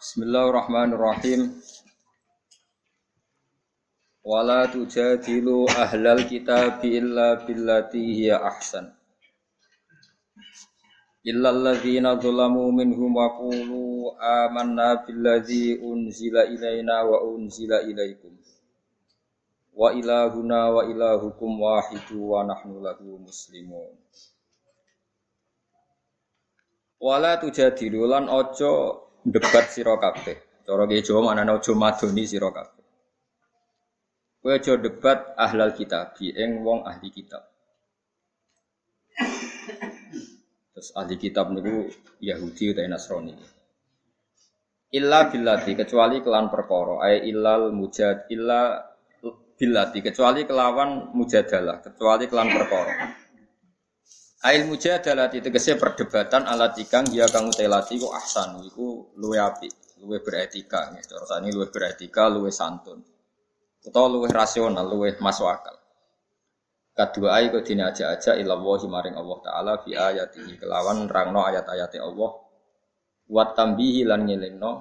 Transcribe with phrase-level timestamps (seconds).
[0.00, 1.60] Bismillahirrahmanirrahim.
[4.24, 8.96] Wala tujadilu ahlal kitabi illa billati hiya ahsan.
[11.20, 18.32] Illa alladhina zalamu minhum wa qulu amanna billadhi unzila ilaina wa unzila ilaikum.
[19.76, 23.92] Wa ilahuna wa ilahukum wahidu wa nahnu lahu muslimun.
[27.04, 30.64] Wala tujadilu lan ojo debat sira kabeh.
[30.64, 32.84] Cara ge Jawa manane ojo madoni sira kabeh.
[34.40, 37.44] Kowe aja debat ahlal kitab, ing wong ahli kitab.
[40.72, 41.92] Terus ahli kitab niku
[42.24, 43.36] Yahudi utawa Nasrani.
[44.96, 48.80] Illa billati kecuali kelan perkara, ay illal mujad illa
[49.60, 53.19] billati kecuali kelawan mujadalah, kecuali kelan perkara.
[54.40, 60.24] Ail mujadalah tegese perdebatan alat ikang dia kang utelati ku ahsan iku luwe apik, luwe
[60.24, 61.04] beretika nggih.
[61.04, 63.04] Cara sani luwe beretika, luwe santun.
[63.84, 65.76] Utawa luwe rasional, luwe masuk akal.
[66.96, 71.44] Kedua ayat kau dini aja aja ilawahi maring Allah Taala fi ayat ini kelawan rangno
[71.44, 72.32] ayat-ayat Allah.
[73.28, 74.72] Wat tambihi lan ngelingno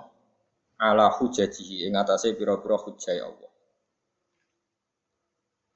[0.79, 3.51] ala hujajihi ing atase pira-pira hujjah Allah.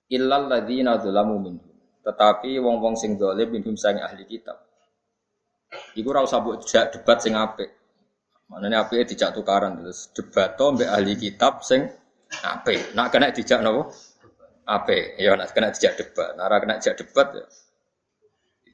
[0.08, 1.73] Illal ladzina dzalamu minhum
[2.04, 4.60] tetapi wong-wong sing dolim minhum sang ahli kitab.
[5.98, 7.72] Iku ora usah mbok debat sing apik.
[8.52, 11.88] Manane apike dijak tukaran terus debat to mbek ahli kitab sing
[12.44, 12.94] apik.
[12.94, 13.90] Nak kena dijak napa?
[14.68, 15.18] Apik.
[15.18, 16.36] Ya nak kena dijak debat.
[16.38, 17.46] Nak kena dijak debat ya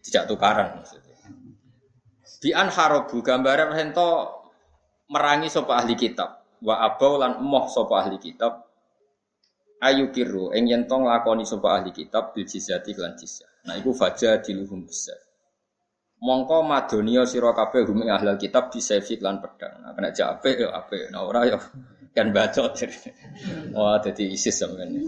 [0.03, 1.17] dijak tukaran maksudnya.
[2.39, 4.41] Bi an harabu gambare ento
[5.11, 6.39] merangi sapa ahli kitab.
[6.63, 8.68] Wa abau lan emoh sapa ahli kitab
[9.79, 13.49] ayu kiru ing yen tong lakoni sapa ahli kitab bil jizyati lan jizyah.
[13.67, 15.19] Nah iku faja diluhum besar.
[16.19, 19.79] Mongko madonia sira kabeh hum ahli kitab disefik lan pedang.
[19.79, 21.57] Nah kena jape yo ape, nah ora yo
[22.11, 22.75] kan bacot.
[23.71, 24.99] Wah dadi ISIS sampean.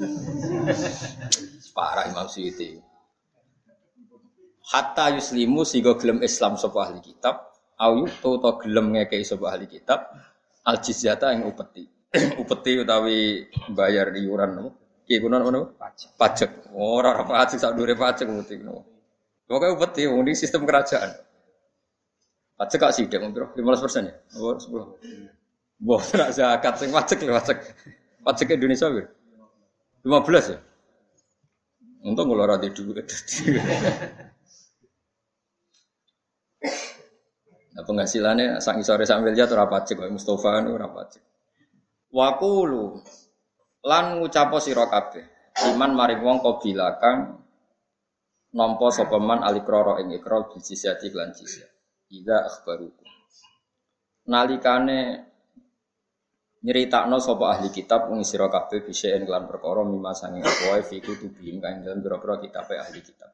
[1.76, 2.80] Parah Imam Suyuti.
[4.72, 7.36] Hatta yuslimu sigo gelem Islam sapa ahli kitab,
[7.76, 10.16] au to to gelem ngekei sapa ahli kitab
[10.64, 11.84] al jizyata ing upeti.
[12.12, 14.70] Upeti utawi bayar iuran nopo.
[15.08, 15.80] Ki kuno nopo?
[15.80, 16.10] Pajak.
[16.20, 16.52] Pajak.
[16.76, 18.84] Ora ora pajak sak dure pajak upeti nopo.
[19.48, 21.12] Pokoke upeti wong di sistem kerajaan.
[22.60, 23.50] Pajak kak sithik mung piro?
[23.56, 24.16] 15% ya?
[24.38, 25.82] Oh, 10.
[25.82, 27.58] Wah, nak zakat sing pajak lho pajak.
[28.22, 29.10] Pajak Indonesia piro?
[30.04, 30.60] 15 ya?
[32.02, 33.08] Untung kalau ora di duit.
[37.72, 41.24] Nah, penghasilannya sang sore sambil jatuh rapacek, Mustafa itu rapacek.
[42.12, 43.00] Wakulu
[43.88, 45.24] lan ngucapo sira kabeh
[45.72, 47.40] iman maring wong qabila kang
[48.52, 51.68] nampa sapa man alikrara ing ikrar bijisiati lan jisya
[52.12, 53.08] ida akhbaruku
[54.28, 55.00] nalikane
[56.62, 61.64] nyeritakno sapa ahli kitab wong sira kabeh bisa lan perkara mimma sange apa fi kutubihim
[61.64, 63.32] kang dalam pira-pira kitabe ahli kitab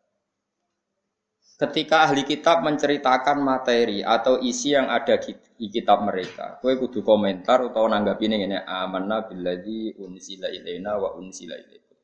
[1.57, 7.73] Ketika ahli kitab menceritakan materi atau isi yang ada di kitab mereka, kue kudu komentar
[7.73, 11.97] atau nanggapi ini ini amanah billadzi unsila ilaina wa unsila ilaikum.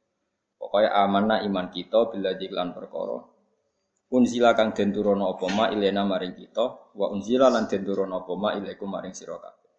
[0.57, 3.21] Pokoknya amanah iman kita billadzi lan perkara.
[4.09, 8.33] Unsila kang den turono apa ma ilaina maring kita wa unsila lan den turono apa
[8.33, 9.69] ma ilaikum maring sira kabeh.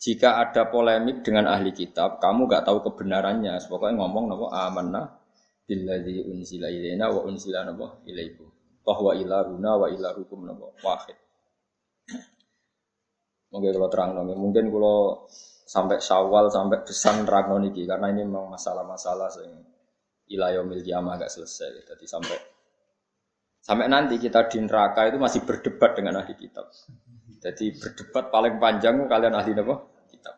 [0.00, 5.12] Jika ada polemik dengan ahli kitab, kamu gak tahu kebenarannya, pokoknya ngomong nopo amanah
[5.68, 11.18] billadzi unsila ilaina wa unsila nopo ilaikum bahwa ilaruna wa ilarukum napa wahid.
[13.52, 15.28] Mungkin kalau terang nongin, mungkin kalau
[15.68, 19.60] sampai syawal sampai besan terang niki karena ini memang masalah-masalah yang
[20.28, 21.84] ilayomil kiamah agak selesai.
[21.88, 22.38] Jadi sampai
[23.62, 26.68] sampai nanti kita di neraka itu masih berdebat dengan ahli kitab.
[27.42, 29.76] Jadi berdebat paling panjang kalian ahli apa?
[30.10, 30.34] Kitab.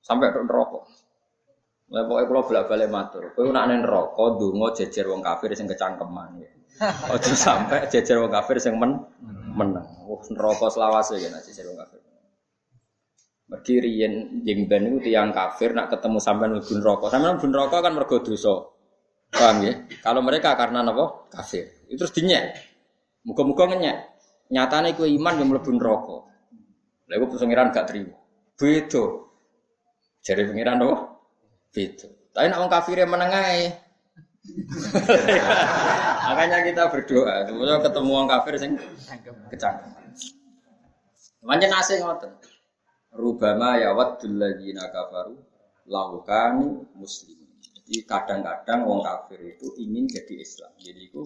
[0.00, 0.80] Sampai neraka.
[1.84, 3.68] Nah, pokoknya kalau bolak balik matur, kau nak
[4.40, 6.40] dungo jejer wong kafir sing kecangkeman.
[6.82, 8.98] Ojo sampai jejer wong kafir sing men
[9.54, 9.86] menang.
[10.10, 12.02] Oh, neraka selawase ya jejer wong kafir.
[13.44, 17.06] Mergi riyen jeng ben iku tiyang kafir nak ketemu sampean mlebu neraka.
[17.14, 18.54] Sampean mlebu neraka kan mergo dosa.
[19.30, 19.74] Paham ya?
[20.02, 21.30] Kalau mereka karena napa?
[21.30, 21.86] Kafir.
[21.86, 22.54] Itu terus dinyek.
[23.26, 23.98] Muga-muga ngenyek.
[24.50, 26.16] Nyatane kowe iman yang mlebu neraka.
[27.10, 28.18] Lha iku pengiran gak terima.
[28.58, 29.04] Beda.
[30.22, 30.96] Jare pengiran napa?
[31.70, 32.08] Beda.
[32.34, 33.83] Tapi nak wong kafir menengae.
[36.28, 38.72] Makanya kita berdoa, semoga ketemu orang kafir sing
[39.48, 39.88] kecangkem.
[41.44, 42.32] Manjen nasi ngoten.
[43.14, 45.36] Rubama ya waddul ladzina kafaru
[45.88, 47.40] laukanu muslim.
[47.60, 50.72] Jadi kadang-kadang orang kafir itu ingin jadi Islam.
[50.80, 51.22] Jadi itu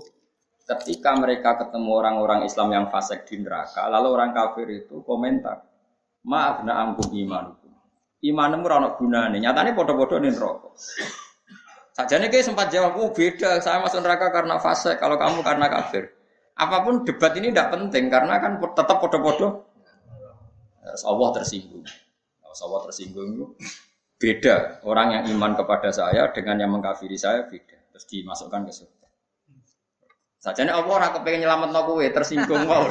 [0.66, 5.64] ketika mereka ketemu orang-orang Islam yang fasik di neraka, lalu orang kafir itu komentar,
[6.26, 7.56] Maaf na angkum iman.
[8.18, 9.38] Imanmu ora ono gunane.
[9.38, 10.74] Nyatane padha-padha ning neraka.
[11.98, 16.14] Sajane kayak sempat jawab, oh beda, saya masuk neraka karena fase, kalau kamu karena kafir.
[16.54, 19.66] Apa pun debat ini tidak penting karena kan tetap podo-podo.
[20.86, 21.82] Allah tersinggung.
[22.46, 23.46] Allah tersinggung itu
[24.14, 24.86] beda.
[24.86, 27.90] Orang yang iman kepada saya dengan yang mengkafiri saya beda.
[27.90, 29.06] Terus dimasukkan ke surga.
[30.38, 32.86] Sajane Allah ora kepengin nyelametno kowe, tersinggung wow.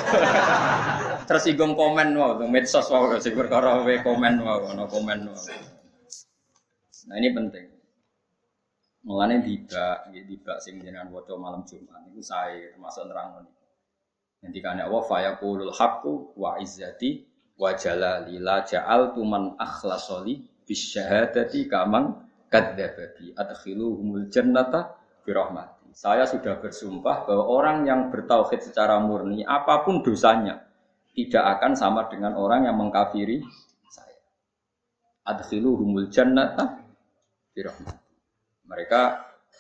[1.31, 5.39] tersinggung komen wow, medsos wow sing perkara komen wow, ono komen wow.
[7.07, 7.76] Nah ini penting.
[9.07, 13.63] Mulane tiba, ya tiba sing jenengan waca malam Jumat itu saya termasuk nerang niku.
[14.44, 17.24] Ngendikane Allah fa yaqulul haqqu wa izzati
[17.56, 22.19] wa jalali la ja'altu man akhlasoli bisyahadati kamang
[22.51, 25.88] kadzdzabati adkhiluhumul jannata bi rahmati.
[25.95, 30.68] Saya sudah bersumpah bahwa orang yang bertauhid secara murni apa pun dosanya
[31.15, 33.39] tidak akan sama dengan orang yang mengkafiri
[33.88, 34.19] saya.
[35.31, 36.83] Adkhiluhumul jannata
[37.56, 38.06] bi rahmati.
[38.67, 39.01] Mereka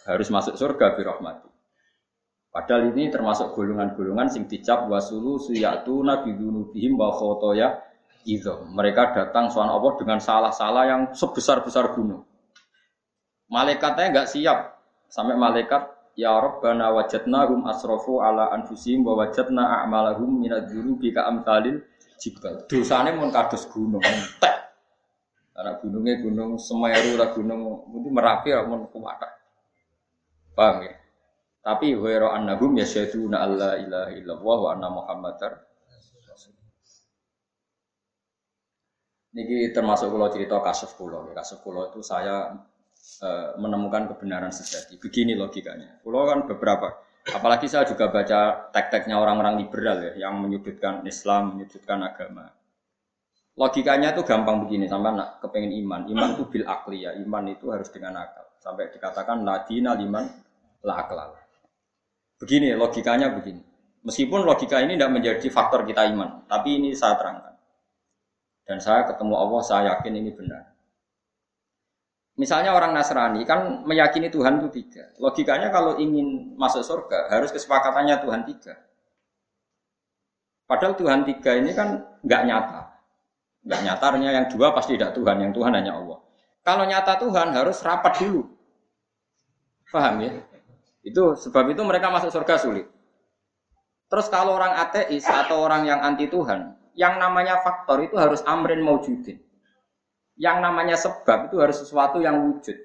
[0.07, 1.47] harus masuk surga birahmati.
[2.51, 7.75] Padahal ini termasuk golongan-golongan sing dicap wasulu suyatu nabi dunubihim wa khotoya
[8.25, 8.51] itu.
[8.73, 12.25] Mereka datang soal Allah dengan salah-salah yang sebesar-besar gunung.
[13.47, 14.59] Malaikatnya nggak siap
[15.07, 15.87] sampai malaikat
[16.19, 21.29] ya Rabbana wajadnahum asrofu ala anfusihim wa wajadna a'malahum minad dzunubi ka
[22.17, 22.65] jibal.
[22.65, 24.66] Dosane mun kados gunung entek.
[25.57, 29.33] Karena gunungnya gunung Semeru lah gunung itu Merapi lah mun kuwatah.
[30.53, 30.93] Paham ya?
[31.65, 35.67] Tapi wa annahum yasyaduna alla ilaha illallah wa anna muhammadar
[39.37, 41.29] Niki termasuk kalau cerita kasus pulau.
[41.29, 42.57] Kasus pulau itu saya
[43.21, 43.29] e,
[43.61, 44.97] menemukan kebenaran sejati.
[44.97, 46.01] Begini logikanya.
[46.01, 46.97] Pulau kan beberapa.
[47.29, 52.49] Apalagi saya juga baca tek-teknya orang-orang liberal ya, yang menyudutkan Islam, menyudutkan agama.
[53.57, 56.05] Logikanya tuh gampang begini, sampai nak kepengen iman.
[56.05, 58.45] Iman itu bil akli ya, iman itu harus dengan akal.
[58.61, 60.29] Sampai dikatakan ladina liman
[60.85, 61.33] la aklal.
[62.37, 63.65] Begini logikanya begini.
[64.05, 67.57] Meskipun logika ini tidak menjadi faktor kita iman, tapi ini saya terangkan.
[68.61, 70.77] Dan saya ketemu Allah, saya yakin ini benar.
[72.37, 75.09] Misalnya orang Nasrani kan meyakini Tuhan itu tiga.
[75.17, 78.77] Logikanya kalau ingin masuk surga harus kesepakatannya Tuhan tiga.
[80.69, 82.76] Padahal Tuhan tiga ini kan nggak nyata.
[83.67, 86.23] Enggak nyatanya yang dua pasti tidak Tuhan, yang Tuhan hanya Allah.
[86.63, 88.47] Kalau nyata Tuhan harus rapat dulu.
[89.91, 90.31] Paham ya?
[91.03, 92.87] Itu sebab itu mereka masuk surga sulit.
[94.07, 98.79] Terus kalau orang ateis atau orang yang anti Tuhan, yang namanya faktor itu harus amrin
[98.79, 99.35] maujudin.
[100.39, 102.77] Yang namanya sebab itu harus sesuatu yang wujud.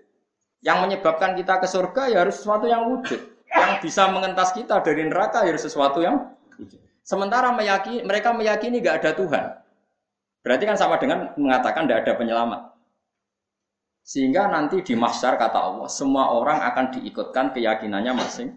[0.66, 3.22] Yang menyebabkan kita ke surga ya harus sesuatu yang wujud.
[3.46, 6.82] Yang bisa mengentas kita dari neraka ya harus sesuatu yang wujud.
[7.06, 9.61] Sementara meyakini, mereka meyakini gak ada Tuhan.
[10.42, 12.60] Berarti kan sama dengan mengatakan tidak ada penyelamat.
[14.02, 18.50] Sehingga nanti di mahsyar kata Allah, semua orang akan diikutkan keyakinannya masing.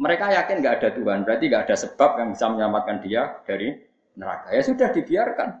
[0.00, 3.76] Mereka yakin nggak ada Tuhan, berarti nggak ada sebab yang bisa menyelamatkan dia dari
[4.16, 4.56] neraka.
[4.56, 5.60] Ya sudah dibiarkan.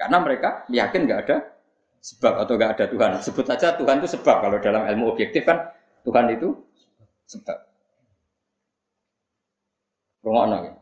[0.00, 1.36] Karena mereka yakin nggak ada
[2.00, 3.10] sebab atau nggak ada Tuhan.
[3.20, 4.36] Sebut saja Tuhan itu sebab.
[4.40, 5.68] Kalau dalam ilmu objektif kan
[6.08, 6.56] Tuhan itu
[7.28, 7.60] sebab.
[10.24, 10.72] Rumah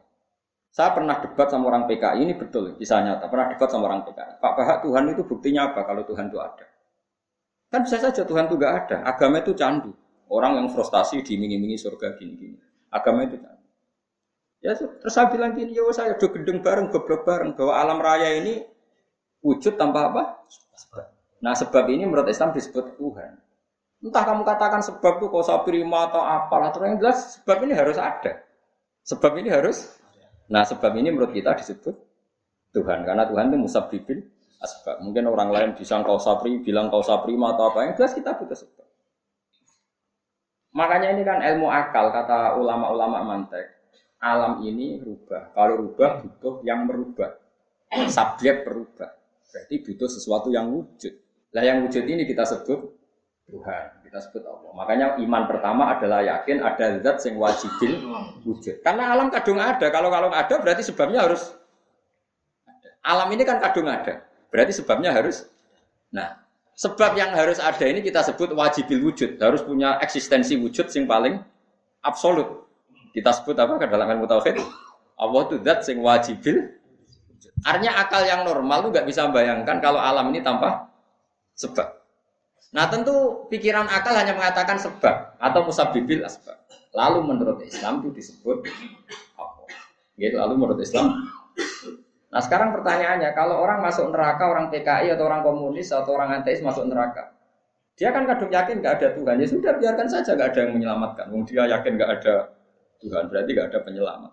[0.70, 3.26] saya pernah debat sama orang PKI, ini betul, kisah nyata.
[3.26, 4.38] Pernah debat sama orang PKI.
[4.38, 6.66] Pak Bahak, Tuhan itu buktinya apa kalau Tuhan itu ada?
[7.70, 8.96] Kan bisa saja Tuhan itu gak ada.
[9.02, 9.90] Agama itu candu.
[10.30, 12.54] Orang yang frustasi dimingi-mingi surga gini-gini.
[12.86, 13.66] Agama itu candu.
[14.62, 17.58] Ya terus saya bilang gini, ya saya udah gedeng bareng, goblok bareng.
[17.58, 18.62] Bahwa alam raya ini
[19.42, 20.22] wujud tanpa apa?
[21.42, 23.32] Nah sebab ini menurut Islam disebut Tuhan.
[24.00, 28.00] Entah kamu katakan sebab itu kau prima atau apa, atau yang jelas sebab ini harus
[28.00, 28.38] ada.
[29.04, 29.99] Sebab ini harus
[30.50, 31.94] Nah sebab ini menurut kita disebut
[32.74, 34.18] Tuhan karena Tuhan itu musabibil
[34.60, 35.00] asbab.
[35.02, 38.58] Mungkin orang lain bisa kau sapri, bilang kau sapri atau apa yang jelas kita butuh
[38.58, 38.86] sebab.
[40.70, 43.80] Makanya ini kan ilmu akal kata ulama-ulama mantek.
[44.20, 45.50] Alam ini rubah.
[45.56, 47.34] Kalau rubah butuh yang merubah.
[47.90, 49.10] Subjek berubah.
[49.50, 51.10] Berarti butuh sesuatu yang wujud.
[51.50, 52.99] Lah yang wujud ini kita sebut
[53.50, 54.70] Tuhan kita sebut Allah.
[54.74, 57.92] Makanya iman pertama adalah yakin ada zat yang wajibil
[58.42, 58.82] wujud.
[58.82, 59.86] Karena alam kadung ada.
[59.86, 61.54] Kalau kalau ada berarti sebabnya harus.
[63.06, 64.26] Alam ini kan kadung ada.
[64.50, 65.46] Berarti sebabnya harus.
[66.10, 66.42] Nah,
[66.74, 69.38] sebab yang harus ada ini kita sebut wajibil wujud.
[69.38, 71.38] Harus punya eksistensi wujud yang paling
[72.02, 72.66] absolut.
[73.14, 74.26] Kita sebut apa ke dalam ilmu?
[75.20, 76.80] Allah itu zat yang wajibil
[77.60, 80.88] Artinya akal yang normal tuh nggak bisa bayangkan kalau alam ini tanpa
[81.52, 81.99] sebab.
[82.70, 86.54] Nah tentu pikiran akal hanya mengatakan sebab atau musabibil asbab.
[86.94, 88.66] Lalu menurut Islam itu disebut
[89.38, 89.62] apa?
[90.18, 91.26] Gitu, lalu menurut Islam
[92.30, 96.62] Nah sekarang pertanyaannya, kalau orang masuk neraka, orang PKI atau orang komunis atau orang ateis
[96.62, 97.34] masuk neraka,
[97.98, 99.34] dia kan kadung yakin nggak ada Tuhan.
[99.42, 101.26] Ya sudah biarkan saja nggak ada yang menyelamatkan.
[101.34, 102.54] Wong dia yakin nggak ada
[103.02, 104.32] Tuhan, berarti nggak ada penyelamat.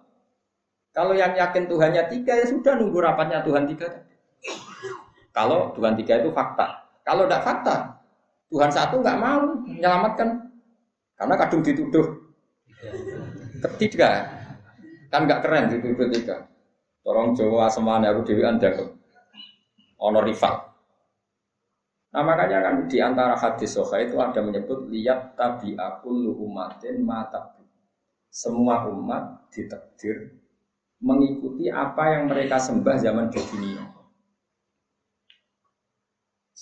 [0.94, 3.89] Kalau yang yakin Tuhannya tiga ya sudah nunggu rapatnya Tuhan tiga.
[5.34, 6.86] Kalau Tuhan tiga itu fakta.
[7.01, 7.97] Kalau tidak fakta,
[8.48, 10.48] Tuhan satu nggak mau menyelamatkan
[11.20, 12.08] karena kadung dituduh
[13.68, 14.30] ketiga
[15.12, 16.48] kan nggak keren dituduh tiga.
[17.04, 18.68] Tolong Jawa semuanya aku dewi anda
[19.96, 20.56] ono rival.
[22.12, 27.56] Nah makanya kan di antara hadis soha itu ada menyebut lihat tabi akul umatin mata
[28.27, 30.36] semua umat ditakdir
[31.00, 33.97] mengikuti apa yang mereka sembah zaman dunia.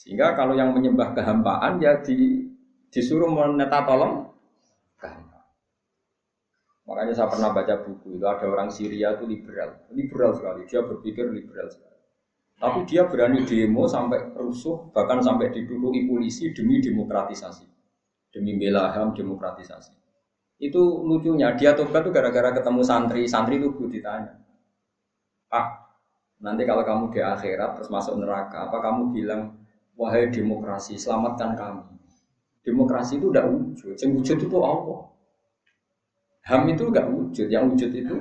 [0.05, 2.45] Sehingga kalau yang menyembah kehampaan ya di,
[2.93, 4.29] disuruh meneta tolong
[6.85, 10.69] Makanya saya pernah baca buku itu ada orang Syria itu liberal, liberal sekali.
[10.69, 11.97] Dia berpikir liberal sekali.
[12.55, 17.65] Tapi dia berani demo sampai rusuh, bahkan sampai diduduki polisi demi demokratisasi,
[18.31, 19.91] demi bela ham demokratisasi.
[20.61, 24.39] Itu lucunya dia tobat tuh gara-gara ketemu santri, santri itu ditanya,
[25.51, 25.65] Pak,
[26.39, 29.51] nanti kalau kamu di akhirat terus masuk neraka, apa kamu bilang,
[29.95, 31.83] wahai demokrasi, selamatkan kami.
[32.65, 35.01] Demokrasi itu udah wujud, yang wujud itu Allah.
[36.45, 38.15] Ham itu enggak wujud, yang wujud itu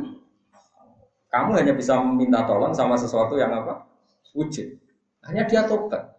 [1.28, 3.84] kamu hanya bisa meminta tolong sama sesuatu yang apa?
[4.38, 4.78] Wujud.
[5.26, 6.14] Hanya dia tobat.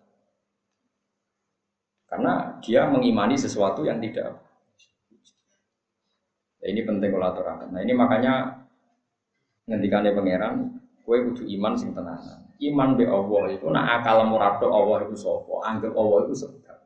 [2.06, 4.36] Karena dia mengimani sesuatu yang tidak
[6.66, 7.70] ya, ini penting kalau aturakan.
[7.70, 8.66] Nah ini makanya
[9.70, 10.56] ngendikannya pangeran,
[11.06, 12.45] kue kudu iman sing tenanan.
[12.56, 16.78] Iman be Allah itu nak akal murado Allah itu sopo, anggap Allah itu sebab.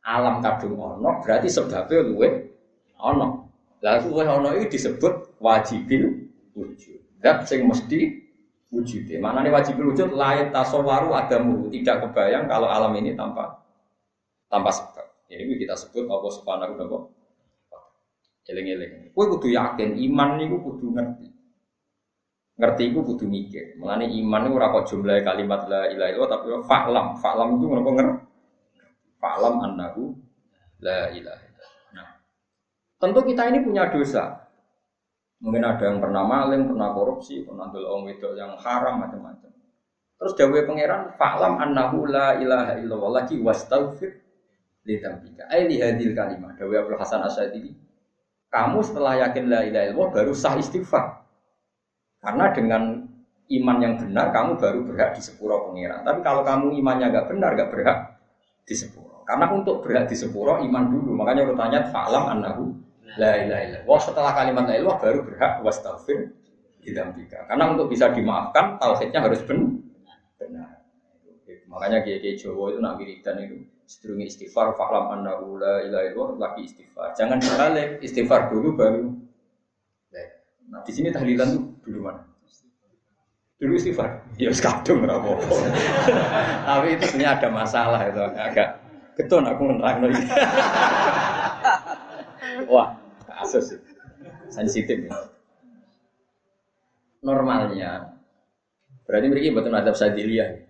[0.00, 2.28] Alam kadung ono berarti sebabnya luwe
[2.96, 3.52] ono.
[3.84, 6.24] Lalu kuwi ono iki disebut wajibil
[6.56, 7.20] wujud.
[7.20, 8.16] Dat sing mesti
[8.72, 9.08] wujud.
[9.20, 10.16] Mana nih wajibil wujud?
[10.16, 11.68] Lain tasawaru adamu.
[11.68, 13.60] Tidak kebayang kalau alam ini tanpa
[14.48, 15.06] tanpa sebab.
[15.30, 16.98] Ya, ini kita sebut Allah Subhanahu wa taala.
[18.50, 19.14] Eling-eling.
[19.14, 21.29] Kowe kudu yakin iman niku kudu ngerti.
[22.60, 23.80] Ngerti iku kudu mikir.
[23.80, 27.06] Mulane iman ora kok jumlah kalimat la ilaha illallah tapi fa'lam.
[27.16, 28.24] Fa'lam itu ngono ngerti.
[29.16, 30.12] Fa'lam annahu
[30.84, 31.48] la ilaha
[33.00, 34.44] Tentu kita ini punya dosa.
[35.40, 39.48] Mungkin ada yang pernah maling, pernah korupsi, pernah ambil orang itu yang haram macam-macam.
[40.20, 44.20] Terus dawuh pangeran, "Fa'lam annahu la ilaha illallah lagi wastaghfir
[44.84, 46.60] li dzambika." Ai li hadil kalimah.
[46.60, 47.72] Dawuh Abdul Hasan Asy'ari.
[48.52, 51.24] Kamu setelah yakin la ilaha illallah baru sah istighfar.
[52.20, 52.82] Karena dengan
[53.50, 56.04] iman yang benar kamu baru berhak di sepuro pangeran.
[56.06, 57.98] Tapi kalau kamu imannya nggak benar, nggak berhak
[58.68, 59.24] di sepuro.
[59.24, 61.16] Karena untuk berhak di sepuro iman dulu.
[61.16, 62.64] Makanya urutannya fa'lam annahu
[63.18, 63.82] La ilaha illallah.
[63.90, 66.30] Wah setelah kalimat la ilaha baru berhak wastaghfir
[66.78, 67.42] didambika.
[67.50, 70.78] Karena untuk bisa dimaafkan tauhidnya harus benar.
[71.70, 76.38] Makanya kiai kiai Jawa itu nak wiridan itu sedurunge istighfar fa'lam annahu la ilaha illallah
[76.38, 77.14] lagi istighfar.
[77.14, 79.06] Jangan dibalik istighfar dulu baru.
[80.70, 82.30] Nah di sini tahlilan tuh dulu mana?
[83.60, 84.24] Dulu istighfar.
[84.40, 85.36] Ya kadung apa
[86.68, 88.80] Tapi itu sebenarnya ada masalah itu agak
[89.20, 90.24] keton aku menerang lagi.
[92.72, 92.96] Wah,
[93.28, 93.76] kasus
[94.48, 95.12] sensitif ya.
[97.20, 98.16] Normalnya
[99.04, 100.64] berarti mereka betul ada sadiliyah.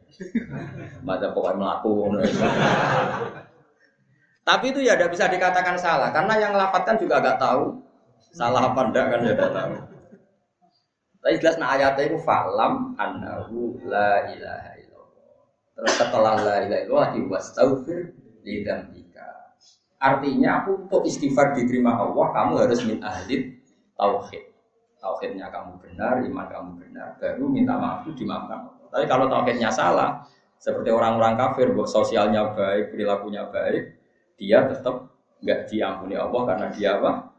[1.07, 2.11] Mata pokoknya melaku.
[4.43, 7.79] Tapi itu ya tidak bisa dikatakan salah karena yang lapatkan juga agak tahu
[8.35, 10.00] salah apa enggak kan ya tidak tahu.
[11.21, 15.37] Tapi jelas nah ayatnya itu falam annahu la ilaha illallah.
[15.77, 17.99] Terus setelah la ilaha illallah diwastaghfir
[18.45, 18.65] li
[20.01, 23.53] Artinya aku untuk istighfar diterima Allah, kamu harus min ahli
[24.01, 24.49] tauhid.
[24.97, 28.81] Tauhidnya kamu benar, iman kamu benar, baru minta maaf itu dimaafkan.
[28.89, 30.25] Tapi kalau tauhidnya salah,
[30.57, 34.01] seperti orang-orang kafir, buat sosialnya baik, perilakunya baik,
[34.41, 35.13] dia tetap
[35.45, 37.37] nggak diampuni Allah karena dia apa?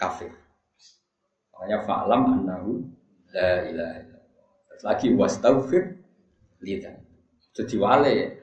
[0.00, 0.32] Kafir.
[1.52, 2.80] Makanya fa'lam annahu
[3.34, 4.46] la ilaha illallah.
[4.70, 5.82] Terus lagi wastaghfir
[6.62, 6.96] lidan.
[7.54, 8.40] Jadi wale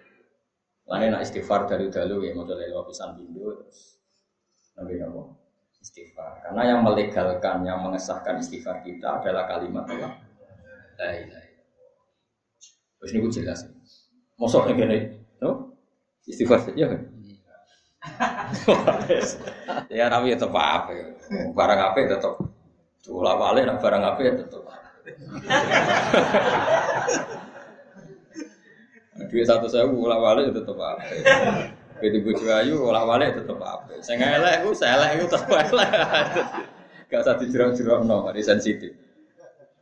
[0.88, 4.00] Lainnya nak istighfar dari dulu ya mau lewat pisan bindo terus
[4.80, 5.36] nabi nopo
[5.84, 6.48] istighfar.
[6.48, 10.16] Karena yang melegalkan, yang mengesahkan istighfar kita adalah kalimat Allah.
[10.96, 11.48] La ilaha
[12.98, 13.60] Terus ini gue jelas.
[14.40, 15.76] Mosok gini, no?
[16.26, 17.02] Istighfar saja kan?
[19.92, 20.96] ya tapi tetap apa
[21.52, 22.40] barang apa tetap
[23.08, 24.68] Tulah balik, barang apa tetap
[29.28, 31.04] Duit satu saya ulah balik itu tetap apa?
[31.98, 33.98] Begitu bujuk ayu ulah balik tetap apa?
[34.04, 35.90] Saya ngelak, aku saya elek, aku tetap elek.
[37.08, 38.94] Gak usah dijerok-jerok no, ini sensitif.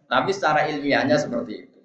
[0.06, 1.80] Tapi secara ilmiahnya seperti itu.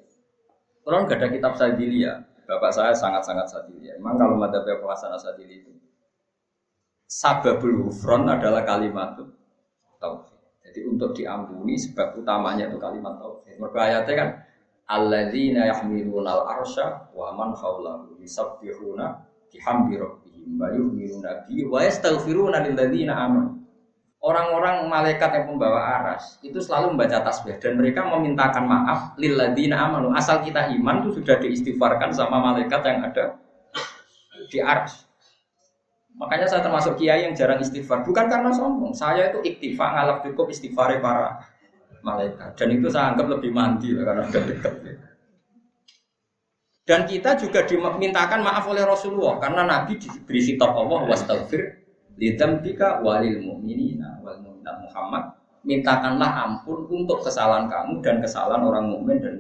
[0.85, 3.97] Kalau nggak ada kitab Sadili ya, bapak saya sangat-sangat Sadili ya.
[3.97, 5.73] Memang kalau mata pelaksana Sadili itu
[7.11, 9.19] sababul hufron adalah kalimat
[9.99, 10.30] tauhid.
[10.71, 13.59] Jadi untuk diampuni sebab utamanya itu kalimat tauhid.
[13.59, 14.29] Mereka ayatnya kan
[14.87, 19.19] alladzina yahmiluna al-arsya wa man haulahu yusabbihuna
[19.51, 23.59] bihamdi rabbihim wa yu'minuna bihi wa yastaghfiruna lil ladzina amanu.
[24.23, 29.91] Orang-orang malaikat yang pembawa aras itu selalu membaca tasbih dan mereka memintakan maaf lil ladzina
[29.91, 30.15] amanu.
[30.15, 33.43] Asal kita iman itu sudah diistighfarkan sama malaikat yang ada
[34.47, 35.10] di aras.
[36.19, 38.03] Makanya saya termasuk kiai yang jarang istighfar.
[38.03, 38.93] Bukan karena sombong.
[38.93, 41.41] Saya itu iktifa ngalap cukup istighfar para
[42.03, 42.57] malaikat.
[42.59, 44.75] Dan itu saya anggap lebih mandi karena sudah dekat.
[46.85, 51.87] Dan kita juga dimintakan maaf oleh Rasulullah karena Nabi diberi kitab Allah wastaghfir
[52.19, 59.23] lidambika walil mu'minina wal mu'minat Muhammad mintakanlah ampun untuk kesalahan kamu dan kesalahan orang mukmin
[59.23, 59.35] dan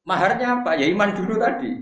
[0.00, 0.74] Maharnya apa?
[0.80, 1.76] Ya iman dulu tadi.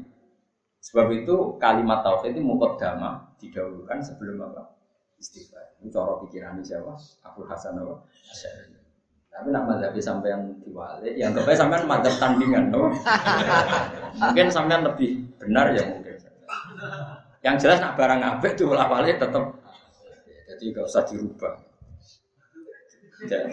[0.79, 4.79] Sebab itu kalimat tauhid itu mukaddamah didahulukan sebelum apa?
[5.19, 5.83] Istighfar.
[5.83, 6.95] Ini cara pikiran siapa?
[7.27, 8.07] Abu Hasan apa?
[9.29, 12.91] Tapi nak madzhab sampean diwali, yang sampai sampean madzhab tandingan, no?
[14.19, 16.19] mungkin sampean lebih benar ya mungkin.
[17.47, 19.55] Yang jelas nak barang abek tuh wali tetap,
[20.49, 21.55] jadi gak usah dirubah.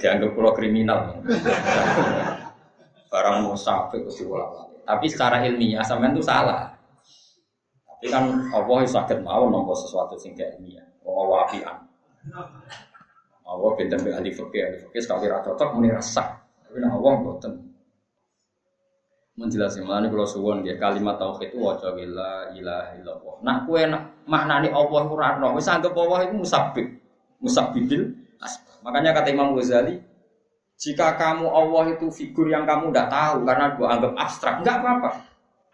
[0.01, 1.21] Dianggap pulau kriminal.
[3.13, 4.11] Barang mau sampai ke
[4.85, 6.74] Tapi secara ilmiah sampean itu salah.
[7.95, 10.83] Tapi kan Allah sakit mau nopo sesuatu sing kayak ini ya.
[11.05, 11.77] Wapian.
[13.45, 16.43] Allah benten be ahli fikih, ahli fikih sekali rata cocok muni rasa.
[16.65, 17.53] Tapi nah Allah boten.
[19.35, 22.95] Menjelaskan mana kalau suwon dia kalimat tauhid itu wajah bila ilah.
[23.43, 26.87] Nah kue nak maknani Allah itu rano, wis anggap Allah itu musabib,
[27.43, 28.15] musabbibil
[28.85, 29.97] Makanya kata Imam Ghazali,
[30.77, 35.09] jika kamu Allah itu figur yang kamu tidak tahu karena gua anggap abstrak, enggak apa-apa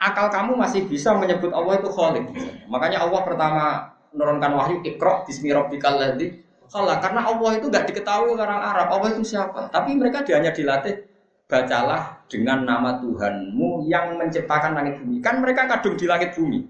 [0.01, 2.25] akal kamu masih bisa menyebut Allah itu Khalik.
[2.65, 3.63] Makanya Allah pertama
[4.11, 8.87] menurunkan wahyu ikro bismi rabbikal ladzi karena Allah itu nggak diketahui orang Arab.
[8.95, 9.67] Allah itu siapa?
[9.69, 11.03] Tapi mereka hanya dilatih
[11.51, 15.19] bacalah dengan nama Tuhanmu yang menciptakan langit bumi.
[15.19, 16.63] Kan mereka kadung di langit bumi.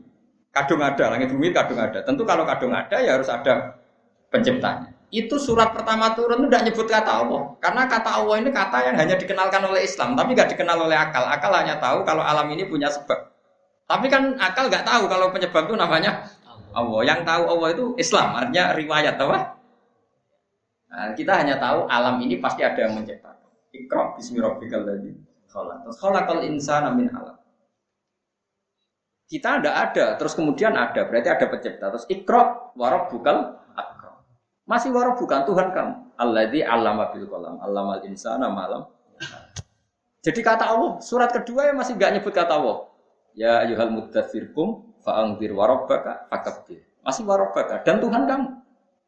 [0.50, 2.02] Kadung ada, langit bumi kadung ada.
[2.02, 3.78] Tentu kalau kadung ada ya harus ada
[4.34, 4.90] penciptanya.
[5.12, 7.42] Itu surat pertama turun itu tidak nyebut kata Allah.
[7.60, 11.28] Karena kata Allah ini kata yang hanya dikenalkan oleh Islam, tapi nggak dikenal oleh akal.
[11.28, 13.20] Akal hanya tahu kalau alam ini punya sebab.
[13.92, 16.32] Tapi kan akal nggak tahu kalau penyebab itu namanya
[16.72, 17.02] Allah.
[17.04, 19.38] Yang tahu Allah itu Islam, artinya riwayat apa?
[20.92, 23.52] Nah, kita hanya tahu alam ini pasti ada yang menciptakan.
[23.76, 25.12] Iqra bismi rabbikal ladzi
[25.52, 25.92] khalaq.
[25.92, 26.00] Terus
[26.48, 27.36] insana min alam.
[29.32, 31.88] Kita ada ada, terus kemudian ada, berarti ada pencipta.
[31.88, 33.61] Terus ikra warabbukal
[34.72, 35.94] masih waroh bukan Tuhan kamu.
[36.16, 38.88] Alladzi allama bil qalam, allamal insana malam.
[40.24, 42.88] Jadi kata Allah, surat kedua yang masih gak nyebut kata Allah.
[43.36, 46.80] Ya ayuhal muddatsir kum fa'angdir warabbaka fakabbir.
[47.04, 48.48] Masih warabbaka dan Tuhan kamu.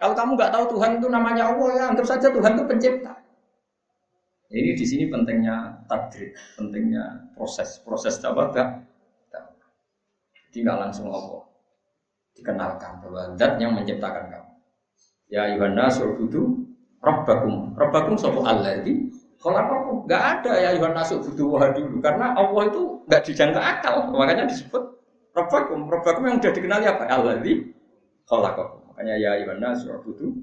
[0.04, 3.14] Kalau kamu nggak tahu Tuhan itu namanya Allah ya anggap saja Tuhan itu pencipta.
[4.54, 8.70] Ini di sini pentingnya tadrid, pentingnya proses proses apa gak?
[10.50, 11.42] Jadi nggak langsung Allah
[12.38, 14.53] dikenalkan bahwa zat yang menciptakan kamu.
[15.34, 16.62] Ya ayuhan nasu budu
[17.02, 17.74] rabbakum.
[17.74, 19.10] Rabbakum sapa alladzi
[19.42, 20.06] khalaqakum.
[20.06, 21.18] Enggak ada ya ayuhan nasu
[21.50, 24.14] wah dulu karena Allah itu enggak dijangka akal.
[24.14, 24.84] Makanya disebut
[25.34, 25.90] rabbakum.
[25.90, 27.10] Rabbakum yang sudah dikenali apa?
[27.10, 27.66] Alladzi
[28.30, 28.94] khalaqakum.
[28.94, 30.38] Makanya ya ayuhan nasu budu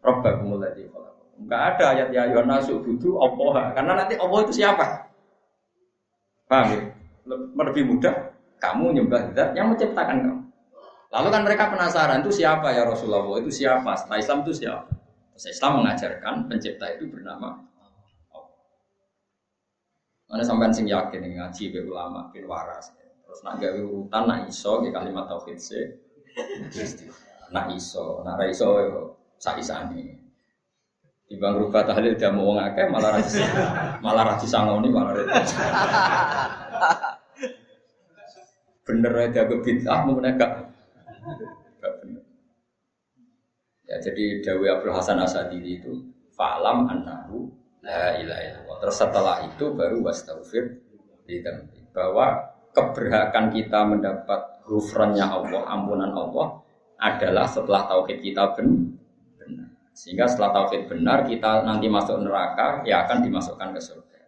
[0.00, 1.44] rabbakum alladzi khalaqakum.
[1.52, 2.80] Ada ayat ya ayuhan nasu
[3.20, 5.04] Allah karena nanti Allah itu siapa?
[6.48, 6.80] Paham ya?
[7.28, 8.14] Lebih mudah
[8.56, 10.39] kamu nyembah zat yang menciptakan kamu.
[11.10, 13.42] Lalu kan mereka penasaran itu siapa ya Rasulullah?
[13.42, 13.98] Itu siapa?
[13.98, 14.94] Setelah Islam itu siapa?
[15.34, 17.66] Terus Islam mengajarkan pencipta itu bernama
[18.30, 18.54] Allah.
[20.30, 22.94] Mana sampean sing yakin ngaji be ulama bin waras.
[23.26, 25.98] Terus nak gawe urutan nak iso ke kalimat tauhid se.
[27.50, 28.66] Nak iso, nak ra iso
[29.42, 30.14] sak isane.
[31.26, 33.42] Di bang rubah tahlil dia mau ngake malah rasi
[34.04, 35.42] malah rasi sangoni malah repot.
[38.86, 40.02] Bener aja gue bid'ah
[43.90, 45.98] Ya, jadi Dawi Abdul Hasan Asadili itu
[46.30, 47.50] falam annahu
[47.82, 48.76] la ilaha illallah.
[48.86, 50.78] Terus setelah itu baru wastaghfir
[51.90, 56.62] bahwa keberhakan kita mendapat ghufrannya Allah, ampunan Allah
[57.02, 59.74] adalah setelah tauhid kita benar.
[59.90, 64.20] Sehingga setelah tauhid benar kita nanti masuk neraka ya akan dimasukkan ke surga.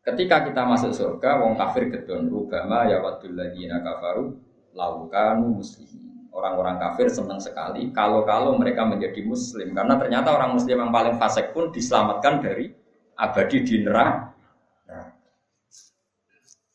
[0.00, 4.32] Ketika kita masuk surga, wong kafir gedon rubama ya wadul ladina kafaru
[4.72, 6.03] laukanu muslimin
[6.34, 11.54] orang-orang kafir senang sekali kalau-kalau mereka menjadi muslim karena ternyata orang muslim yang paling fasik
[11.54, 12.74] pun diselamatkan dari
[13.14, 14.34] abadi di neraka.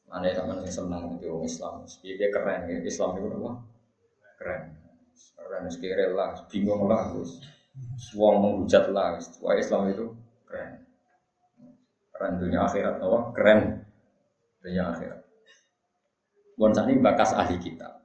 [0.10, 1.86] Aneh teman yang senang itu Islam.
[2.02, 2.82] Dia keren ya.
[2.82, 3.52] Islam itu apa?
[4.42, 4.62] Keren.
[5.38, 7.38] Keren sekira lah, bingung lah, terus
[8.10, 9.22] suang menghujat lah.
[9.46, 10.10] Wah Islam itu
[10.50, 10.82] keren.
[12.10, 13.20] Keren dunia akhirat, apa?
[13.38, 13.60] Keren
[14.66, 15.22] dunia akhirat.
[16.58, 17.99] Bon ini bakas ahli kitab.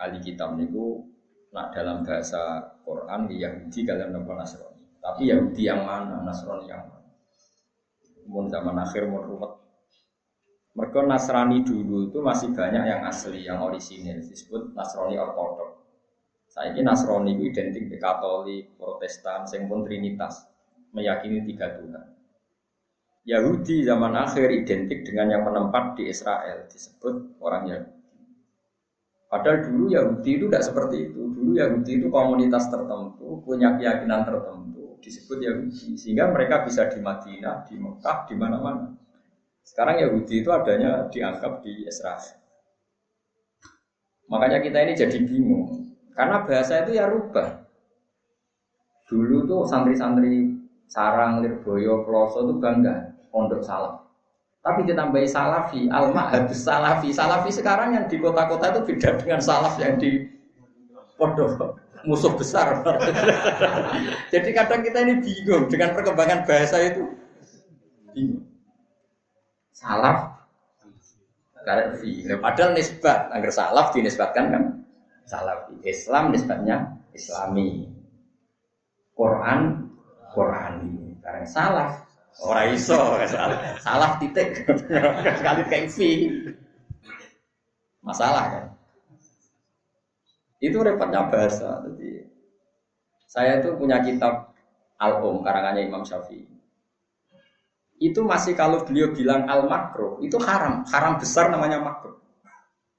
[0.00, 1.04] Ahli kitab niku
[1.52, 4.80] nak dalam bahasa Quran Yahudi kalian nopo Nasrani.
[4.96, 7.12] Tapi Yahudi yang mana, Nasrani yang mana?
[8.24, 9.52] Mun zaman akhir mun rumet.
[10.72, 15.82] Mereka Nasrani dulu itu masih banyak yang asli, yang orisinil disebut Nasrani Ortodok.
[16.46, 20.46] Saya ini Nasrani itu identik dengan Katolik, Protestan, sing pun Trinitas,
[20.94, 22.06] meyakini tiga Tuhan.
[23.26, 27.99] Yahudi zaman akhir identik dengan yang menempat di Israel, disebut orang Yahudi.
[29.30, 31.22] Padahal dulu Yahudi itu tidak seperti itu.
[31.30, 35.94] Dulu Yahudi itu komunitas tertentu, punya keyakinan tertentu, disebut Yahudi.
[35.94, 38.90] Sehingga mereka bisa di Madinah, di Mekah, di mana-mana.
[39.62, 42.42] Sekarang Yahudi itu adanya dianggap di Israel.
[44.26, 45.94] Makanya kita ini jadi bingung.
[46.10, 47.70] Karena bahasa itu ya rubah.
[49.06, 50.58] Dulu tuh santri-santri
[50.90, 54.09] Sarang, Lirboyo, Ploso itu bangga pondok salam.
[54.60, 57.08] Tapi ditambahi salafi, al habis salafi.
[57.16, 60.28] Salafi sekarang yang di kota-kota itu beda dengan salaf yang di
[61.16, 62.80] pondok musuh besar.
[64.32, 67.08] Jadi kadang kita ini bingung dengan perkembangan bahasa itu.
[68.12, 68.44] Bingung.
[69.72, 70.40] Salaf
[71.60, 72.24] Salafi.
[72.40, 74.64] Padahal nisbat, agar salaf dinisbatkan kan
[75.28, 75.76] salafi.
[75.84, 76.76] Islam nisbatnya
[77.12, 77.86] islami.
[79.12, 79.92] Quran
[80.32, 81.20] Qurani.
[81.20, 82.09] Karena salaf
[82.40, 82.96] Orang iso,
[83.84, 84.64] salah, titik.
[85.36, 85.98] Sekali kayak V.
[88.00, 88.64] Masalah kan.
[90.60, 91.84] Itu repotnya bahasa.
[91.84, 92.24] Jadi
[93.28, 94.52] saya itu punya kitab
[95.00, 96.44] Al-Um karangannya Imam Syafi'i.
[98.00, 102.20] Itu masih kalau beliau bilang al makro itu haram, haram besar namanya makro.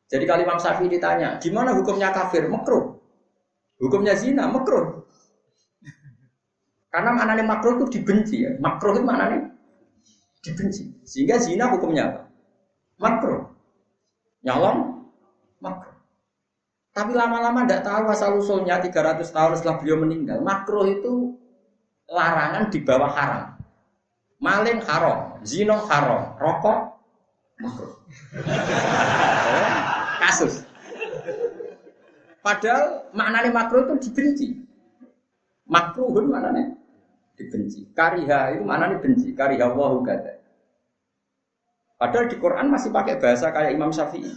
[0.10, 2.45] Jadi kalau Imam Syafi'i ditanya, gimana hukumnya kafir?
[2.45, 3.01] Makro.
[3.82, 5.10] Hukumnya zina, makro.
[6.91, 8.51] Karena maknanya makro itu dibenci ya.
[8.60, 9.47] Makro itu maknanya
[10.43, 10.91] dibenci.
[11.08, 12.21] Sehingga zina hukumnya apa?
[12.99, 13.47] Makro.
[14.43, 15.08] Nyolong
[15.63, 15.95] makro.
[16.91, 20.43] Tapi lama-lama tidak tahu asal usulnya 300 tahun setelah beliau meninggal.
[20.43, 21.39] Makro itu
[22.12, 23.47] larangan di bawah haram.
[24.43, 26.80] Maling haram, zino haram, rokok
[27.63, 28.04] makro.
[30.27, 30.67] Kasus.
[32.43, 34.47] Padahal maknanya makro itu dibenci.
[35.71, 36.80] Makruhun maknanya
[37.41, 37.89] dibenci.
[37.97, 39.34] Kariha itu mana nih benci?
[39.34, 40.41] Kariha wahu kata.
[42.01, 44.34] Padahal di Quran masih pakai bahasa kayak Imam Syafi'i.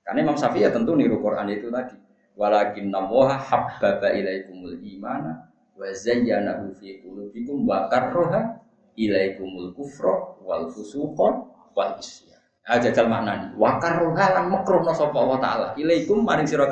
[0.00, 1.92] Karena Imam Syafi'i ya tentu niru Quran itu tadi.
[2.40, 5.44] Walakin namoha habbaba ilaikumul imana
[5.76, 8.64] wa zayyanahu fi qulubikum wa karroha
[8.96, 11.28] ilaikumul kufra wal fusuqa
[11.76, 12.40] wal isyan.
[12.64, 13.52] Aja jajal maknani.
[13.60, 15.76] Wa karroha lan makruhna sapa wa taala.
[15.76, 16.64] Ilaikum maring sira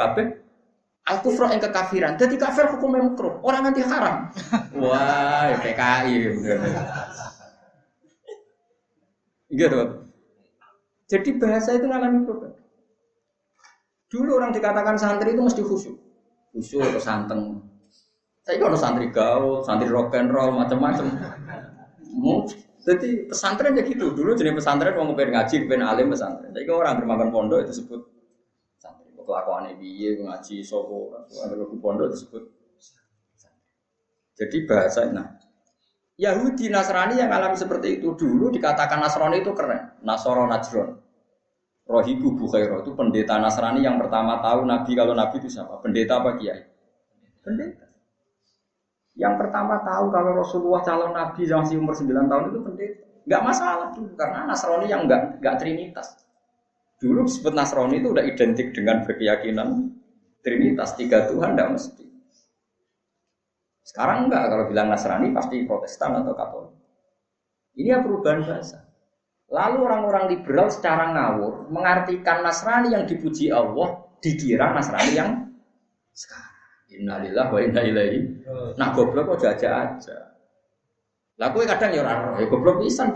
[1.09, 2.21] Al kufra yang kekafiran.
[2.21, 3.41] Jadi kafir hukumnya makruh.
[3.41, 4.29] Orang nanti haram.
[4.85, 6.37] Wah, PKI.
[9.49, 9.81] Gitu.
[11.09, 12.53] Jadi bahasa itu ngalami problem.
[14.13, 15.97] Dulu orang dikatakan santri itu mesti khusyuk.
[16.53, 17.41] Khusyuk atau santeng.
[18.45, 21.09] Saya kalau santri gaul, santri rock and roll, macam-macam.
[22.85, 24.13] Jadi pesantren ya gitu.
[24.13, 26.53] Dulu jadi pesantren mau pengen ngaji, pengen alim pesantren.
[26.53, 28.18] Jadi orang bermakan pondok itu sebut
[29.29, 32.49] kelakuan piye ngaji ada ke pondok disebut
[34.41, 35.37] jadi bahasa nah
[36.19, 40.03] Yahudi Nasrani yang alami seperti itu dulu dikatakan Nasrani itu keren.
[40.03, 40.99] Nasoro Najron.
[41.87, 45.79] Rohibu Bukhairo itu pendeta Nasrani yang pertama tahu Nabi kalau Nabi itu siapa?
[45.79, 46.67] Pendeta apa kiai?
[47.47, 47.87] Pendeta.
[49.15, 53.05] Yang pertama tahu kalau Rasulullah calon Nabi yang masih umur 9 tahun itu pendeta.
[53.23, 56.28] Nggak masalah tuh karena Nasrani yang nggak nggak trinitas
[56.99, 59.95] Dulu disebut Nasrani itu udah identik dengan berkeyakinan
[60.43, 62.07] Trinitas tiga Tuhan tidak mesti.
[63.83, 66.75] Sekarang enggak kalau bilang Nasrani pasti Protestan atau Katolik.
[67.79, 68.87] Ini ya perubahan bahasa.
[69.49, 75.31] Lalu orang-orang liberal secara ngawur mengartikan Nasrani yang dipuji Allah dikira Nasrani yang
[76.13, 76.55] sekarang.
[76.89, 78.21] Innalillah wa inna ilaihi.
[78.75, 80.17] Nah goblok kok aja aja.
[81.39, 83.15] Lah kowe kadang ya ora ya goblok pisan.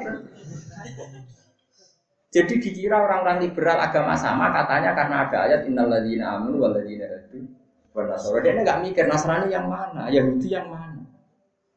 [2.32, 7.44] Jadi dikira orang-orang liberal agama sama katanya karena ada ayat innalladzina amanu walladzina hadu
[7.92, 8.40] wan nasara.
[8.40, 11.04] Dia nggak mikir Nasrani yang mana, Yahudi yang mana.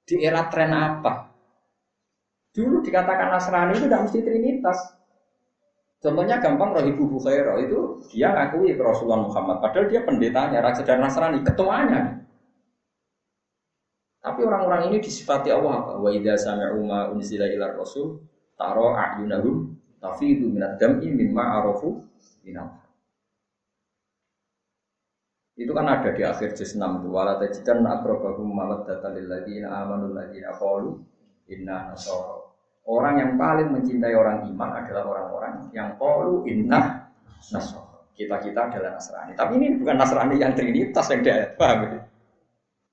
[0.08, 1.28] Di era tren apa?
[2.56, 4.80] Dulu dikatakan Nasrani itu tidak mesti Trinitas.
[6.00, 7.80] Contohnya gampang Rohibu Bukhairo itu
[8.16, 12.24] dia ngakui Rasulullah Muhammad, padahal dia pendetanya, dan Nasrani, ketuanya.
[14.24, 16.00] Tapi orang-orang ini disifati Allah?
[16.00, 18.24] Wa idza sami'u ma unzila ila rasul
[18.56, 19.75] taro a'yunahum
[20.06, 22.06] tafidu minad dam'i mimma arafu
[22.46, 22.70] minal
[25.56, 30.12] itu kan ada di akhir juz 6 itu wala tajidan aqrabahum mawaddatan lil ladzina amanu
[30.12, 31.00] ladzina qalu
[31.48, 32.44] inna nasara.
[32.86, 37.08] Orang yang paling mencintai orang iman adalah orang-orang yang qalu inna
[37.56, 37.96] nasara.
[38.16, 39.36] Kita-kita adalah Nasrani.
[39.36, 42.00] Tapi ini bukan Nasrani yang trinitas yang dia paham ya?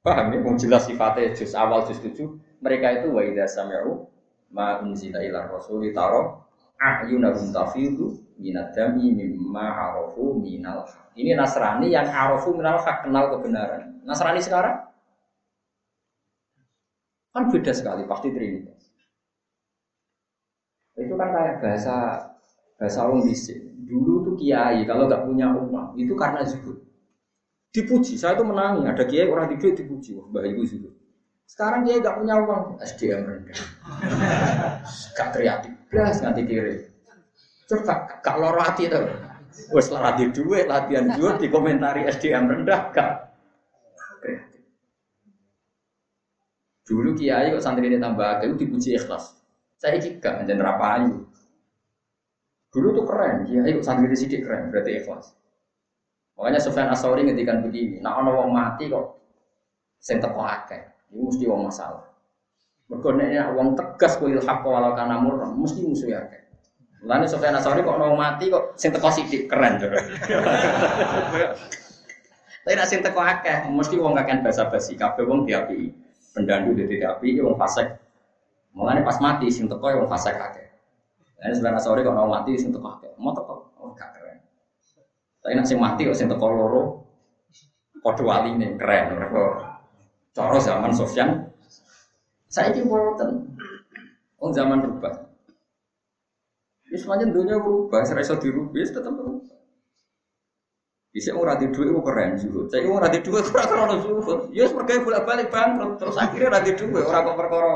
[0.02, 0.38] Paham ya?
[0.42, 2.26] Mau jelas sifatnya juz awal juz 7
[2.58, 4.02] mereka itu wa idza sami'u
[4.50, 6.42] ma unzila ila rasuli taro
[6.82, 10.82] a'yunahum tafidu minad dami mimma arafu minal
[11.14, 14.00] ini Nasrani yang arafu minal hak kenal kebenaran.
[14.02, 14.80] Nasrani sekarang
[17.32, 18.80] kan beda sekali pasti trinitas.
[20.96, 21.96] Itu kan kayak bahasa
[22.76, 23.60] bahasa orang bisik.
[23.84, 26.80] Dulu tuh kiai kalau nggak punya uang itu karena zuhud.
[27.72, 28.84] Dipuji, saya tuh menangi.
[28.84, 30.92] Ada kiai orang di dipuji, wah baik itu zuhud.
[31.48, 33.60] Sekarang kiai nggak punya uang, SDM rendah.
[35.14, 36.74] Gak kreatif, belas nganti kiri.
[37.70, 39.06] Coba gak loro hati tuh.
[39.72, 43.32] Wes latih duit, latihan duit dikomentari SDM rendah gak
[46.92, 49.38] Dulu kiai kok santri ini tambah agak dipuji ikhlas.
[49.80, 51.24] Saya juga menjadi rapayu.
[52.68, 55.32] Dulu tuh keren, kiai kok santri ini sidik keren, berarti ikhlas.
[56.36, 59.16] Makanya Sofyan Asori ngedikan begini, nah wong mati kok
[60.04, 60.84] sing teko akeh.
[61.16, 62.11] Ini mesti wong masalah.
[62.92, 66.44] Mergo nek wong tegas kuil hak walau kana murna, mesti musuh akeh.
[67.08, 69.88] Lalu Sofyan Asori kok mau mati kok sing teko sithik keren tuh.
[72.62, 75.88] Tapi nak sing teko akeh mesti wong kakek basa-basi kabeh wong diapi.
[76.36, 77.88] Pendandu di diapi wong fasik.
[78.76, 80.68] Mulane pas mati sing teko wong fasik akeh.
[81.40, 83.16] Lalu Sofyan Asori kok mau mati sing teko akeh.
[83.16, 84.36] Mau teko oh gak keren.
[85.40, 86.82] Tapi nak sing mati kok sing teko loro
[88.04, 89.16] padha waline keren.
[90.36, 91.51] Cara zaman Sofyan
[92.52, 93.56] saiki wonten.
[94.36, 95.32] Wong zaman berubah.
[96.92, 99.56] Ya semuanya dunia berubah, saya iso dirubah, ya tetap berubah.
[101.12, 102.60] Bisa orang di dua itu keren juga.
[102.72, 104.34] Saya orang di dua kurang kurang juga.
[104.52, 107.74] Ya sebagai bolak balik bangkrut, terus akhirnya di dua orang kok perkara.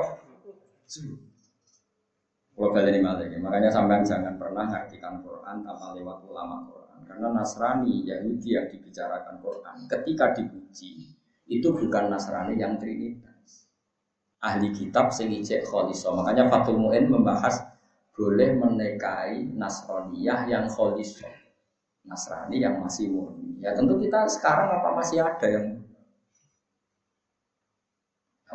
[2.56, 6.98] Kalau balik ini malah makanya sampai jangan pernah ngartikan Quran tanpa lewat ulama Quran.
[7.04, 11.12] Karena Nasrani Yahudi yang dibicarakan Quran ketika dipuji
[11.52, 13.35] itu bukan Nasrani yang Trinitas.
[14.44, 17.64] Ahli kitab sing ijek Makanya Fatul Mu'in membahas
[18.16, 21.46] boleh menikahi Nasraniyah yang kholisah.
[22.06, 23.58] Nasrani yang masih murni.
[23.58, 25.82] Ya tentu kita sekarang apa masih ada yang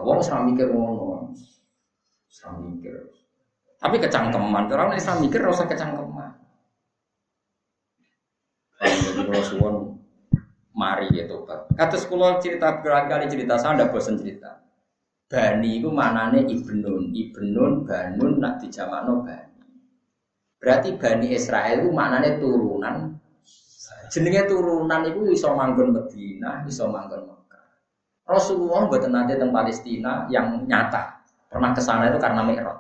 [0.02, 1.30] Wong serang mikir ngono.
[2.26, 3.12] Serang mikir.
[3.78, 6.32] Tapi kecangkeman, orang Islam mikir rasa kecangkeman.
[8.82, 9.76] Jadi kalau suwon
[10.74, 11.70] mari ya tobat.
[11.78, 14.61] Kata sekolah cerita berkali-kali cerita, saya tidak bosan cerita.
[15.32, 19.64] Bani itu manane ibnun, ibnun, banun, nak dijamakno bani.
[20.60, 23.16] Berarti Bani Israel itu maknanya turunan.
[24.12, 27.66] Jenenge turunan itu iso manggon Medina, iso manggon Mekah.
[28.28, 31.24] Rasulullah buat nanti tentang Palestina yang nyata.
[31.48, 32.80] Pernah ke sana itu karena Mi'raj.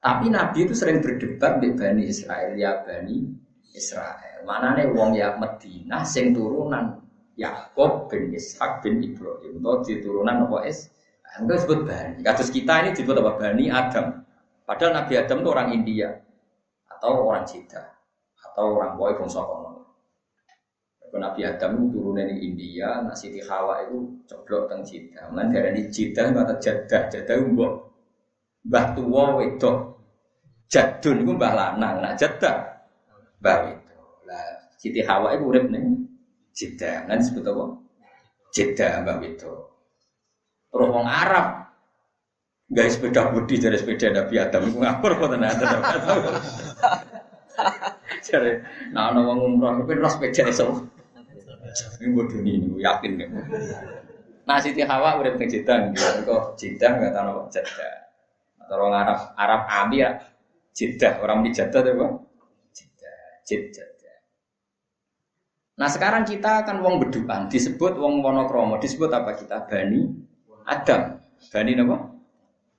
[0.00, 3.28] Tapi Nabi itu sering berdebat di Bani Israel, ya Bani
[3.76, 4.40] Israel.
[4.48, 7.03] Mana nih wong ya Medina sing turunan
[7.34, 9.58] Yakob bin Ishak bin Ibrahim.
[9.58, 10.90] Itu di turunan apa es?
[11.34, 12.22] Enggak disebut Bani.
[12.22, 13.32] Kasus kita ini disebut apa?
[13.34, 14.22] Bani Adam.
[14.64, 16.08] Padahal Nabi Adam itu orang India
[16.88, 17.82] atau orang Cina
[18.38, 19.74] atau orang boy bangsa kono.
[21.14, 25.30] Nabi Adam itu turunnya di India, nah Siti Hawa itu coblok teng Cina.
[25.30, 27.72] Mulai dari Cina kata jadah, jadah mbok
[28.66, 29.94] mbah tua wedok.
[30.66, 32.82] Jadun itu mbah lanang, nah jadah
[33.38, 33.94] mbah itu.
[34.26, 35.82] Lah Siti Hawa itu urip nih
[36.54, 37.64] Cina, nanti disebut apa?
[38.54, 39.52] Cina mbah itu.
[40.70, 41.46] Terus orang Arab
[42.72, 45.52] Gak sepeda budi dari sepeda Nabi Adam itu ngapur kok tenan
[48.24, 48.50] Jadi,
[48.90, 50.90] nah ana wong umroh tapi ora sepeda iso.
[52.00, 53.30] Ini bodoh ini, yakin kan.
[54.48, 55.92] Nah Siti Hawa udah teng Jeddah,
[56.24, 57.94] kok Jeddah nggak tahu Jeddah.
[58.64, 60.10] Atau orang Arab Arab Abi ya
[60.74, 62.12] Jeddah, orang di Jeddah tuh bang.
[62.74, 63.88] Jeddah, Jeddah.
[65.74, 70.06] Nah sekarang kita kan wong beduan disebut wong monokromo disebut apa kita Bani
[70.70, 71.18] Adam
[71.50, 71.96] Bani apa?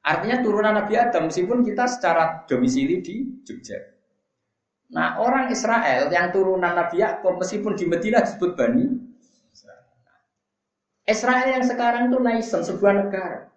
[0.05, 3.75] Artinya turunan Nabi Adam meskipun kita secara domisili di Jogja.
[4.95, 8.85] Nah orang Israel yang turunan Nabi Yakub meskipun di Medina disebut Bani
[11.05, 13.51] Israel yang sekarang itu naisen sebuah negara.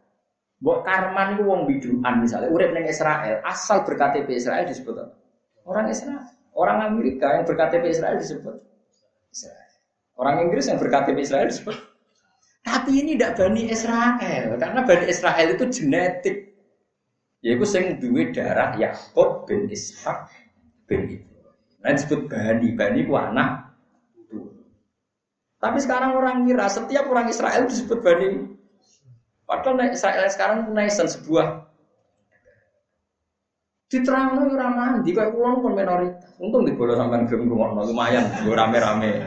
[0.59, 5.01] Buat Karman itu wong biduan misalnya, urip neng Israel, asal berKTP Israel disebut?
[5.64, 6.29] Orang Israel.
[6.53, 8.68] Orang Amerika yang berKTP Israel disebut
[9.32, 9.70] Israel.
[10.18, 11.78] Orang Inggris yang berKTP Israel disebut
[12.68, 16.36] tapi ini tidak Bani Israel, karena Bani Israel itu genetik.
[17.38, 20.26] Yaiku sing duwe darah Yakub bin Ishak
[20.90, 21.54] bin Ibrahim.
[21.78, 23.72] Nah disebut Bani, Bani ku anak.
[25.58, 28.28] Tapi sekarang orang kira setiap orang Israel disebut Bani.
[29.46, 31.67] Padahal Israel sekarang nation sebuah
[33.88, 36.37] Diterang no ora mandi kayak pulang pun minoritas.
[36.37, 39.24] Untung di bola sampai gelem ngrungokno lumayan gue rame-rame.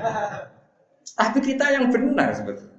[1.17, 2.77] Tapi kita yang benar sebetulnya.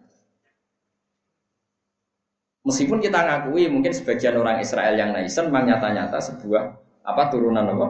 [2.63, 6.63] Meskipun kita ngakui mungkin sebagian orang Israel yang naisen memang nyata-nyata sebuah
[7.03, 7.87] apa turunan apa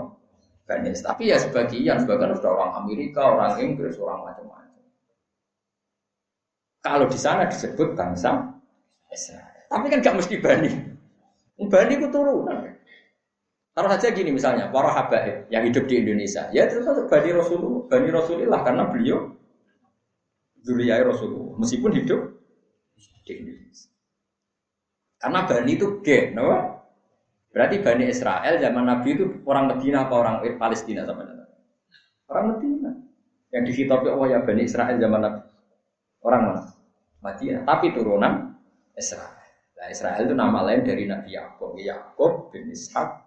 [0.65, 1.05] Banis.
[1.05, 4.81] Tapi ya sebagian, sebagian sudah orang Amerika, orang Inggris, orang macam-macam.
[6.81, 8.41] Kalau di sana disebut bangsa
[9.13, 9.69] Israel.
[9.69, 10.71] Tapi kan gak mesti Bani.
[11.69, 12.59] Bani itu turunan.
[13.73, 17.83] Taruh saja gini misalnya, para habaib yang hidup di Indonesia, ya itu tetap Bani Rasulullah,
[17.89, 19.33] Bani Rasulullah karena beliau
[20.61, 22.21] Zuriyah Rasulullah, meskipun hidup
[23.25, 23.89] di Indonesia.
[25.17, 26.53] Karena Bani itu G, no?
[27.53, 31.25] Berarti Bani Israel zaman Nabi itu orang Medina apa orang Palestina sama
[32.29, 32.93] Orang Medina.
[33.53, 35.41] Yang dihitopi Allah ya Bani Israel zaman Nabi.
[36.25, 36.63] Orang mana?
[37.23, 37.63] Madinah.
[37.69, 38.57] Tapi turunan
[38.97, 39.37] Israel.
[39.79, 41.77] Nah, Israel itu nama lain dari Nabi Yakub.
[41.77, 43.22] Yakub bin Ishak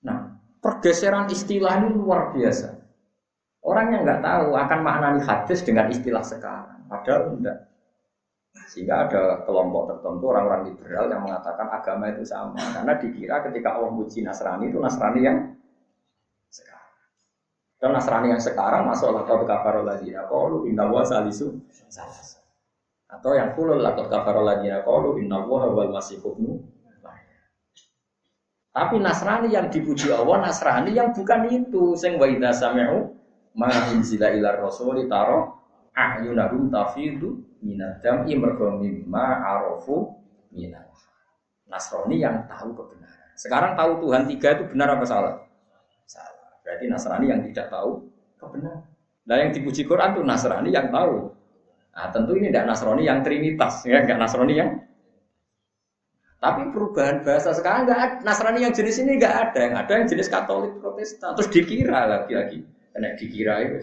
[0.00, 0.18] Nah,
[0.64, 2.80] pergeseran istilah ini luar biasa.
[3.60, 6.88] Orang yang nggak tahu akan maknani hadis dengan istilah sekarang.
[6.88, 7.68] Padahal enggak.
[8.72, 12.56] Sehingga ada kelompok tertentu orang-orang liberal yang mengatakan agama itu sama.
[12.56, 15.38] Karena dikira ketika Allah muji Nasrani itu Nasrani yang
[16.48, 16.94] sekarang.
[17.78, 21.60] Dan Nasrani yang sekarang masuk lakot kafarul ladina qalu inna wa salisu
[23.10, 26.18] Atau yang kulul lakot kafarul ladina qalu inna wa masih
[28.70, 31.98] tapi Nasrani yang dipuji Allah, Nasrani yang bukan itu.
[31.98, 33.10] Sing wa idza sami'u
[33.58, 35.58] ma unzila ila rasuli taro
[35.90, 40.14] ahyunahum tafidu minad dam'i mergo mimma arafu
[40.54, 40.86] minal
[41.66, 43.30] Nasrani yang tahu kebenaran.
[43.34, 45.34] Sekarang tahu Tuhan tiga itu benar apa salah?
[46.06, 46.62] Salah.
[46.62, 48.06] Berarti Nasrani yang tidak tahu
[48.38, 48.86] kebenaran.
[49.26, 51.30] Nah yang dipuji Quran itu Nasrani yang tahu.
[51.90, 54.70] Nah tentu ini tidak Nasrani yang Trinitas, ya enggak Nasrani yang
[56.40, 58.16] tapi perubahan bahasa sekarang nggak ada.
[58.24, 59.60] Nasrani yang jenis ini nggak ada.
[59.60, 61.36] Yang ada yang jenis Katolik Protestan.
[61.36, 62.64] Terus dikira lagi-lagi.
[62.96, 63.78] Kena dikira itu.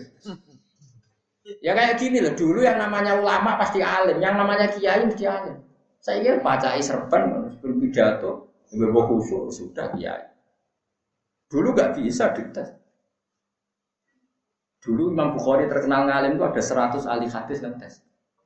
[1.62, 2.34] Ya kayak gini loh.
[2.34, 4.18] Dulu yang namanya ulama pasti alim.
[4.18, 5.62] Yang namanya kiai mesti alim.
[6.02, 10.26] Saya kira baca serban, berpidato, berbau khusyuk sudah kiai.
[11.54, 12.74] Dulu nggak bisa dites.
[14.82, 17.94] Dulu Imam Bukhari terkenal ngalim itu ada 100 ahli hadis ngetes.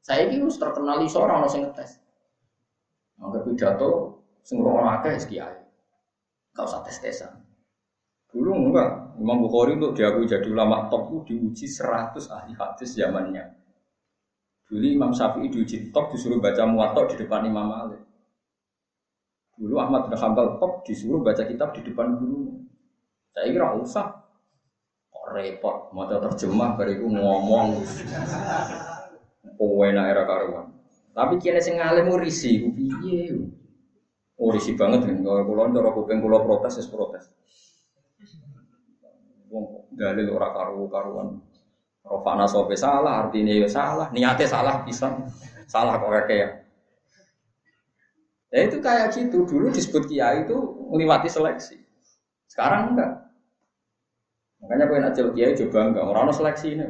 [0.02, 2.01] Saya ini terkenal iso orang yang ngetes.
[3.22, 5.62] Maka pidato sing ora akeh kiai.
[6.52, 7.32] Enggak usah tes-tesan.
[8.32, 13.44] Dulu enggak, Imam Bukhari untuk diakui jadi ulama top itu diuji 100 ahli hadis zamannya.
[14.72, 18.02] Dulu Imam Syafi'i diuji top disuruh baca muwatok di depan Imam Malik.
[19.60, 22.56] Dulu Ahmad bin Hanbal top disuruh baca kitab di depan guru.
[23.36, 24.08] Saya kira usah.
[25.12, 27.84] Kok repot, mau terjemah bariku ngomong.
[29.60, 30.81] Kowe era karuan.
[31.12, 33.36] Tapi kira sing ngalim risi, piye?
[34.40, 37.30] Oh risi banget kan, kalau pulau cara kuping pulau protes, ya protes.
[39.52, 41.38] Wong dalil ora karu karuan.
[42.02, 45.14] Rofana sope salah, artinya ya salah, niatnya salah bisa,
[45.70, 46.48] salah kok kayak ya.
[48.52, 50.58] Ya itu kayak gitu, dulu disebut kiai itu
[50.90, 51.78] melewati seleksi.
[52.50, 53.32] Sekarang enggak.
[54.60, 56.86] Makanya pengen aja kiai coba enggak, orang seleksi ini.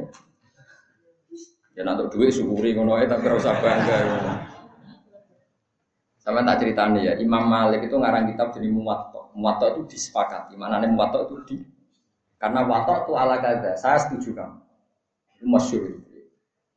[1.72, 3.98] Ya nanti duit syukuri ngono ae tapi ora usah bangga.
[6.22, 9.34] Sama tak ceritanya ya, Imam Malik itu ngarang kitab jadi Muwatta.
[9.34, 10.54] Muwatta itu disepakati.
[10.54, 11.56] Mana nih Muwatta itu di
[12.42, 13.78] karena Watta itu ala kada.
[13.78, 14.58] Saya setuju kamu.
[15.38, 16.02] Itu masyhur.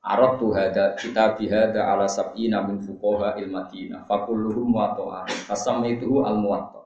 [0.06, 4.06] Arab tuh ada kita bihada ala sab'ina min fuqaha il Madinah.
[4.06, 5.26] Fakulluhum muwatta'an.
[5.50, 6.86] Fasam itu al muwatta.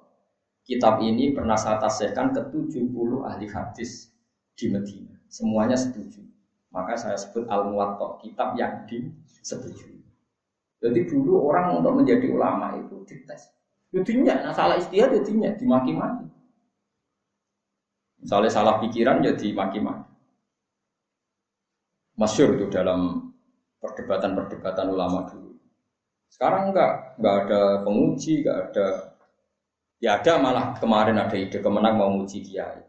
[0.63, 2.88] Kitab ini pernah saya tasihkan ke 70
[3.28, 4.15] ahli hadis
[4.56, 5.19] di Madinah.
[5.28, 6.24] Semuanya setuju.
[6.69, 9.97] Maka saya sebut al muwatta kitab yang disetujui.
[10.79, 13.51] Jadi dulu orang untuk menjadi ulama itu dites.
[13.89, 16.30] Jadinya, nah salah istihad jadinya dimaki-maki.
[18.22, 20.13] Misalnya salah pikiran jadi maki-maki.
[22.20, 23.34] Masyur itu dalam
[23.82, 25.57] perdebatan-perdebatan ulama dulu.
[26.30, 28.88] Sekarang enggak, enggak ada penguji, enggak ada
[29.99, 32.80] Ya ada malah kemarin ada ide kemenang mau uji kiai.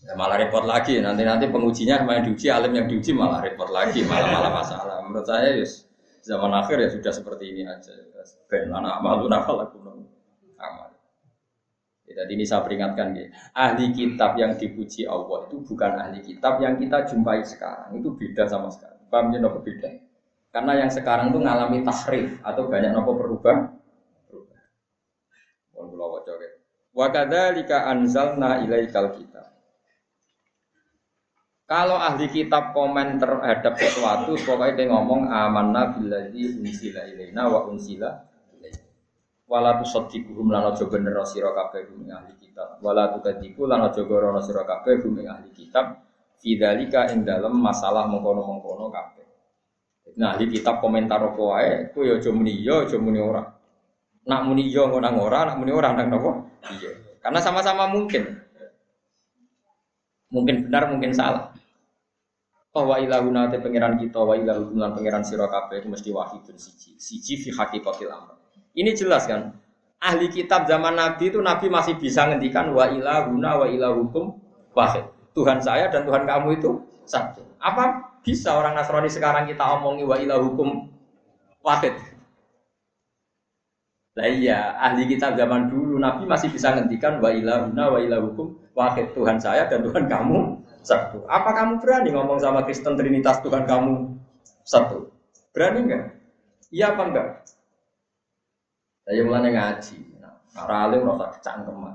[0.00, 0.96] Ya, malah repot lagi.
[1.04, 5.04] Nanti nanti pengujinya main diuji, alim yang diuji malah repot lagi, malah malah masalah.
[5.04, 5.84] Menurut saya yes,
[6.24, 7.92] zaman akhir ya sudah seperti ini aja.
[8.48, 9.76] Ben anak malu nafal aku
[10.60, 10.88] amal.
[12.08, 13.30] Ya, jadi ini saya peringatkan ya.
[13.54, 17.94] Ahli kitab yang dipuji Allah itu bukan ahli kitab yang kita jumpai sekarang.
[18.00, 18.98] Itu beda sama sekali.
[19.06, 19.90] Paham ya beda?
[20.50, 23.70] Karena yang sekarang itu ngalami tahrif atau banyak nopo berubah.
[24.26, 24.60] berubah.
[25.70, 26.48] Pun kula waca ke.
[26.90, 29.29] Wa kadzalika anzalna ilaikal kitab.
[31.70, 38.10] Kalau ahli kitab komen terhadap sesuatu, pokoknya dia ngomong amanna billadzi unsila ilaina wa unsila.
[39.46, 42.82] Wala tusaddiquhum lan aja bener sira kabeh ahli kitab.
[42.82, 44.98] Wala tukadziku lan aja gorono sira kabeh
[45.30, 46.02] ahli kitab.
[46.42, 49.26] Fidzalika ing dalem masalah mengkono-mengkono kabeh.
[50.18, 53.46] Nah, ahli kitab komentar apa wae, ku ya aja muni ya, aja muni ora.
[54.26, 56.30] Nak muni ya nang ora, nak muni ora nang napa?
[56.66, 56.90] Iya.
[57.22, 58.26] Karena sama-sama mungkin.
[60.34, 61.49] Mungkin benar, mungkin salah.
[62.70, 66.54] Oh wa ilahuna te pangeran kita wa ilahum lan pangeran sira kabeh itu mesti wahidun
[66.54, 66.94] siji.
[67.02, 68.38] Siji fi haqiqatil amr.
[68.78, 69.58] Ini jelas kan?
[69.98, 73.66] Ahli kitab zaman Nabi itu Nabi masih bisa ngendikan wa ilahuna wa
[74.70, 75.04] wahid.
[75.34, 76.78] Tuhan saya dan Tuhan kamu itu
[77.10, 77.42] satu.
[77.58, 80.86] Apa bisa orang Nasrani sekarang kita omongi wa ilahukum
[81.66, 81.98] wahid?
[84.14, 87.98] Lah iya, ahli kitab zaman dulu Nabi masih bisa ngendikan wa ilahuna wa
[88.78, 89.10] wahid.
[89.10, 91.24] Tuhan saya dan Tuhan kamu satu.
[91.28, 94.16] Apa kamu berani ngomong sama Kristen Trinitas Tuhan kamu
[94.64, 95.12] satu?
[95.52, 96.04] Berani enggak?
[96.72, 97.28] Iya apa enggak?
[99.04, 99.98] Saya mulai ngaji.
[100.20, 100.34] Nah,
[100.66, 101.94] alim rasa kecangkeman.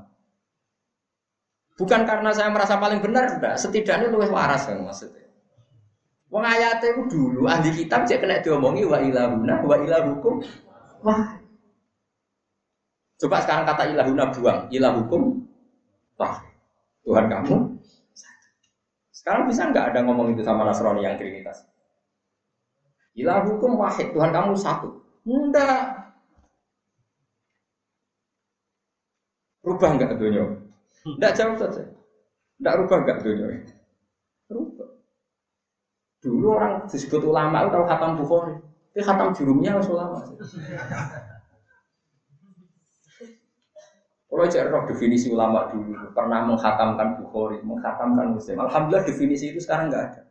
[1.75, 3.55] Bukan karena saya merasa paling benar, enggak.
[3.59, 5.25] Setidaknya lebih waras kan maksudnya.
[6.33, 10.43] Wong ayatnya itu dulu ahli kitab cek kena diomongi wa ilahuna wa ilahukum
[11.05, 11.37] wah.
[13.15, 15.47] Coba sekarang kata ilahuna buang, ilahukum
[16.19, 16.43] wah.
[17.05, 17.74] Tuhan kamu
[19.25, 21.65] sekarang bisa nggak ada ngomong itu sama Nasrani yang Trinitas?
[23.17, 25.01] Ilah hukum wahid, Tuhan kamu satu.
[25.25, 26.13] Enggak.
[29.65, 30.45] Rubah nggak dunia?
[31.09, 31.89] Enggak jauh saja.
[32.61, 33.47] Enggak rubah nggak dunia?
[34.45, 34.89] Rubah.
[36.21, 38.61] Dulu orang disebut ulama itu tahu khatam Bukhari.
[38.93, 40.21] Itu khatam jurumnya harus ulama.
[44.25, 48.57] Kalau cek roh definisi ulama dulu pernah menghatamkan Bukhari, menghatamkan Muslim.
[48.57, 50.21] Alhamdulillah definisi itu sekarang nggak ada.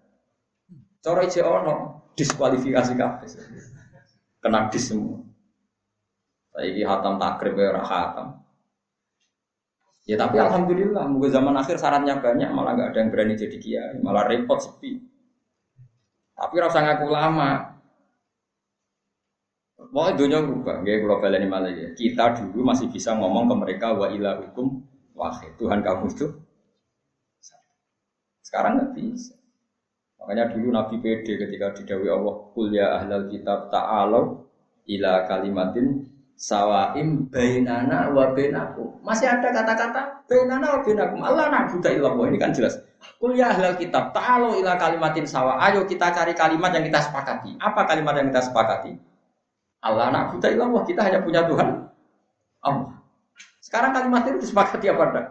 [1.01, 1.75] Coro cek ono
[2.19, 3.29] diskualifikasi kabeh.
[4.43, 5.25] Kena dis semua.
[6.55, 8.45] Saya ini hatam takrib ya hatam.
[10.05, 13.97] Ya tapi alhamdulillah, mungkin zaman akhir sarannya banyak, malah nggak ada yang berani jadi kiai,
[14.05, 15.01] malah repot sepi.
[16.37, 17.74] Tapi rasa ngaku lama,
[19.95, 21.95] Mau dunia berubah, gak kalau baleni malah ya.
[21.95, 24.83] Kita dulu masih bisa ngomong ke mereka wa ilah hukum
[25.15, 25.55] wahid.
[25.55, 26.35] Tuhan kamu itu.
[28.43, 29.39] Sekarang nggak bisa.
[30.19, 34.51] Makanya dulu Nabi PD ketika didawi Allah, Kul ya ahlal kitab ta'alau
[34.91, 38.99] ila kalimatin sawaim bainana wa bainakum.
[39.07, 41.23] Masih ada kata-kata bainana wa bainakum.
[41.23, 42.35] Allah na'budu illallah.
[42.35, 42.83] Ini kan jelas.
[43.23, 45.63] Kul ya ahlal kitab ta'alau ila kalimatin sawa.
[45.63, 47.55] Ayo kita cari kalimat yang kita sepakati.
[47.63, 49.14] Apa kalimat yang kita sepakati?
[49.85, 51.69] Allah anak buta ilah kita hanya punya Tuhan
[52.65, 52.97] Allah.
[53.61, 55.27] Sekarang kalimat itu disepakati apa enggak?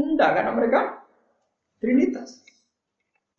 [0.00, 0.80] Enggak, karena mereka
[1.80, 2.44] Trinitas.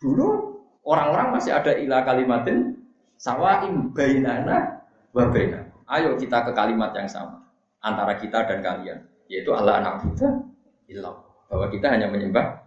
[0.01, 2.74] Dulu orang-orang masih ada ilah kalimatin
[3.22, 4.82] sawaim bainana
[5.13, 5.69] wa baina.
[5.86, 7.45] Ayo kita ke kalimat yang sama
[7.86, 8.97] antara kita dan kalian,
[9.30, 10.41] yaitu Allah anak buta
[10.89, 11.22] ilah.
[11.53, 12.65] Bahwa kita hanya menyembah.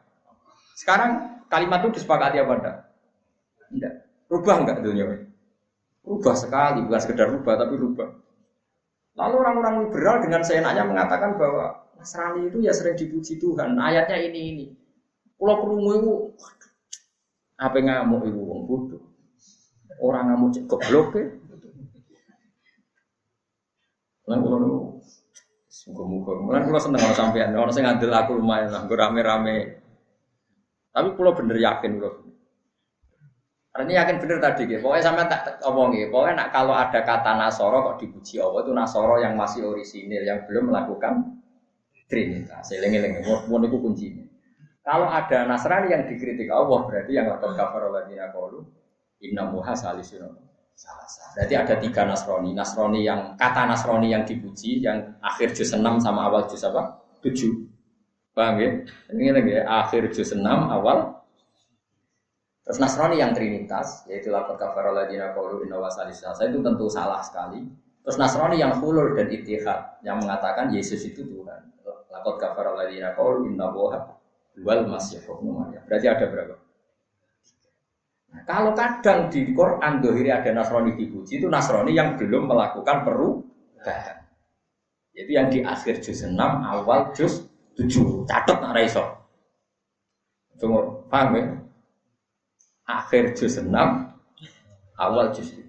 [0.78, 2.76] Sekarang kalimat itu disepakati apa enggak?
[3.74, 3.94] Enggak.
[4.30, 5.26] Rubah enggak dunia ini?
[6.04, 8.08] Rubah sekali, bukan sekedar rubah tapi rubah.
[9.16, 13.78] Lalu orang-orang liberal dengan seenaknya mengatakan bahwa Nasrani itu ya sering dipuji Tuhan.
[13.80, 14.66] Ayatnya ini ini.
[15.40, 16.12] Pulau kerungu itu,
[17.56, 19.02] apa ngamuk itu wong bodoh.
[20.02, 21.24] Orang ngamuk cek goblok ya.
[24.28, 24.78] Lan kula niku
[25.84, 26.80] muga-muga.
[26.80, 29.84] Seneng kalau sampean orang sing ngandel aku lumayan lah, rame-rame.
[30.90, 32.23] Tapi pulau bener yakin kula.
[33.74, 34.86] Ini yakin bener tadi gitu.
[34.86, 36.06] Pokoknya sampai tak omongi.
[36.06, 40.46] Pokoknya nak kalau ada kata Nasoro kok dipuji Allah itu Nasoro yang masih orisinil yang
[40.46, 41.42] belum melakukan
[42.06, 42.70] Trinitas.
[42.70, 43.24] Selengi-lengi.
[43.26, 44.24] Mau itu kuncinya.
[44.84, 48.68] Kalau ada Nasrani yang dikritik Allah berarti yang lakon kafar ladina qalu
[49.24, 50.28] inna muha salisun
[51.34, 52.52] Berarti ada tiga Nasrani.
[52.52, 57.00] Nasrani yang kata Nasrani yang dipuji yang akhir juz 6 sama awal juz apa?
[57.24, 58.36] 7.
[58.36, 58.70] Paham ya?
[59.14, 61.23] Ini lagi ya, akhir juz 6 awal
[62.64, 65.84] Terus Nasrani yang Trinitas, yaitu lapor kafar ladina qalu inna.
[65.92, 67.60] Saya itu tentu salah sekali.
[68.00, 71.60] Terus Nasrani yang hulur dan itihad, yang mengatakan Yesus itu Tuhan.
[72.08, 74.16] Lapor kafar ladina qalu inna waha
[74.64, 75.20] wal masih
[75.84, 76.56] Berarti ada berapa?
[78.32, 84.24] Nah, kalau kadang di Quran dohiri ada Nasrani dipuji, itu Nasrani yang belum melakukan perubahan.
[85.14, 87.46] Itu yang di akhir juz 6, awal juz
[87.76, 88.24] 7.
[88.26, 89.04] Catat nak raiso.
[90.58, 91.44] Tunggu, paham ya?
[92.84, 93.68] Akhir juz 6
[95.00, 95.64] awal juz 7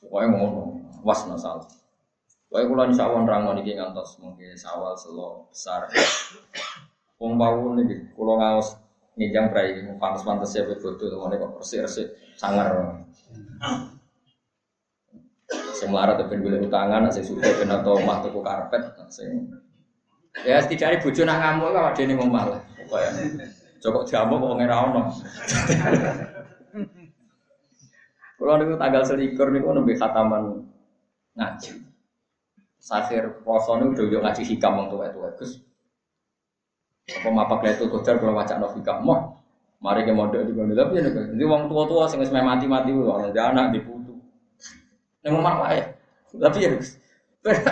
[0.00, 0.62] pokoknya ngono
[1.04, 1.66] was masalah
[2.48, 5.84] Wae kula insyaallah nerangno niki ngantos mungkin sawal selo besar.
[7.20, 8.72] Wong bau niki kula ngaos
[9.20, 12.08] nginjang prai pantes-pantes ya bodo ngene kok resik-resik
[12.40, 13.04] sangar.
[15.76, 19.52] Sing melarat ben golek utangan, sing suka ben atau omah tuku karpet, sing
[20.46, 22.60] Ya setidaknya bojo nak ngamuk kok dene ngomah lah.
[22.88, 23.10] Kaya
[23.78, 25.02] Joko jamu kok ora ono.
[28.38, 30.62] Kalau niku tanggal selikur niku nembe khataman
[31.34, 31.70] ngaji.
[32.78, 35.62] Sakhir poso niku udah yo ngaji hikam wong tuwa-tuwa Gus.
[37.08, 39.38] Apa mapak itu kocar kalau baca no hikam mau.
[39.78, 43.30] Mari ke modal di kono tapi nek jadi wong tua-tua sing wis mati-mati kuwi ana
[43.30, 44.18] anak diputu.
[45.22, 45.82] Ning omah wae.
[46.34, 46.98] Tapi ya Gus.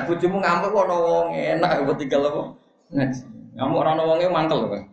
[0.07, 2.43] Bojomu ngamuk kok ana wong enak kok tinggal apa?
[2.95, 3.21] Ngaji.
[3.59, 4.87] Ngamuk ora ana wonge mantel kok.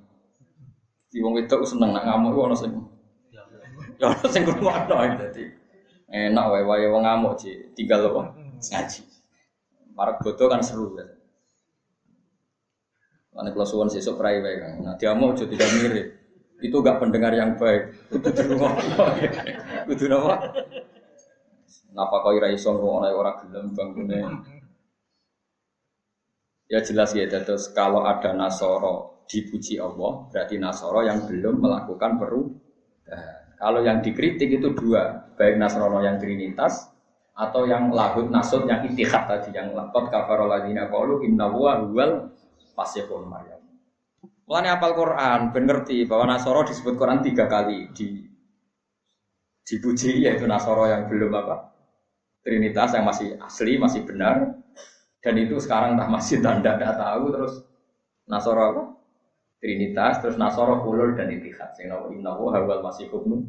[1.13, 2.73] Di wong wedok seneng nak ngamuk ana sing.
[4.01, 5.45] Ya ana sing krungono dadi.
[6.09, 8.33] Enak wae-wae wong ngamuk sih tinggal apa?
[8.57, 9.01] Ngaji.
[9.93, 11.05] Para bodoh kan seru ya.
[13.29, 14.73] Karena kalau suwon sesuk prai wae kan.
[14.81, 16.07] Nah dia mau jadi tidak mirip.
[16.65, 18.09] Itu gak pendengar yang baik.
[18.09, 18.73] Kudu rumah.
[19.85, 20.33] Kudu apa?
[21.93, 24.17] Napa kau ira iso ngono ora gelem bangune.
[26.65, 33.57] Ya jelas ya terus kalau ada nasoro dipuji Allah berarti nasoro yang belum melakukan perubahan.
[33.57, 36.93] Kalau yang dikritik itu dua, baik nasrono yang trinitas
[37.33, 42.29] atau yang lahut nasut yang itihad tadi yang lakot kafarol ladina qalu inna huwa huwal
[42.77, 43.63] pasifun maryam.
[44.43, 48.27] Mulane apal Quran ben ngerti bahwa Nasoro disebut Quran tiga kali di
[49.63, 51.71] dipuji yaitu Nasoro yang belum apa
[52.43, 54.59] Trinitas yang masih asli masih benar
[55.23, 57.53] dan itu sekarang tak masih tanda tidak tahu terus
[58.27, 58.83] Nasoro apa
[59.63, 63.47] Trinitas terus Nasoro ulul dan itihad sing inna huwa huwal masihun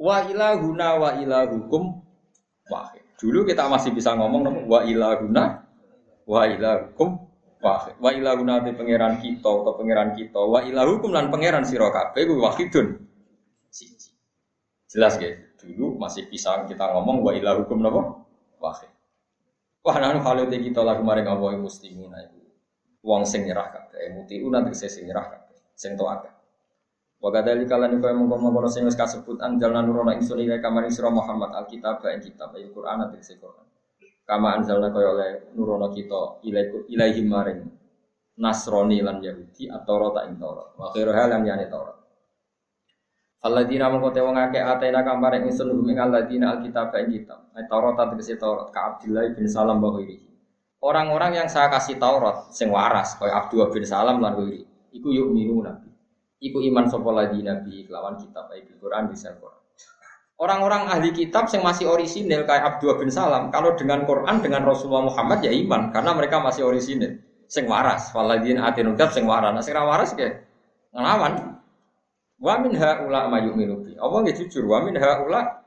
[0.00, 2.00] Wa ilahuna wa ilahukum
[2.72, 3.04] wahid.
[3.20, 5.68] Dulu kita masih bisa ngomong wa ilahuna
[6.24, 7.20] wa ilahukum
[7.60, 7.94] wahid.
[8.00, 10.40] Wa ilahuna te pangeran kita atau pangeran kita.
[10.40, 13.04] Wa ilahukum lan pangeran sira kabeh kuwi wahidun.
[13.68, 14.16] Siji.
[14.88, 15.32] Jelas ya.
[15.60, 18.24] Dulu masih bisa kita ngomong wa ilahukum napa?
[18.60, 18.92] Wahid.
[19.84, 22.43] Wah nanu kalau kita lagu maring Allah muslimin iku.
[23.04, 26.24] Wong sing nyerah kabeh, mutiun nanti sing nyerah kabeh, sing taat.
[27.20, 31.56] Wa kadzalika kalan kaya mengkono-mengkono sing wis kasebut anjalna nurona ingsun ila kamari sira Muhammad
[31.56, 33.64] alkitab ing kitab ayat Quran ati Quran.
[34.24, 36.44] Kama anzalna kaya oleh nurono kita
[36.88, 37.60] ilaihi maring
[38.34, 40.76] Nasrani lan Yahudi atau rota ing Taurat.
[40.76, 41.96] Wa khairu hal yang yani Taurat.
[43.44, 47.40] Alladzina mengko te wong akeh atena kamare ingsun hum ing alladzina alkitab ing kitab.
[47.68, 49.96] Taurat tegese Taurat ka Abdullah bin Salam wa
[50.84, 54.68] Orang-orang yang saya kasih Taurat sing waras kaya Abdullah bin Salam lan wiri.
[54.92, 55.80] Iku yuk minuna.
[56.44, 59.64] Iku iman sapa nabi kelawan kitab ayat Quran bisa Quran.
[60.36, 65.08] Orang-orang ahli kitab yang masih orisinil kayak Abdul bin Salam, kalau dengan Quran dengan Rasulullah
[65.08, 67.16] Muhammad ya iman karena mereka masih orisinil.
[67.48, 69.56] Sing waras, waladin atin ucap sing waras.
[69.56, 70.44] Nah, sing waras ke
[70.92, 71.54] ngelawan.
[72.36, 73.92] Wa min haula mayu'minu bi.
[73.96, 75.64] Allah nggih jujur, wa min haula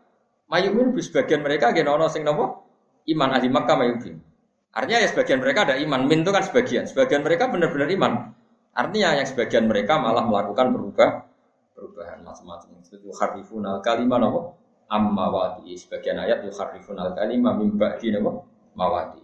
[0.51, 2.59] mayu'minu bi sebagian mereka nggih ana sing napa?
[3.07, 4.26] Iman ahli Makkah mayu'min.
[4.73, 6.83] Artinya ya sebagian mereka ada iman, min itu kan sebagian.
[6.85, 8.13] Sebagian mereka benar-benar iman.
[8.77, 11.09] Artinya yang sebagian mereka malah melakukan berubah
[11.73, 12.81] perubahan macam-macam.
[12.85, 14.39] Itu harifun al kalimah nopo
[14.89, 15.73] ammawati.
[15.77, 18.45] Sebagian ayat harifun al kalimah mimba di nopo
[18.77, 19.21] mawati.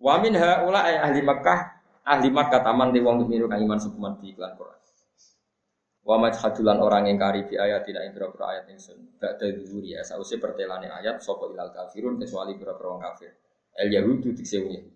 [0.00, 1.58] Wa min haula ahli Makkah
[2.02, 4.80] ahli Makkah taman di wong miru iman sukuman di iklan Quran.
[6.00, 9.20] Wa orang yang kari bi ayat tidak ing pira ayat ingsun.
[9.20, 13.30] Ba'da dhuhuri ya sause pertelane ayat sapa ilal kafirun kecuali pira-pira kafir.
[13.78, 14.90] El yahudu dikse wong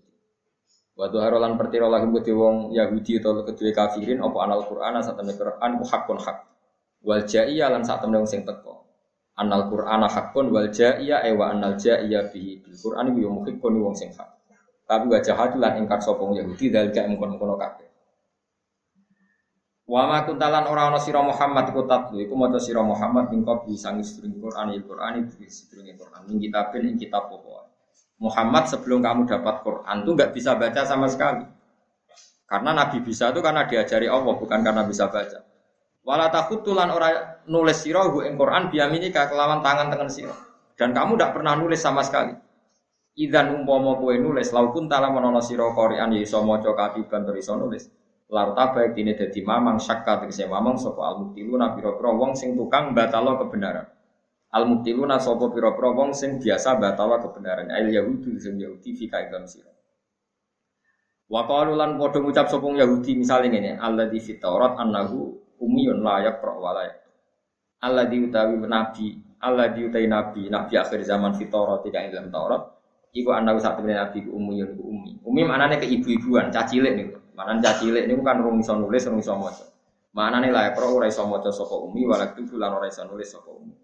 [0.95, 5.35] Waktu harolan pertiro lagi buat wong Yahudi atau kedua kafirin apa anal Quran saat temen
[5.35, 6.39] Quran ku hakun hak.
[7.03, 8.87] Wal jaiya lan saat temen sing teko.
[9.35, 14.15] Anal Quran hakun wal jaiya ewa anal jaiya bihi bil Quran yo muhikun wong sing
[14.15, 14.39] hak.
[14.87, 17.91] Tapi wajah hati lan ingkar sopong Yahudi dal gak mengkon-kono kabeh.
[19.91, 23.91] Wa ma kuntalan ora ana sira Muhammad iku tatlu iku maca sira Muhammad ing bisa
[23.91, 27.74] ngistring Quran il Quran iki sedurunge Quran ing kitabin ing kitab pokok.
[28.25, 31.45] Muhammad sebelum kamu dapat Quran itu nggak bisa baca sama sekali.
[32.49, 35.45] Karena Nabi bisa itu karena diajari Allah, bukan karena bisa baca.
[36.05, 36.29] Wala
[36.65, 40.37] tulan orang nulis sirahu ing Quran biaminika kelawan tangan tangan sirah.
[40.77, 42.37] Dan kamu tidak pernah nulis sama sekali.
[43.15, 47.89] Idan umpama kowe nulis laukun tala menono sira Quran ya iso maca katiban iso nulis.
[48.27, 53.39] Larta baik dini dadi mamang syakka tegese mamang sapa al-muktiluna pira-pira wong sing tukang batalo
[53.39, 53.87] kebenaran.
[54.55, 57.75] Al muktiluna sapa pira-pira wong sing biasa batawa kebenaran.
[57.75, 59.75] Al yahudu sing Yahudi fi kaidam sira.
[61.27, 66.23] Wa qalu lan padha ngucap sapa Yahudi misale ngene, alladzi fi Taurat annahu umiyun la
[66.23, 66.87] yaqra wa la
[67.85, 69.07] Alladzi utawi nabi
[69.45, 72.63] Allah diutai nabi, nabi akhir zaman fitorat tidak dalam Taurat.
[73.13, 75.21] Iku anak saat ini nabi ku yang ku umi.
[75.21, 77.13] Umi mana nih ke ibu-ibuan, cacilik nih.
[77.37, 79.37] Mana cacilik nih kan rung iso nulis, rung iso.
[80.17, 83.61] Mana nih lah pro ora iso moco soko umi, walak bulan ora iso nulis soko
[83.61, 83.84] umi.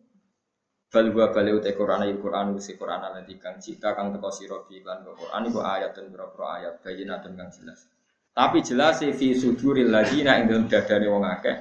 [0.90, 4.58] Bal gua bali utai Quran ayat Quran usi Quran nanti kang cita kang teko sira
[4.66, 7.86] bi lan Quran iku ayat dan berapa ayat bayinatun kang jelas.
[8.34, 11.56] Tapi jelas fi suduril ladina ing dalem dadane wong akeh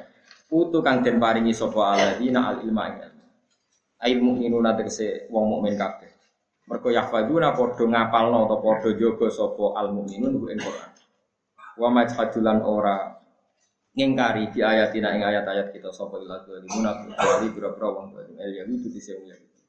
[0.49, 3.25] putu kang den paringi sapa aladina al ilma ing ilmu.
[4.01, 6.09] Ail mukminuna tegese wong mukmin kabeh.
[6.65, 10.91] Mergo yahfadzuna padha ngapalno atau padha jaga sapa al mukminun ing Quran.
[11.77, 13.18] Wa majhadulan ora
[13.97, 18.87] ngingkari di ayatina ing ayat-ayat kita sapa ila dzalimun kecuali pira-pira wong zalim el yahudi
[18.89, 19.61] di sing yahudi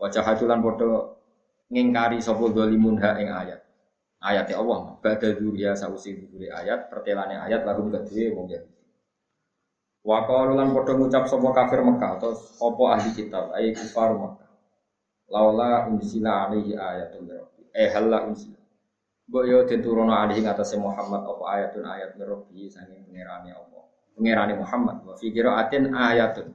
[0.00, 1.14] wajah hadulan padha
[1.72, 3.60] ngingkari sapa dzalimun ha ing ayat.
[4.24, 8.80] Ayat Allah badha dzuriya sausi dzuri ayat pertelane ayat lagu kedue wong yahudi.
[10.04, 14.48] Wa qalu lan padha ngucap sapa kafir Mekah atau apa ahli kitab ai kufar Mekah.
[15.28, 18.60] Laula unsila alaihi ayatun rabbi eh halla unsila
[19.24, 23.80] Mbok yo diturono alih ing atase Muhammad apa ayatun ayat mirrobi saking pangerane apa.
[24.12, 26.52] Pangerane Muhammad wa fi qiraatin ayatun.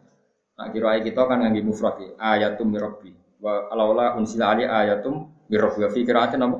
[0.53, 3.17] Nah kira kita kan ngangge mufrad ya, ayatum mirrobi.
[3.41, 6.57] Wa alaula unsila ali ayatum mirrobi wa fi qiraatin apa?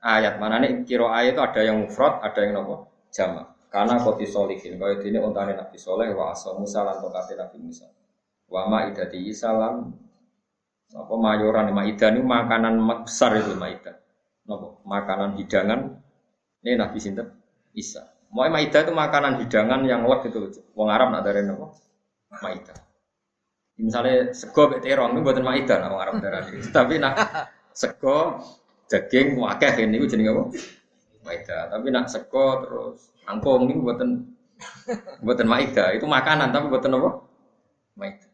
[0.00, 2.88] Ayat manane kira ayat itu ada yang mufrad, ada yang apa?
[3.12, 3.46] Jamak.
[3.68, 7.88] Karena koti solihin, kaya ini untane Nabi Soleh wa asa Musa lan tokate Nabi Musa.
[8.48, 9.88] Wa ma idati salam
[10.92, 14.01] apa mayoran maidah ini makanan besar itu maidah
[14.46, 16.02] nopo makanan hidangan
[16.62, 17.28] ini Nabi Sinten
[17.74, 18.02] Isa.
[18.32, 21.76] Mau maida itu makanan hidangan yang lek itu Wong Arab nak dari nopo
[22.40, 22.72] maida.
[23.76, 26.58] Misalnya sego bek terong itu buatan maida Wong Arab dari.
[26.76, 27.14] Tapi nak
[27.72, 28.40] sego
[28.88, 30.42] daging wakeh ini itu jadi apa?
[31.22, 31.58] Maida.
[31.70, 34.10] Tapi nak sego terus angkong ini buatan
[35.24, 35.92] buatan maida.
[35.94, 37.10] Itu makanan tapi buatan apa?
[37.98, 38.28] Maida.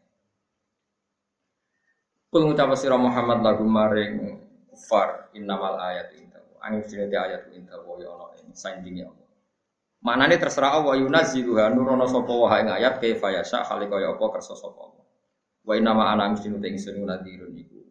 [2.29, 4.48] Kul ngucap sira Muhammad lagu maring
[4.79, 9.27] kufar innamal ayat inta angin sini ayat inta wa ya Allah ini sanjing ya Allah.
[9.99, 14.55] Ini terserah Allah yunazziluha nurono sapa wa ing ayat kaifa yasha kali kaya apa kersa
[14.55, 15.05] sapa Allah.
[15.67, 17.83] Wa innama ana mesti te ingsun nadirun iku.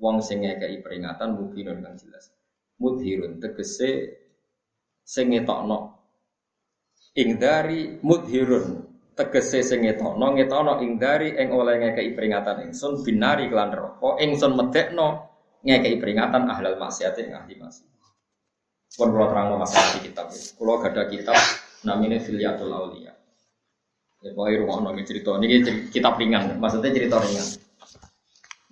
[0.00, 2.32] Wong sing ngekeki peringatan mubinun kang jelas.
[2.80, 4.16] Mudhirun tegese
[5.04, 6.00] sing ngetokno.
[7.16, 8.84] Ing dari mudhirun
[9.16, 14.52] tegese sing ngetokno ngetokno ing dari ing oleh ngekeki peringatan ingsun binari kelan neraka ingsun
[14.52, 15.35] medekno
[15.66, 17.90] ngekei peringatan ahlal maksiat yang ahli maksiat.
[18.94, 21.36] Pun kalau terang masalah di kitab, kalau gak ada kitab
[21.82, 23.12] namanya Filiatul Aulia.
[24.24, 25.60] Ya, pokoknya rumah nongin cerita, ini
[25.92, 27.46] kitab ringan, maksudnya cerita ringan.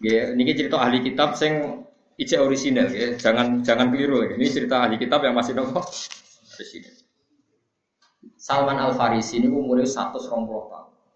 [0.00, 1.84] Ya, ini cerita ahli kitab sing
[2.16, 3.18] ijek orisinal, ya.
[3.20, 4.24] jangan jangan keliru.
[4.24, 4.40] Ya.
[4.40, 5.84] Ini cerita ahli kitab yang masih nopo
[6.56, 6.94] orisinal.
[8.40, 10.48] Salman Al Farisi ini umurnya satu tahun,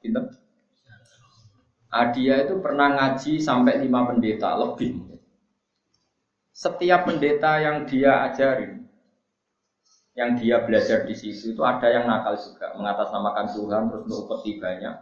[0.05, 0.29] pinter.
[1.89, 5.18] Adia itu pernah ngaji sampai lima pendeta lebih
[6.59, 8.83] setiap pendeta yang dia ajarin,
[10.19, 14.59] yang dia belajar di situ itu ada yang nakal juga, mengatasnamakan Tuhan, terus untuk upeti
[14.59, 14.97] banyak.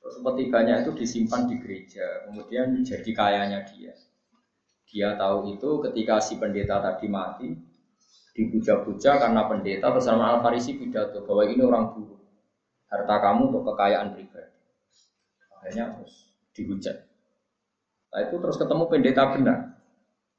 [0.00, 3.92] Terus upeti banyak itu disimpan di gereja, kemudian jadi kayanya dia.
[4.88, 7.52] Dia tahu itu ketika si pendeta tadi mati,
[8.32, 12.24] dipuja-puja karena pendeta bersama Al Farisi pidato bahwa ini orang buruk,
[12.88, 14.56] harta kamu untuk kekayaan pribadi.
[15.52, 16.96] Akhirnya terus dihujat.
[18.08, 19.75] Nah itu terus ketemu pendeta benar.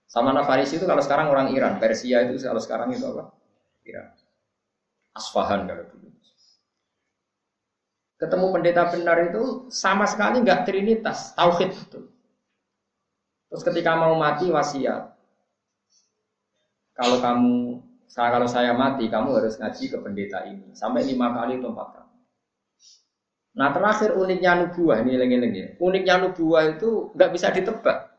[0.08, 3.28] Sama Farisi itu kalau sekarang orang Iran, Persia itu kalau sekarang itu apa?
[3.84, 4.08] Iran.
[5.12, 6.08] Asfahan kalau dulu.
[8.18, 12.02] Ketemu pendeta benar itu sama sekali nggak trinitas, tauhid itu.
[13.48, 15.14] Terus ketika mau mati wasiat,
[16.98, 17.56] kalau kamu
[18.10, 21.88] saya kalau saya mati, kamu harus ngaji ke pendeta ini sampai lima kali atau empat
[21.94, 22.16] kali.
[23.58, 25.68] Nah terakhir uniknya nubuah ini lengi ya.
[25.78, 28.17] Uniknya nubuah itu nggak bisa ditebak.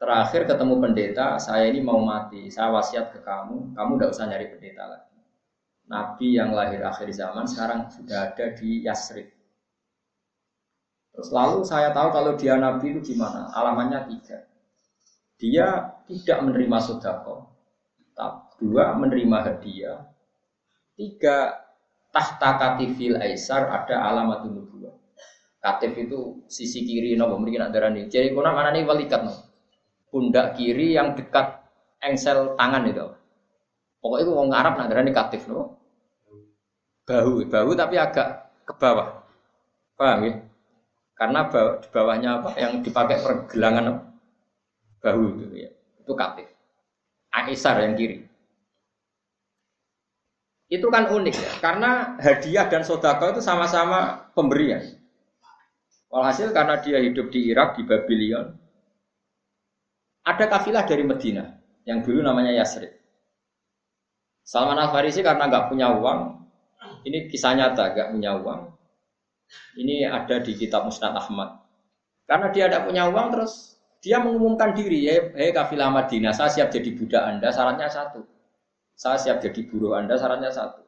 [0.00, 4.48] Terakhir ketemu pendeta, saya ini mau mati, saya wasiat ke kamu, kamu tidak usah nyari
[4.48, 5.20] pendeta lagi.
[5.92, 9.28] Nabi yang lahir akhir zaman sekarang sudah ada di Yasrib.
[11.12, 14.48] Terus lalu saya tahu kalau dia Nabi itu gimana, alamannya tiga.
[15.36, 17.52] Dia tidak menerima sodako,
[18.56, 20.00] dua menerima hadiah,
[20.96, 21.60] tiga
[22.08, 24.96] tahta katifil aisar ada alamat nubuah.
[25.60, 28.08] Katif itu sisi kiri nopo mungkin ada darani.
[28.08, 29.49] Jadi kuna mana nih walikat nopo
[30.10, 31.62] pundak kiri yang dekat
[32.02, 33.06] engsel tangan itu.
[34.00, 35.76] Pokoknya itu orang Arab nak negatif loh.
[37.06, 39.22] Bahu, bahu tapi agak ke bawah.
[39.98, 40.34] Paham ya?
[41.18, 42.50] Karena bawah, di bawahnya apa?
[42.56, 44.00] Yang dipakai pergelangan
[45.04, 45.70] bahu itu ya.
[46.00, 46.48] Itu katif.
[47.30, 48.24] Aisar yang kiri.
[50.70, 54.86] Itu kan unik ya, karena hadiah dan sodako itu sama-sama pemberian.
[56.06, 58.54] Walhasil karena dia hidup di Irak di Babylon,
[60.24, 61.56] ada kafilah dari Medina
[61.88, 62.92] yang dulu namanya Yasrib.
[64.44, 66.20] Salman Al Farisi karena nggak punya uang,
[67.06, 68.60] ini kisah nyata, nggak punya uang.
[69.78, 71.58] Ini ada di kitab Musnad Ahmad.
[72.26, 76.68] Karena dia tidak punya uang, terus dia mengumumkan diri, hei, hey, kafilah Madinah, saya siap
[76.70, 78.22] jadi budak Anda, syaratnya satu.
[78.94, 80.82] Saya siap jadi buruh Anda, syaratnya satu.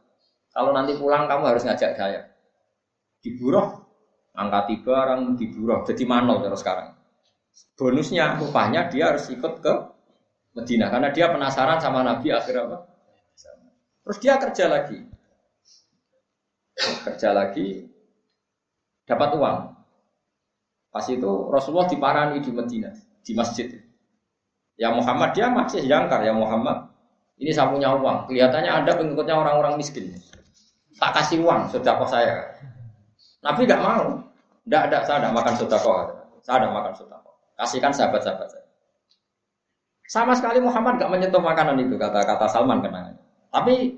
[0.52, 2.28] Kalau nanti pulang kamu harus ngajak saya.
[3.22, 3.68] Di buruh,
[4.36, 7.01] angkati barang di buruh, jadi manol terus sekarang.
[7.76, 9.74] Bonusnya, upahnya dia harus ikut ke
[10.54, 12.78] Medina karena dia penasaran sama Nabi akhir apa?
[14.02, 14.98] Terus dia kerja lagi,
[17.06, 17.86] kerja lagi,
[19.06, 19.58] dapat uang.
[20.92, 22.90] Pas itu Rasulullah diparani di Medina,
[23.22, 23.70] di masjid.
[24.76, 26.92] Ya Muhammad dia masih jangkar ya Muhammad.
[27.40, 28.28] Ini saya punya uang.
[28.28, 30.12] Kelihatannya ada pengikutnya orang-orang miskin.
[31.00, 32.52] Tak kasih uang, kok saya.
[33.42, 34.22] Nabi nggak mau.
[34.62, 35.90] Tidak ada, saya tidak makan sodako.
[36.46, 37.31] Saya tidak makan sodako.
[37.56, 38.66] Kasihkan sahabat-sahabat saya.
[40.08, 43.16] Sama sekali Muhammad nggak menyentuh makanan itu, kata-kata Salman kenangan.
[43.48, 43.96] Tapi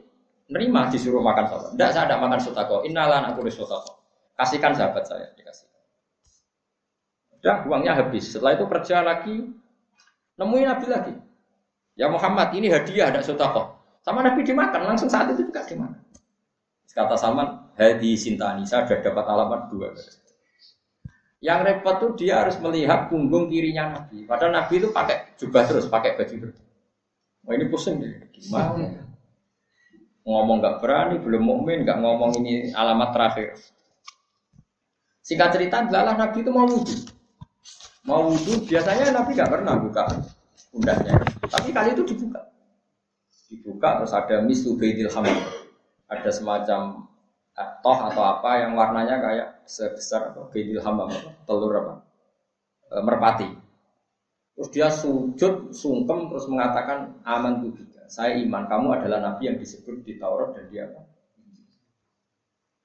[0.51, 1.69] nerima disuruh makan sodako.
[1.75, 2.77] Tidak, saya tidak makan sodako.
[2.87, 3.99] Innalan aku sodako.
[4.35, 5.67] Kasihkan sahabat saya, dikasih.
[7.39, 8.35] Udah, uangnya habis.
[8.35, 9.37] Setelah itu kerja lagi,
[10.39, 11.15] nemuin Nabi lagi.
[11.95, 13.79] Ya Muhammad, ini hadiah, ada sodako.
[14.03, 16.03] Sama Nabi dimakan, langsung saat itu juga dimakan.
[16.95, 19.91] Kata Salman, hadi sintani, saya sudah dapat alamat dua.
[21.45, 24.25] Yang repot tuh dia harus melihat punggung kirinya Nabi.
[24.25, 26.59] Padahal Nabi itu pakai jubah terus, pakai baju terus.
[27.45, 29.05] Wah ini pusing deh, gimana?
[30.25, 33.61] Ngomong nggak berani, belum mukmin, nggak ngomong ini alamat terakhir.
[35.21, 36.97] Singkat cerita, adalah Nabi itu mau wudhu.
[38.09, 40.25] Mau wudhu, biasanya Nabi nggak pernah buka
[40.73, 41.21] pundaknya.
[41.45, 42.41] Tapi kali itu dibuka.
[43.53, 45.65] Dibuka terus ada mislu baidil hamil
[46.09, 47.04] ada semacam
[47.55, 51.07] toh atau apa yang warnanya kayak sebesar atau bedil hamba
[51.47, 51.95] telur apa
[52.91, 53.49] e, merpati.
[54.55, 57.75] Terus dia sujud sungkem terus mengatakan aman tuh
[58.05, 61.03] Saya iman kamu adalah nabi yang disebut di Taurat dan dia apa?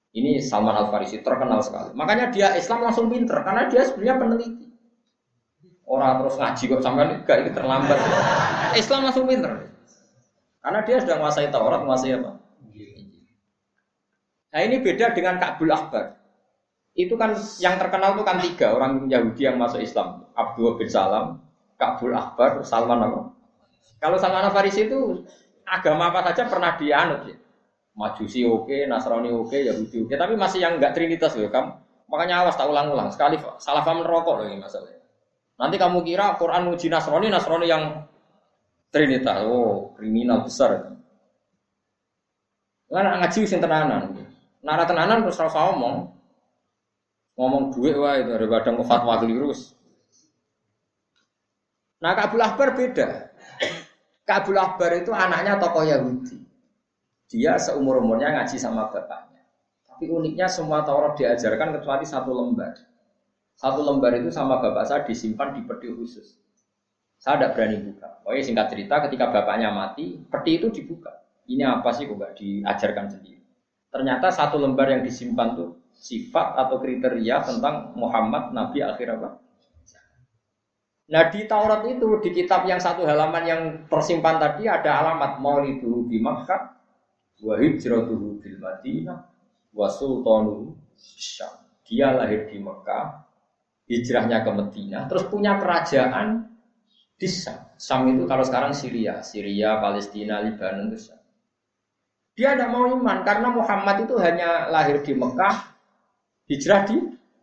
[0.10, 1.94] Ini Salman Al Farisi terkenal sekali.
[1.94, 4.66] Makanya dia Islam langsung pinter karena dia sebenarnya peneliti.
[5.86, 7.98] Orang terus ngaji kok sampai enggak itu terlambat.
[8.74, 9.70] Islam langsung pinter.
[10.64, 12.32] Karena dia sudah menguasai Taurat, menguasai apa?
[14.50, 16.18] Nah ini beda dengan Ka'bul Akbar.
[16.98, 20.26] Itu kan yang terkenal itu kan tiga orang Yahudi yang masuk Islam.
[20.34, 21.38] Abdul bin Salam,
[21.78, 23.30] Ka'bul Akbar, Salman apa?
[24.02, 25.22] Kalau Salman Farisi itu
[25.70, 27.38] agama apa saja pernah dianut ya.
[27.94, 31.72] Majusi oke, Nasrani oke, Yahudi oke, tapi masih yang enggak trinitas loh kamu.
[32.10, 33.14] Makanya awas tak ulang-ulang.
[33.14, 35.04] Sekali salah paham rokok loh ini masalahnya.
[35.60, 38.08] Nanti kamu kira Quran uji Nasrani, Nasrani yang
[38.90, 39.46] trinitas.
[39.46, 40.96] Oh, kriminal besar.
[42.90, 44.19] Kan ngaji sing tenanan.
[44.60, 46.12] Nara tenanan terus rasa ngomong.
[47.40, 49.56] Ngomong duit wah itu daripada fatwa keliru.
[52.04, 53.32] Nah Kabul Akbar beda.
[54.30, 56.40] Kabul Akbar itu anaknya tokoh Yahudi.
[57.30, 59.46] Dia seumur umurnya ngaji sama bapaknya.
[59.88, 62.76] Tapi uniknya semua Taurat diajarkan kecuali satu lembar.
[63.60, 66.40] Satu lembar itu sama bapak saya disimpan di peti khusus.
[67.20, 68.08] Saya tidak berani buka.
[68.24, 71.12] Pokoknya singkat cerita ketika bapaknya mati, peti itu dibuka.
[71.52, 73.39] Ini apa sih kok nggak diajarkan sendiri?
[73.90, 79.30] Ternyata satu lembar yang disimpan tuh sifat atau kriteria tentang Muhammad Nabi akhir apa?
[81.10, 86.06] Nah di Taurat itu di kitab yang satu halaman yang tersimpan tadi ada alamat Maulidu
[86.06, 86.78] di Makkah,
[87.42, 89.26] wa hijratuhu bil Madinah,
[89.74, 89.90] wa
[91.00, 91.54] Syam.
[91.90, 93.26] Dia lahir di Mekah,
[93.90, 96.46] hijrahnya ke Madinah, terus punya kerajaan
[97.18, 97.74] di Syam.
[97.82, 101.19] Syam itu kalau sekarang Syria, Syria, Palestina, Lebanon itu Syam.
[102.40, 105.76] Dia tidak mau iman karena Muhammad itu hanya lahir di Mekah,
[106.48, 106.96] hijrah di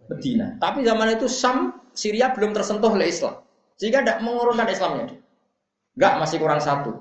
[0.09, 0.57] Medina.
[0.57, 3.44] Tapi zaman itu Sam, Syria belum tersentuh oleh Islam.
[3.76, 5.20] Sehingga tidak mengurungkan Islamnya dia.
[6.01, 6.97] Enggak, masih kurang satu.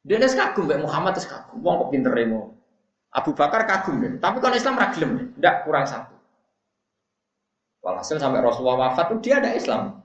[0.00, 1.60] Dia ini kagum, Mbak Muhammad itu kagum.
[1.60, 2.56] Wong kok pinter remo.
[3.12, 4.16] Abu Bakar kagum deh.
[4.16, 5.26] Tapi kalau Islam ragilem deh.
[5.36, 6.16] Tidak, kurang satu.
[7.84, 10.00] Walhasil sampai Rasulullah wafat itu dia ada Islam.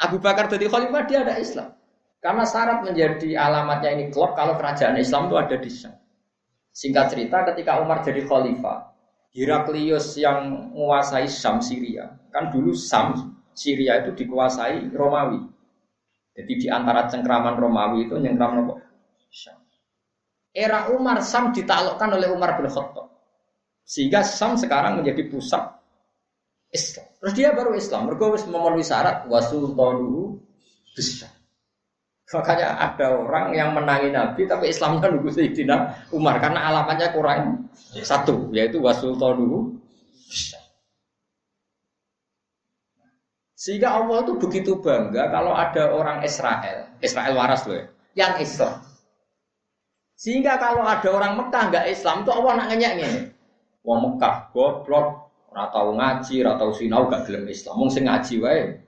[0.00, 1.76] Abu Bakar jadi khalifah dia ada Islam.
[2.24, 5.92] Karena syarat menjadi alamatnya ini klub kalau kerajaan Islam itu ada di Syam.
[6.74, 8.90] Singkat cerita ketika Umar jadi khalifah,
[9.30, 12.10] Heraklius yang menguasai Sam Syria.
[12.34, 15.38] Kan dulu Sam Syria itu dikuasai Romawi.
[16.34, 18.74] Jadi di antara cengkraman Romawi itu nyengkram nopo
[19.30, 19.58] Sam.
[20.54, 23.10] Era Umar Sam ditaklukkan oleh Umar bin Khattab.
[23.86, 25.62] Sehingga Sam sekarang menjadi pusat
[26.70, 27.06] Islam.
[27.18, 28.10] Terus dia baru Islam.
[28.10, 30.38] Mereka memenuhi syarat wasultanu
[30.94, 31.33] besar.
[32.24, 37.68] Makanya ada orang yang menangi Nabi tapi Islamnya nunggu Sayyidina Umar karena alamatnya kurang
[38.00, 39.76] satu yaitu wasultanuhu
[43.64, 48.84] Sehingga Allah itu begitu bangga kalau ada orang Israel, Israel waras loh ya, yang Islam.
[50.20, 53.22] Sehingga kalau ada orang Mekah nggak Islam, tuh Allah nak ngenyek ini.
[53.80, 57.80] Wong Mekah goblok, ora tau ngaji, ora tau sinau gak gelem Islam.
[57.80, 58.84] Wong sing ngaji wae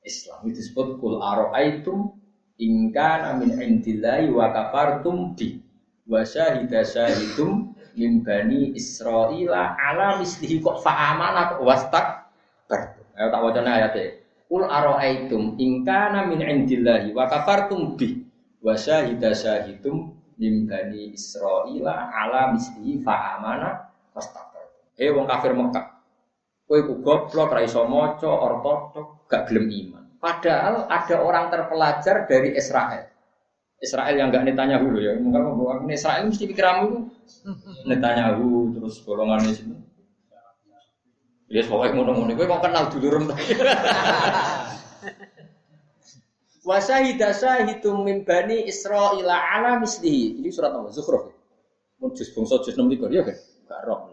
[0.00, 2.15] Islam itu disebut kul ara'aitum
[2.62, 5.60] in kana min indillahi wa kafartum bi
[6.08, 12.28] wa syahida syahidum min bani ala mislihi kok fa'amana kok wastak
[12.68, 13.00] ber.
[13.16, 14.20] Ayo tak wacana ayatnya.
[14.46, 18.20] Kul ara'aitum in kana min indillahi wa kafartum bi
[18.60, 24.46] wa syahida syahidum min bani Israila ala mislihi fa'amana wastak
[24.96, 25.92] Eh wong kafir Mekah.
[26.66, 28.32] Kowe ku goblok, ra iso maca,
[29.28, 30.05] gak gelem iman.
[30.16, 33.06] Padahal ada orang terpelajar dari Israel.
[33.76, 35.12] Israel yang gak ditanya dulu ya.
[35.20, 36.98] Mungkin mau ini Israel mesti pikiramu itu
[37.84, 39.76] Netanyahu terus golongan di sini.
[41.52, 42.32] Ya pokoknya ngono-ngono.
[42.34, 43.30] Kowe mau kenal dulu rem.
[46.66, 50.42] Wa syahida syahidum min bani Israil ala mislihi.
[50.42, 51.30] Ini surat nomor Zukhruf.
[52.02, 53.36] Mun juz bangsa juz 6 ya kan?
[53.70, 54.10] Gak roh.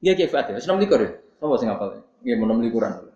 [0.00, 1.10] Iya kayak Fatih, senam likur ya?
[1.42, 2.00] Apa sih ngapal?
[2.24, 3.09] Iya mau enam likuran.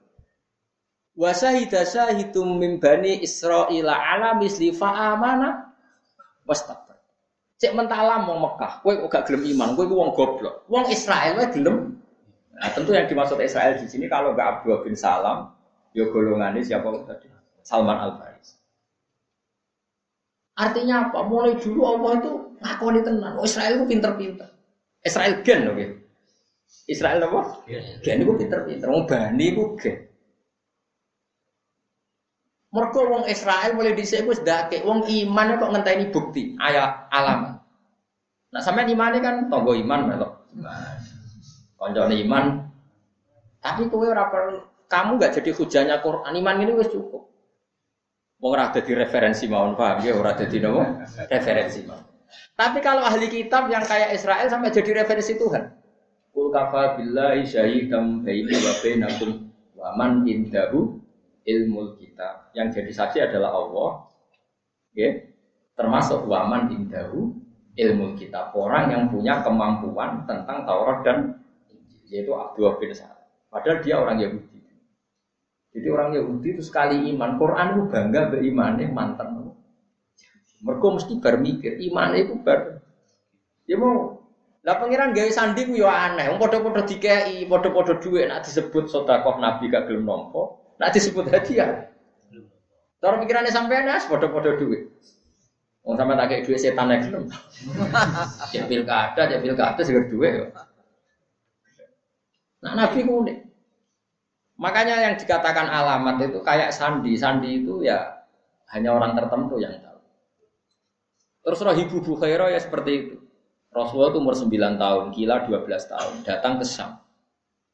[1.14, 5.70] Wa syahida syahidum min bani Israil ala misli fa'amana
[6.42, 6.98] wastakbar.
[7.62, 10.66] Cek mentalam mau Mekah, kowe kok gak gelem iman, kowe ku wong goblok.
[10.66, 12.02] Wong Israel wae gelem.
[12.54, 15.54] Nah, tentu yang dimaksud Israel di sini kalau nggak Abdul bin Salam,
[15.94, 17.30] yo golongannya siapa tadi?
[17.62, 18.58] Salman Al Faris.
[20.54, 21.26] Artinya apa?
[21.26, 23.32] Mulai dulu Allah itu ngakoni tenan.
[23.38, 24.48] Oh, Israel itu pinter-pinter.
[25.02, 25.74] Israel gen oke.
[25.74, 25.88] Okay?
[26.90, 27.40] Israel apa?
[28.02, 28.86] Gen itu pinter-pinter.
[28.86, 30.13] Wong Bani itu gen.
[32.74, 37.62] Mereka wong Israel mulai dhisik wis ndake wong iman kok ngenteni bukti, ayat alamat.
[38.50, 40.32] Nah, sampean imane kan tonggo iman melok.
[41.78, 42.66] Koncone iman.
[43.62, 44.58] Tapi kowe ora perlu
[44.90, 47.30] kamu nggak jadi hujannya Quran iman ini wis cukup.
[48.42, 50.82] Wong ora dadi referensi mawon paham ya ora dadi nopo?
[51.30, 52.06] Referensi mawon.
[52.58, 55.70] Tapi kalau ahli kitab yang kayak Israel sampai jadi referensi Tuhan.
[56.34, 59.30] Kul kafa billahi syahidam baini wa bainakum
[59.78, 60.98] wa man indahu
[61.44, 62.50] ilmu kitab.
[62.56, 63.90] Yang jadi saksi adalah Allah.
[64.96, 65.10] Ya.
[65.74, 67.34] Termasuk waman indahu
[67.76, 68.54] ilmu kitab.
[68.56, 71.18] Orang yang punya kemampuan tentang Taurat dan
[72.08, 73.26] yaitu Abdul bin Sa'ad.
[73.50, 74.60] Padahal dia orang Yahudi.
[75.74, 79.50] Jadi orang Yahudi itu sekali iman, Quran itu bangga berimannya mantan.
[80.62, 82.78] Mereka mesti bermikir, iman itu ber.
[83.66, 84.22] Ya mau,
[84.64, 86.30] lah pangeran gaya sandi ku yo aneh.
[86.30, 91.90] Wong padha-padha dikei, padha-padha nak disebut sedekah Nabi gak gelem nampa, nak disebut hadiah.
[92.98, 94.88] Cara pikirannya sampean as padha-padha dhuwit.
[95.84, 97.24] Wong sampean tak kei dhuwit setan nek gelem.
[98.54, 100.46] Ya pilkada, ya pilkada seger dhuwit yo.
[102.64, 103.38] Nah Nabi unik.
[104.54, 107.18] Makanya yang dikatakan alamat itu kayak sandi.
[107.18, 108.24] Sandi itu ya
[108.72, 110.00] hanya orang tertentu yang tahu.
[111.44, 113.16] Terus Rahibu Bukhairah ya seperti itu.
[113.74, 116.94] Rasulullah itu umur 9 tahun, gila 12 tahun, datang ke Syam.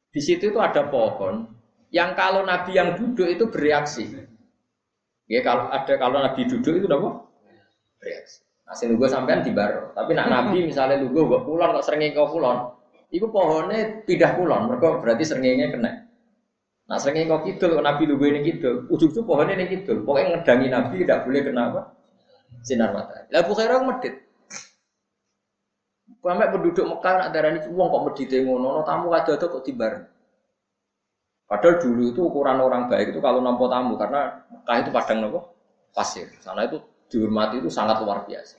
[0.09, 1.45] Di situ itu ada pohon
[1.91, 4.07] yang kalau Nabi yang duduk itu bereaksi.
[5.27, 7.27] Ya kalau ada kalau Nabi duduk itu apa?
[7.99, 8.39] Bereaksi.
[8.63, 9.91] Nah, sing gue sampean di baro.
[9.91, 12.71] Tapi nak Nabi misalnya lu gue pulang kok sering kau pulang,
[13.11, 14.71] itu pohonnya pindah pulang.
[14.71, 15.91] Mereka berarti seringnya kena.
[16.87, 20.07] Nah seringnya kau kidul, Nabi lu ini kidul, ujung-ujung pohonnya ini kidul.
[20.07, 21.79] Pokoknya ngedangi Nabi tidak boleh kenapa?
[22.63, 23.27] Sinar matahari.
[23.31, 24.15] Lah Bukhairah medit.
[26.21, 30.10] Sampai penduduk Mekah nak darani uang kok medite ngono, no, tamu ada tuh kok tibar.
[31.51, 35.39] Padahal dulu itu ukuran orang baik itu kalau nampo tamu karena Mekah itu padang nopo
[35.91, 36.31] pasir.
[36.39, 36.79] Sana itu
[37.11, 38.55] dihormati itu sangat luar biasa.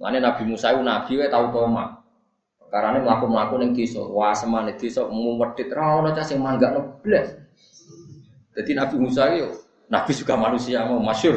[0.00, 2.00] Makanya Nabi Musa itu Nabi we tahu toma.
[2.72, 7.36] Karena melakukan melakukan yang desa, wah semane desa medit rawon aja sing mangga neblas.
[8.56, 9.52] Jadi Nabi Musa itu
[9.92, 11.36] Nabi juga manusia mau masyur.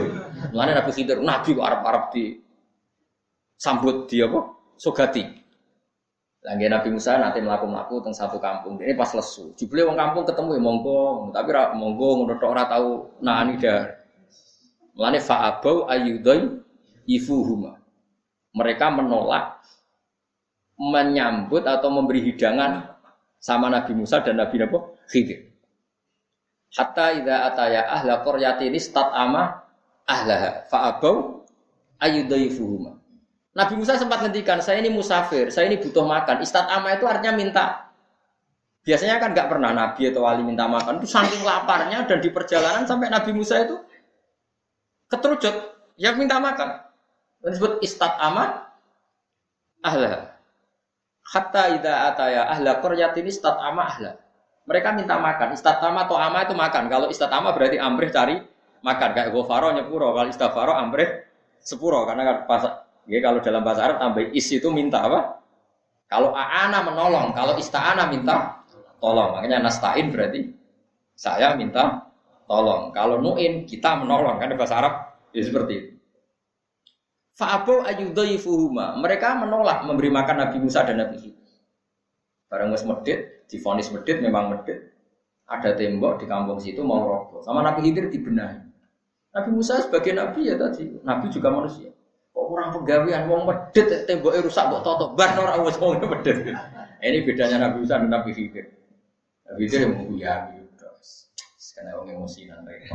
[0.55, 2.39] Makanya Nabi Khidir, Nabi kok Arab-Arab di
[3.59, 4.47] sambut dia apa?
[4.79, 5.38] Sogati.
[6.39, 8.79] Lagi Nabi Musa nanti melakukan melaku tentang satu kampung.
[8.79, 9.51] Ini pas lesu.
[9.59, 10.99] Jubli wong kampung ketemu ya monggo,
[11.35, 13.91] tapi ra, monggo ngono ora tahu nani dah.
[14.95, 16.63] Mulane fa'abau ayyudai
[17.11, 17.75] ifuhuma.
[18.55, 19.59] Mereka menolak
[20.79, 22.87] menyambut atau memberi hidangan
[23.39, 24.79] sama Nabi Musa dan Nabi Nabi
[25.11, 25.43] Khidir.
[26.71, 29.59] Hatta idza ataya ahla qaryatin ama
[30.07, 31.43] ahlaha fa'abau
[31.99, 32.98] ayyudaifuhuma.
[33.59, 36.39] Nabi Musa sempat ngendikan, saya ini musafir, saya ini butuh makan.
[36.47, 37.91] ama itu artinya minta.
[38.87, 41.03] Biasanya kan nggak pernah Nabi atau wali minta makan.
[41.03, 43.75] Itu saking laparnya dan di perjalanan sampai Nabi Musa itu
[45.11, 46.87] keterucut, yang minta makan.
[47.43, 48.71] Dan disebut ama
[49.83, 50.39] ahla.
[51.29, 54.11] Hatta idza ataya ahla qaryatin ama ahla.
[54.69, 55.51] Mereka minta makan.
[55.57, 56.87] Istatama atau ama itu makan.
[56.87, 58.37] Kalau istatama berarti amrih cari
[58.85, 59.09] makan.
[59.17, 60.13] Kayak gofaro nyepuro.
[60.13, 61.25] Kalau istafaro amrih
[61.57, 62.05] sepuro.
[62.05, 62.63] Karena kan pas,
[63.09, 65.41] ya, kalau dalam bahasa Arab tambah is itu minta apa?
[66.09, 67.33] Kalau aana menolong.
[67.37, 68.65] Kalau ista'ana minta
[68.97, 69.37] tolong.
[69.37, 70.49] Makanya nastain berarti
[71.13, 72.09] saya minta
[72.49, 72.89] tolong.
[72.93, 74.41] Kalau nuin kita menolong.
[74.41, 74.93] Kan bahasa Arab
[75.33, 75.91] ya seperti itu.
[77.37, 78.99] Fa'abu ayudhaifuhuma.
[78.99, 81.47] Mereka menolak memberi makan Nabi Musa dan Nabi Khidir.
[82.49, 84.91] Barang wis medit, difonis medit memang medit.
[85.47, 87.39] Ada tembok di kampung situ mau roboh.
[87.45, 88.59] Sama Nabi Khidir dibenahi.
[89.29, 91.93] Nabi Musa sebagai nabi ya tadi, nabi juga manusia.
[92.29, 95.97] Kok kurang pegawaian wong medit temboknya rusak kok toto bar ora wis wong.
[96.99, 98.65] Ini bedanya Nabi Musa dan Nabi Khidir.
[99.47, 101.31] Nabi Khidir yang menguyahi terus.
[101.73, 102.91] Karena wong emosi nanti.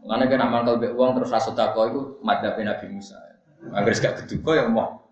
[0.00, 3.20] Mengenai kan amal kalau uang terus rasa takwa itu madhabnya Nabi Musa.
[3.76, 5.04] Agar gak keduga ya mau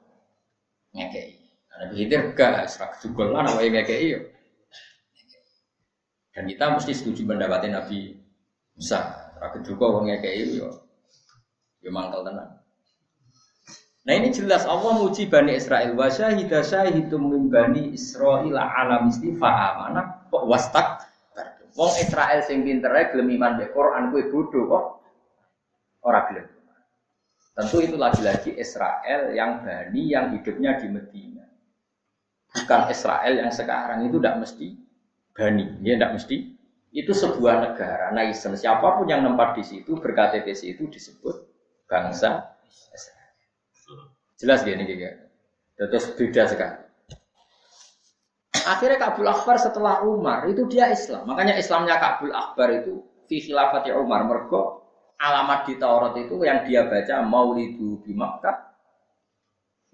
[0.97, 1.37] ngekei.
[1.79, 4.21] Nabi Khidir gak serak keduga lah namanya ngekei ya.
[6.33, 8.17] Dan kita mesti setuju pendapatnya Nabi
[8.73, 9.05] Musa.
[9.37, 10.73] Serak keduga uang ngekei ya.
[11.83, 12.59] Ya mangkal tenang.
[14.09, 19.53] Nah ini jelas Allah muji Bani Israel wa syahida syahidum min Bani Israel alam istifa
[19.77, 21.05] mana kok wastak
[21.77, 24.85] Wong Israel sing pinter ae gelem iman mbek Quran kuwi bodoh kok
[26.03, 26.49] ora gelem.
[27.55, 31.47] Tentu itu lagi-lagi Israel yang Bani yang hidupnya di Medina.
[32.55, 34.69] Bukan Israel yang sekarang itu tidak mesti
[35.37, 36.37] Bani, ya tidak mesti.
[36.91, 38.57] Itu sebuah negara, nation.
[38.57, 41.48] Siapa pun yang nempat di situ berKTP situ disebut
[41.89, 42.55] bangsa.
[44.39, 45.09] Jelas gini gitu.
[45.79, 46.79] Terus beda sekali.
[48.69, 51.25] Akhirnya Kabul Akbar setelah Umar itu dia Islam.
[51.25, 54.85] Makanya Islamnya Kabul Akbar itu fi khilafati Umar mergo
[55.19, 58.57] alamat di Taurat itu yang dia baca Maulidu di Makkah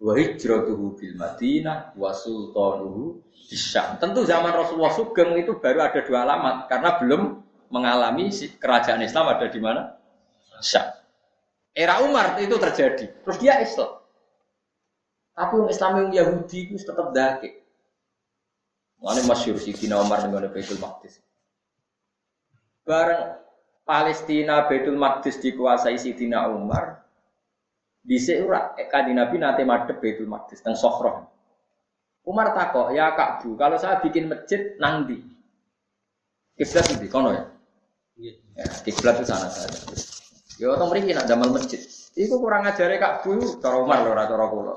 [0.04, 3.96] wa hijratuhu bil Madinah wa sultanuhu di Syam.
[4.02, 7.22] Tentu zaman Rasulullah Sugeng itu baru ada dua alamat karena belum
[7.70, 8.28] mengalami
[8.58, 9.96] kerajaan Islam ada di mana?
[10.60, 11.03] Syam.
[11.74, 13.10] Era Umar itu terjadi.
[13.26, 13.98] Terus dia Islam.
[15.34, 17.10] Tapi yang Islam yang Yahudi itu tetap.
[19.02, 21.18] Mana masyur Dina Umar dengan Baitul Maqdis.
[22.86, 23.36] Bareng
[23.84, 27.04] Palestina Baitul Maqdis dikuasai Sidina Umar,
[28.00, 31.26] di ora kadi Nabi nate madhep Baitul Maqdis teng Sokhroh.
[32.24, 35.20] Umar takok, ya Kak Bu, kalau saya bikin masjid nang di
[36.56, 37.44] kiblat di kono ya.
[38.56, 39.76] Ya, kiblat itu sana saja.
[40.58, 41.82] Ya otong mriki nak damel masjid.
[42.14, 44.74] Iku kurang ajare Kak Bu, cara Umar lho ora cara kula.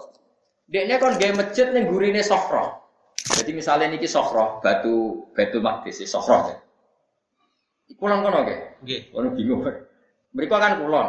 [0.67, 2.87] Dekne kon gawe masjid ning gurine Sokhroh.
[3.27, 6.55] Jadi misalnya niki sokro batu batu magdis sokro ya.
[7.97, 8.55] Kulon kono ke?
[8.83, 9.01] Nggih.
[9.11, 9.61] Kono bingung.
[10.31, 11.07] Mereka kan kulon.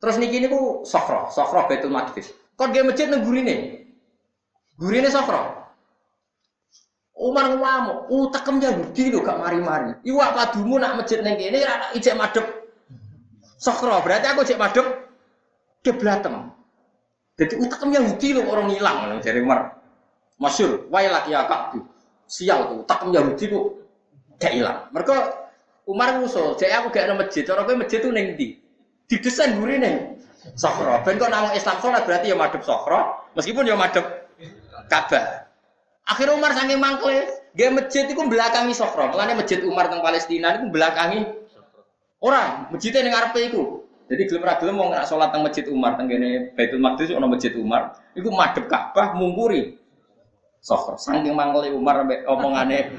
[0.00, 2.30] Terus niki niku sokro, sokro batu magdis.
[2.54, 3.86] Kon dia masjid nang gurine.
[4.78, 5.58] Gurine sokro.
[7.20, 9.92] Umar ngamuk, utekem Yahudi lho gak mari-mari.
[10.08, 12.46] Iwak padumu nak masjid nang kene ora ijek madhep
[13.60, 14.00] sokro.
[14.00, 14.86] Berarti aku ijek madhep
[15.84, 16.56] deblatem.
[17.36, 19.80] Jadi utekem Yahudi lho orang hilang dari Umar.
[20.40, 21.84] Masyur, wailak ya Ka'bu.
[22.24, 23.80] Sial tuh, tak Yahudi tuh
[24.40, 24.88] gak hilang.
[24.92, 25.12] Mereka
[25.84, 27.44] Umar ngusul, jadi aku gak ada masjid.
[27.52, 28.56] Orang gue masjid tuh neng di,
[29.08, 30.16] didesain gurih neng.
[30.56, 34.04] Sokro, ben kok nama Islam sholat berarti ya madep sokro, meskipun ya madep
[34.88, 35.52] Ka'bah.
[36.08, 37.20] Akhirnya Umar saking mangkle,
[37.52, 39.12] gak masjid itu belakangi sokro.
[39.12, 41.39] Makanya masjid Umar teng Palestina itu belakangi
[42.20, 43.84] orang, masjidnya neng Arab itu.
[44.10, 47.54] Jadi gelem ra gelem nggak sholat teng masjid Umar teng kene Baitul Maqdis ono masjid
[47.54, 49.80] Umar, itu madep Ka'bah mungkuri
[50.60, 51.00] Sokhor.
[51.00, 52.92] Saking mangkle Umar ambek omongane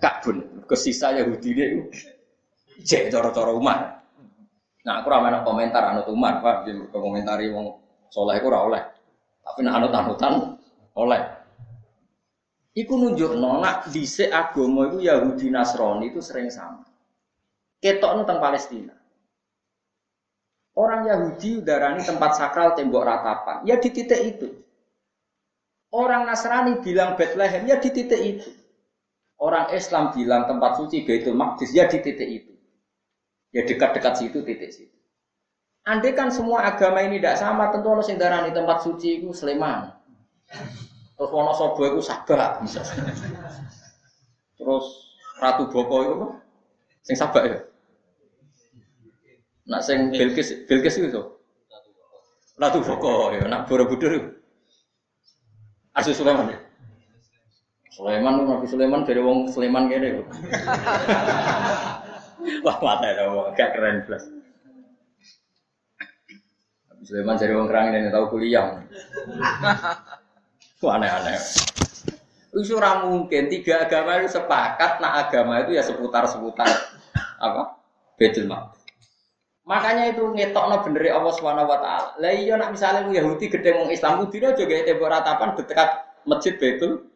[0.00, 0.64] Kabun.
[0.68, 1.82] Kesisa Yahudi dia itu.
[2.84, 4.00] Cek cara-cara Umar.
[4.80, 6.68] Nah, aku ramai komentar anut Umar, Pak.
[6.68, 8.80] Di komentari wong soleh aku oleh.
[9.44, 10.56] Tapi nak anut-anutan
[10.96, 11.22] oleh.
[12.76, 16.86] Iku nunjuk nona dhisik agama itu Yahudi Nasrani itu sering sama.
[17.80, 18.94] Ketok tentang Palestina.
[20.76, 23.64] Orang Yahudi udarani tempat sakral tembok ratapan.
[23.64, 24.48] Ya di titik itu.
[25.90, 28.50] Orang Nasrani bilang Bethlehem ya di titik itu.
[29.40, 32.52] Orang Islam bilang tempat suci Baitul Maqdis ya di titik itu.
[33.50, 34.94] Ya dekat-dekat situ titik situ.
[35.88, 39.88] Andai kan semua agama ini tidak sama, tentu orang sing darani tempat suci itu Sleman.
[41.16, 42.84] Terus Wonosobo itu Sabak bisa.
[44.60, 44.86] Terus
[45.40, 46.26] Ratu Boko itu?
[47.00, 47.58] Sing Sabak ya.
[49.70, 51.22] Nak sing Bilqis Bilqis itu.
[52.58, 54.30] Ratu Boko ya, nak Borobudur itu.
[55.94, 56.58] Asu Sulaiman ya.
[57.94, 60.18] Sulaiman Nabi Sulaiman dari wong Sulaiman kene.
[62.64, 64.26] Wah, mata ya, wong gak keren plus.
[66.90, 68.76] Nabi Sulaiman dari wong kerang ini tahu kuliah.
[70.82, 71.38] Wah, aneh-aneh.
[72.50, 72.74] Itu
[73.06, 76.66] mungkin tiga agama itu sepakat nah agama itu ya seputar-seputar
[77.38, 77.78] apa?
[78.18, 78.79] Betul Maqdis.
[79.70, 82.10] Makanya itu ngetokno bener Allah Subhanahu wa taala.
[82.18, 85.88] Lah iya nak misalnya Yahudi gede wong Islam kudune aja gawe tembok ratapan dekat
[86.26, 87.06] masjid Betul.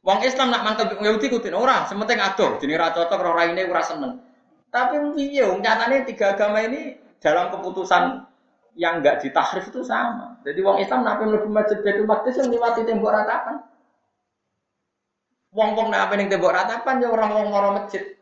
[0.00, 3.84] Wong Islam nak mangkel Yahudi kudu ora, sementing adoh, jenenge ra cocok ora raine ora
[3.84, 4.24] seneng.
[4.72, 8.24] Tapi piye wong nyatane tiga agama ini dalam keputusan
[8.80, 10.40] yang enggak ditahrif itu sama.
[10.48, 13.60] Jadi wong Islam nape mlebu masjid Baitul Maqdis yang liwati tembok ratapan.
[15.52, 18.15] Wong-wong nak ning tembok ratapan ya orang wong moro masjid.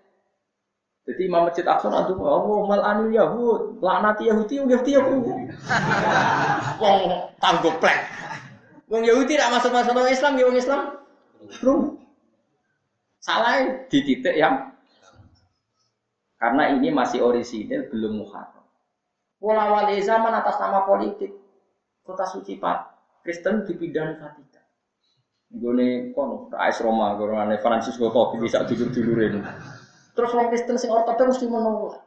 [1.04, 5.04] Jadi Imam Masjid Aqsa nanti oh mal anil Yahud, laknati Yahudi, Yahudi ya
[6.80, 6.98] Wong
[7.36, 8.08] tanggo plek.
[8.88, 10.80] Wong Yahudi tidak masuk masuk orang Islam, ya wong Islam.
[11.60, 11.80] Belum.
[13.20, 14.72] Salah di titik yang
[16.40, 18.64] karena ini masih orisinil belum muharram.
[19.36, 21.36] Pola wali zaman atas nama politik.
[22.00, 22.76] Kota suci Pak
[23.20, 24.64] Kristen dipindah Vatikan.
[25.52, 27.28] Gue kono, Rais Roma, gue
[27.60, 29.40] Francisco Topi bisa dulur dulurin.
[30.14, 31.98] Terus orang Kristen sing ortodoks mesti menolak.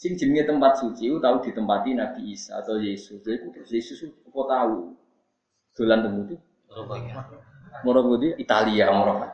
[0.00, 3.20] Sing jenenge tempat suci tahu ditempati Nabi Isa atau Yesus.
[3.20, 4.96] Jadi terus Yesus kok tahu
[5.76, 6.22] dolan temu
[7.84, 9.28] Moro budi Italia moro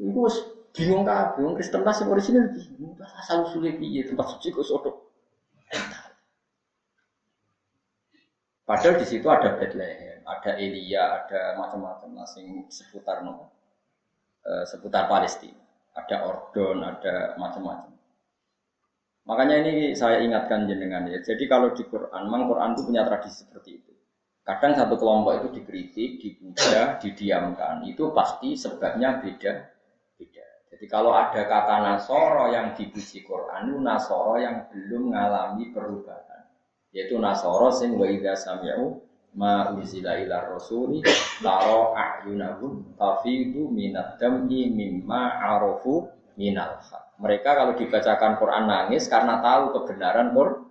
[0.00, 0.24] Iku
[0.72, 2.94] bingung kabeh wong Kristen tas sing orisinal bingung.
[3.00, 4.96] Asal usule piye tempat suci kok sotok.
[8.68, 13.59] Padahal di situ ada Bethlehem, ada Elia, ada macam-macam sing seputar nopo
[14.40, 15.60] Eh, seputar Palestina.
[15.92, 17.92] Ada Ordon, ada macam-macam.
[19.28, 21.20] Makanya ini saya ingatkan jenengan ya.
[21.20, 23.92] Jadi kalau di Quran, memang Quran itu punya tradisi seperti itu.
[24.40, 27.84] Kadang satu kelompok itu dikritik, dipuja, didiamkan.
[27.84, 29.52] Itu pasti sebabnya beda.
[30.16, 30.46] Beda.
[30.72, 36.48] Jadi kalau ada kata Nasoro yang dipuji Quran, itu Nasoro yang belum mengalami perubahan.
[36.96, 41.04] Yaitu Nasoro sing wa idza sami'u ma unzila ila rasuli
[41.38, 46.82] taro a'yunahum tafidu minad dam'i mimma arafu minal.
[47.20, 50.66] Mereka kalau dibacakan Quran nangis karena tahu kebenaran Quran.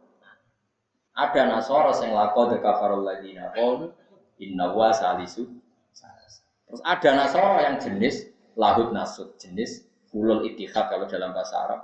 [1.14, 3.92] Ada Nasara yang laqad kafarul ladina qalu
[4.40, 5.46] inna wa salisu.
[6.70, 11.82] Terus ada Nasara yang jenis lahud nasud, jenis fulul itihad kalau dalam bahasa Arab.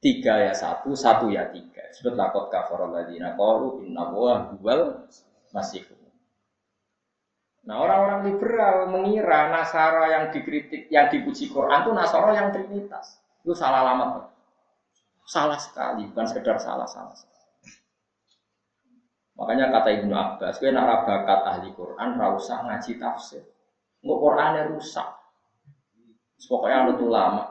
[0.00, 1.84] Tiga ya satu, satu ya tiga.
[1.92, 5.04] Sebut lakot kafarul ladina qalu inna wa huwal
[5.50, 5.84] masih
[7.60, 13.20] Nah orang-orang liberal mengira Nasara yang dikritik, yang dipuji Quran itu Nasara yang Trinitas.
[13.44, 14.32] Itu salah lama
[15.30, 17.14] Salah sekali, bukan sekedar salah, salah.
[19.38, 23.46] Makanya kata Ibnu Abbas, gue nak bakat ahli Quran, usah ngaji tafsir.
[24.02, 25.06] Nggak Qurannya rusak.
[26.50, 27.44] Pokoknya ada lama.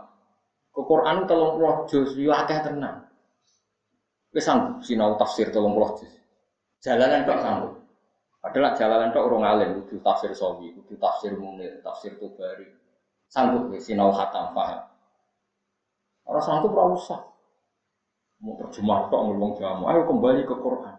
[0.76, 3.08] Ke Quran tolong puluh juz, yo akeh tenang.
[4.30, 6.14] Gue sanggup sinau tafsir tolong puluh juz.
[6.84, 7.79] Jalanan kok sanggup.
[8.40, 12.72] Adalah jalanan tok orang alim, kudu tafsir sawi, kudu tafsir munir, tafsir tubari.
[13.28, 14.88] Sanggup ya, sinau khatam paham.
[16.24, 17.22] Orang sanggup ora usah.
[18.40, 20.96] Mau terjemah tok ngomong jamu, ayo kembali ke Quran.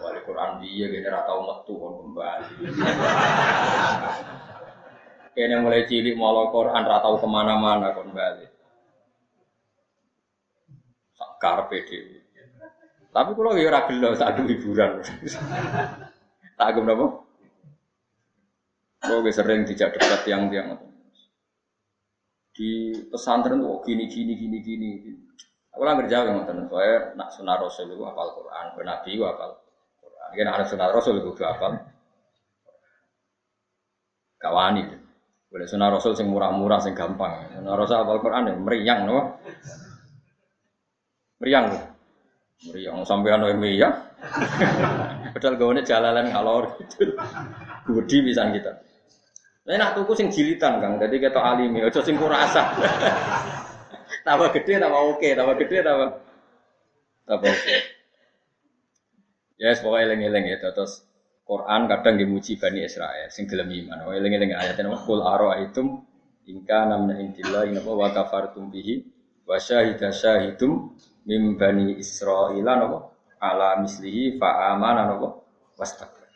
[0.00, 2.52] Wali Quran dia gini rata metu kon kembali.
[5.36, 8.48] Kene mulai cilik mau Quran rata ke mana-mana kembali.
[11.20, 12.19] Sakar PDW.
[13.10, 15.02] Tapi kalau ya ora gelo sak hiburan.
[16.58, 17.06] tak agem napa?
[19.00, 20.90] Kok sering dijak debat tiang-tiang
[22.60, 24.90] di pesantren kok gini gini gini gini.
[25.72, 29.56] Aku lah kerja yang ngoten, saya nak sunah rasul itu apal Quran, nabi itu apal
[30.02, 30.28] Quran.
[30.36, 31.80] Kan ada sunah rasul itu apal.
[34.36, 34.84] Kawani.
[35.48, 37.48] Boleh sunah rasul sing murah-murah sing gampang.
[37.54, 39.40] Sunah rasul apal Quran yang meriang no.
[41.40, 41.89] Meriang.
[42.68, 43.88] Meriang sampai anu ya.
[45.32, 47.16] Padahal gawane jalalan ngalor gitu.
[47.88, 48.72] Gudi bisa kita.
[49.64, 51.00] Nah, nak tuku sing jilitan Kang.
[51.00, 52.74] Jadi kita alimi, aja sing kurasa.
[54.26, 56.08] tambah gede tambah oke, tambah gede tambah
[57.24, 57.76] tambah oke.
[59.60, 61.04] Yes, pokoknya eling-eling ya terus
[61.44, 64.08] Quran kadang dimuji Bani Israel sing gelem iman.
[64.08, 66.00] Oh, eling-eling ayat nama kul ara'aitum
[66.48, 69.04] ingka namna intillah inapa wa kafartum bihi
[69.44, 75.40] wa syahida syahidum mim bani Israil napa ala mislihi fa amana napa
[75.76, 76.28] wastakbar.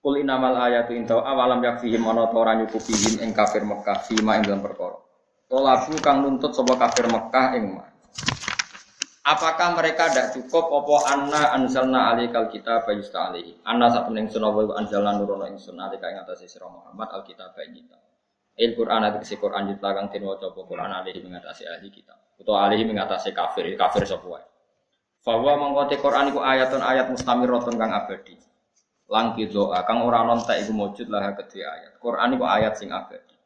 [0.00, 4.48] Kul inamal ayatu inta awalam yakfihim ana ta ora nyukupihim ing kafir Mekah fima ing
[4.48, 4.96] dalam perkara.
[5.44, 7.64] Tolabu kang nuntut sapa kafir Mekah ing
[9.20, 14.74] Apakah mereka tidak cukup opo anna anzalna alikal kita bayusta alihi Anna sak pening sunawa
[14.74, 17.98] anzalna nurono ingsun alika ing atase sira Muhammad alkitab kita.
[18.56, 22.66] Il Quran ati kesi Quran jitla kang den waca Quran alihi mengatasi ahli kita utawa
[22.66, 24.48] alihi mengatasi kafir, kafir sapa.
[25.20, 28.40] Bahwa mengkote Quran iku ayatun ayat mustamiratun kang abadi.
[29.10, 32.00] Langki doa kang ora nontek iku mujud lah kedhe ayat.
[32.00, 33.36] Quran iku ayat sing abadi.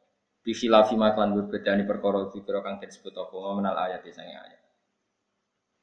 [0.45, 4.63] Bi khilafi ma kan berbedani perkara dikira kang disebut apa menal ayat sing ayat.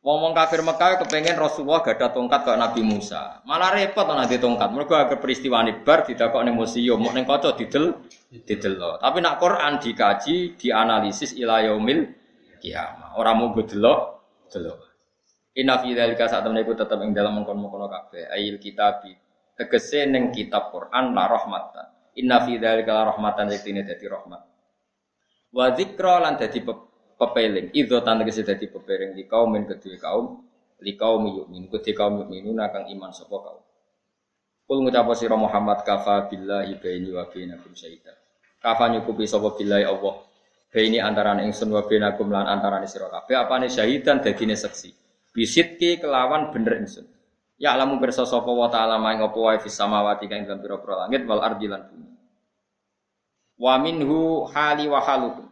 [0.02, 3.46] Ngomong kafir Mekah kepengen Rasulullah gak ada tongkat kok Nabi Musa.
[3.46, 4.74] Malah repot ana di tongkat.
[4.74, 8.02] Mergo agak peristiwa ini bar didakok ning museum, mau ning kaca didel
[8.34, 8.98] didel.
[8.98, 12.21] Tapi nak Quran dikaji, dianalisis ila yaumil
[12.62, 13.18] kiamat.
[13.18, 14.00] Ora mau delok
[14.54, 14.80] delok.
[15.58, 18.32] Inna fi dzalika saat temen iku tetep ing dalam mengkon-mengkon kabeh.
[18.32, 19.12] Ayil kitabi.
[19.58, 21.88] Tegese ning kitab Quran la rahmatan.
[22.24, 24.42] Inna fi dzalika la rahmatan yektine dadi rahmat.
[25.52, 26.64] Wa dzikra lan dadi
[27.20, 27.76] pepeling.
[27.76, 30.40] Idho tan tegese dadi pepeling di kaum min kedue kaum
[30.80, 33.64] li kaum yukmin kedue kaum yukminun kang iman sapa kaum.
[34.72, 38.16] Kul ngucap sira Muhammad kafa billahi baini wa bainakum syaitan.
[38.64, 40.31] Kafa nyukupi sapa billahi Allah.
[40.72, 44.96] Baini antarané ingsun wa bainakum lan antarané sira kabeh apane syahidan dadine saksi.
[45.36, 47.12] Bisitki kelawan bener ingsun.
[47.60, 51.28] Ya alamu pirsa sapa wa ta'ala maing apa wae fis samawati kang dalam pira-pira langit
[51.30, 52.10] wal ardi lan bumi.
[53.60, 55.46] Wa minhu hali wa halukum.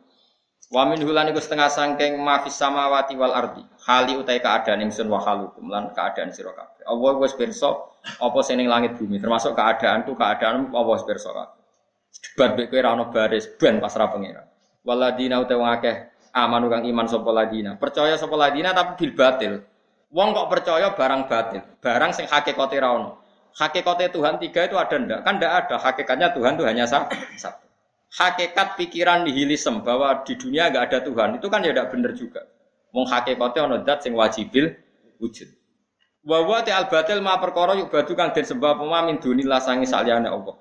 [0.74, 3.62] Wa min hulan iku setengah sangking mafis samawati wal ardi.
[3.86, 6.90] Hali utai keadaan ingsun wa halukum lan keadaan sira kabeh.
[6.90, 7.70] Allah wis pirsa
[8.24, 11.62] apa sing langit bumi termasuk keadaan tu keadaan Allah wis pirsa kabeh.
[12.10, 14.49] Debat kowe ra ono baris ben pasrah pangeran.
[14.90, 15.96] Waladina utai wong akeh
[16.34, 17.78] amanu kang iman sapa ladina.
[17.78, 19.54] Percaya sapa ladina tapi bil batil.
[20.10, 23.22] Wong kok percaya barang batil, barang sing hakikate ra ono.
[23.54, 25.20] Hakikate Tuhan tiga itu ada ndak?
[25.22, 25.76] Kan ndak ada.
[25.78, 27.14] Hakikatnya Tuhan itu hanya satu
[28.10, 32.42] hakikat pikiran nihilisme bahwa di dunia nggak ada Tuhan itu kan ya tidak benar juga.
[32.90, 34.74] Wong hakikatnya ono zat sing wajibil
[35.22, 35.50] wujud.
[36.26, 38.82] Wa wa al batil ma perkara yuk batu kang den sembah
[39.22, 40.58] dunillah sangi saliyane Allah.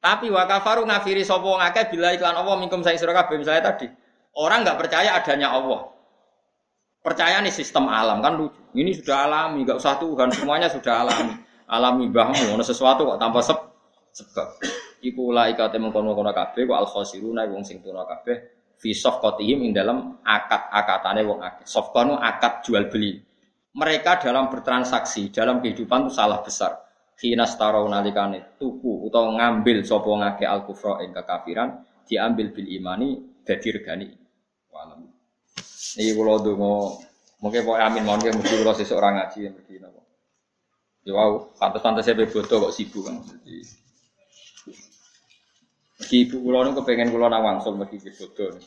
[0.00, 3.74] Tapi wa kafaru ngafiri sapa wong akeh bila iklan Allah minkum saya sira kabeh misalnya
[3.74, 3.90] tadi.
[4.36, 5.90] Orang nggak percaya adanya Allah.
[7.00, 8.58] Percaya nih sistem alam kan lucu.
[8.76, 11.34] Ini sudah alami, nggak usah Tuhan, semuanya sudah alami.
[11.66, 14.46] Alami bahmu, ono sesuatu kok tanpa sebab
[15.04, 19.72] iku ulaika te mengkono-kono kabeh wa al khosiruna wong sing tuna kabeh fi safqatihim ing
[19.76, 21.64] dalam akad-akatane wong akeh.
[21.64, 23.18] Safqa akad jual beli.
[23.76, 26.85] Mereka dalam bertransaksi, dalam kehidupan itu salah besar.
[27.16, 33.40] Khina starau nalikane tuku utawa ngambil sapa ngake al kufra ing kekafiran diambil bil imani
[33.40, 34.08] dadi regani.
[34.68, 35.08] Walam.
[35.96, 37.00] Iki kula donga
[37.40, 40.00] mungkin pokoke amin mawon mesti kula sesuk ora ngaji mesti napa.
[41.06, 43.22] Ya wow, pantes-pantes saya bodoh kok sibuk kan.
[43.22, 43.62] Jadi,
[45.96, 48.60] Meski ibu kula niku kepengen kula nawangsul mergi bodoh.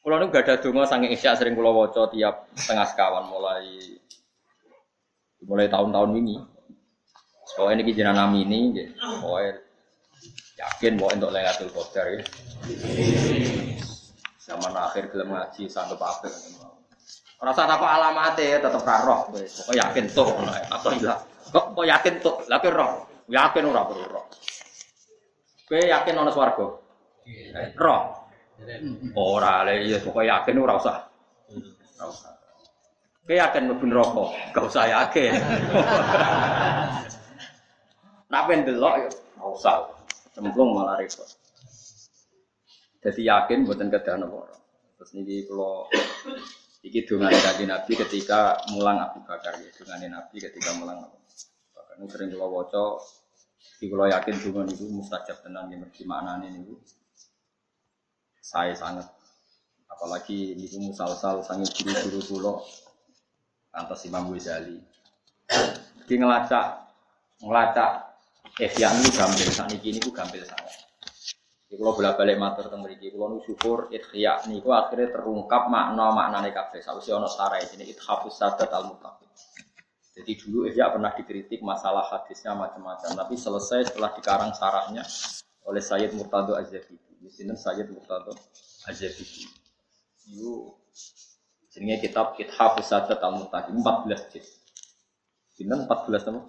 [0.00, 4.00] Kula niku gak ada donga saking isya sering kula waca tiap setengah sekawan mulai
[5.44, 6.36] mulai tahun-tahun ini.
[7.54, 9.58] Soalnya ini jenengan nami ini, pokoknya
[10.60, 12.22] yakin mau untuk Lailatul Qadar ya.
[14.38, 16.30] Zaman akhir gelem ngaji sanggup apa
[17.40, 21.18] Rasa apa alamatnya tetap roh, pokoknya yakin tuh, atau ilah.
[21.50, 24.26] Kok yakin tuh, lagi roh, yakin ora perlu roh.
[25.70, 26.66] Kowe yakin ana swarga?
[27.22, 27.70] Iya.
[27.78, 28.26] Roh.
[29.14, 30.98] Ora le iya pokoke yakin ora usah.
[31.94, 32.34] Ora usah.
[33.22, 34.24] Kowe yakin mlebu neraka?
[34.50, 35.32] Gak usah yakin.
[38.30, 39.08] Nak delok ya
[39.42, 39.76] ora usah.
[40.30, 41.26] Cemplung malah repot.
[43.02, 44.46] Jadi yakin buatan kedah napa.
[45.00, 45.90] Terus niki kula
[46.86, 51.18] iki dongane kanjeng Nabi ketika mulang Abu Bakar ya, dongane Nabi ketika mulang Abu
[51.74, 51.98] Bakar.
[52.06, 53.02] Sering kula waca
[53.80, 56.76] di kalau yakin juga itu mustajab tenang yang mergi maknanya itu
[58.44, 59.08] saya sangat
[59.88, 62.54] apalagi itu musal-sal sangat guru-guru kulo
[63.72, 64.80] atas Imam Ghazali.
[66.04, 66.92] Di ngelacak
[67.40, 68.09] ngelacak
[68.60, 70.84] Ihya gampil saat ini ini gampil sangat.
[71.64, 76.12] Di kalau bolak balik matur tentang mriki kalau nu syukur Ihya niku akhirnya terungkap makna
[76.12, 76.84] maknane kabeh.
[76.84, 79.32] Sausé ana sarai ini ithafus sadat al muttaqin.
[80.12, 85.08] Jadi dulu Ihya pernah dikritik masalah hadisnya macam-macam, tapi selesai setelah dikarang sarahnya
[85.64, 87.16] oleh Sayyid Murtado Az-Zabidi.
[87.16, 88.36] Di sini Sayyid Murtado
[88.84, 89.48] Az-Zabidi.
[90.28, 90.76] Itu
[91.72, 94.59] jenenge kitab Kitab Sadat Al-Mutaqin 14 juz.
[95.60, 96.40] Pinten 14 nama?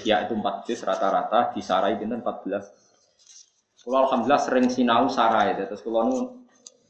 [0.00, 3.84] Ihya itu 4 juz rata-rata disarai pinten 14.
[3.84, 6.16] Kalau alhamdulillah sering sinau sarai, terus kalau nu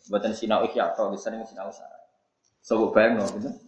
[0.06, 2.06] buatan sinau Ihya atau sering sinau sarai.
[2.62, 3.58] Sobo bayang no, pinten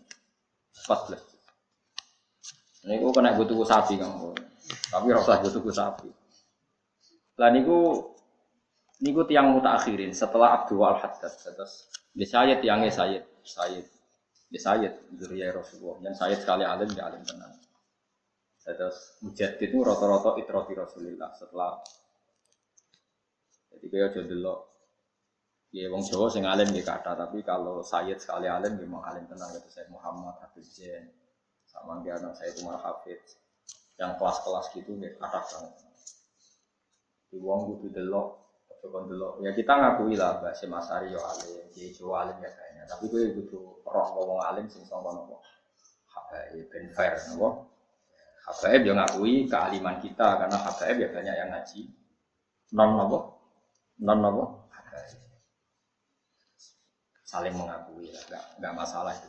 [0.87, 2.87] 14.
[2.87, 4.31] Ini gue kena gue tuku sapi kamu,
[4.95, 6.07] tapi rasa gue tuku sapi.
[7.35, 8.15] Lah niku
[9.03, 13.87] niku tiang muta akhirin setelah Abdul Al Haddad terus di Sayyid tiangnya Sayyid Sayyid
[14.55, 17.59] di Sayyid Zuriya Rasulullah yang Sayyid sekali alim di alim tenang.
[18.69, 21.81] Terus mujad itu roto-roto itroti Rasulullah setelah
[23.73, 24.69] jadi kayak jadi lo
[25.69, 29.53] Ya wong Jawa sing alim di kata, tapi kalau Sayyid sekali alim memang alim tenang
[29.53, 31.12] itu saya Muhammad Habib Zain
[31.69, 33.20] sama dia anak saya itu malah hafid
[34.01, 35.77] yang kelas-kelas gitu nih kata banget.
[37.28, 38.28] Di wong kudu delok,
[38.81, 39.45] coba delok.
[39.45, 42.89] Ya kita ngakui lah bahasa Mas Ari yo alim, Kiai Jo alim ya kayaknya.
[42.89, 45.45] Tapi gue kudu roh ngomong alim sing sangka nopo.
[46.16, 47.69] Habaib ben fair nopo.
[48.49, 51.81] Habaib yo ngakui kealiman kita karena habaib ya banyak yang ngaji.
[52.73, 53.19] Non nopo?
[54.01, 54.25] Non?
[54.73, 55.20] Habaib.
[57.29, 59.29] Saling mengakui lah, nggak nggak masalah itu.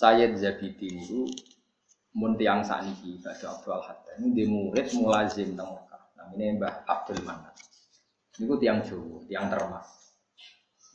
[0.00, 1.28] Sayyid Zabidi itu
[2.16, 6.02] mun tiang saniki baca Abdul Hatta ini di murid mulazim teng Mekah.
[6.16, 7.52] Namanya Mbah Abdul Manan.
[8.40, 10.16] Ini tiang Jawa, tiang termas.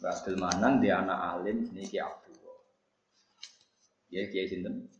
[0.02, 2.34] Mbah Abdul Manan dia anak alim ini Ki Abdul.
[4.10, 4.94] Ya Kiai sinten?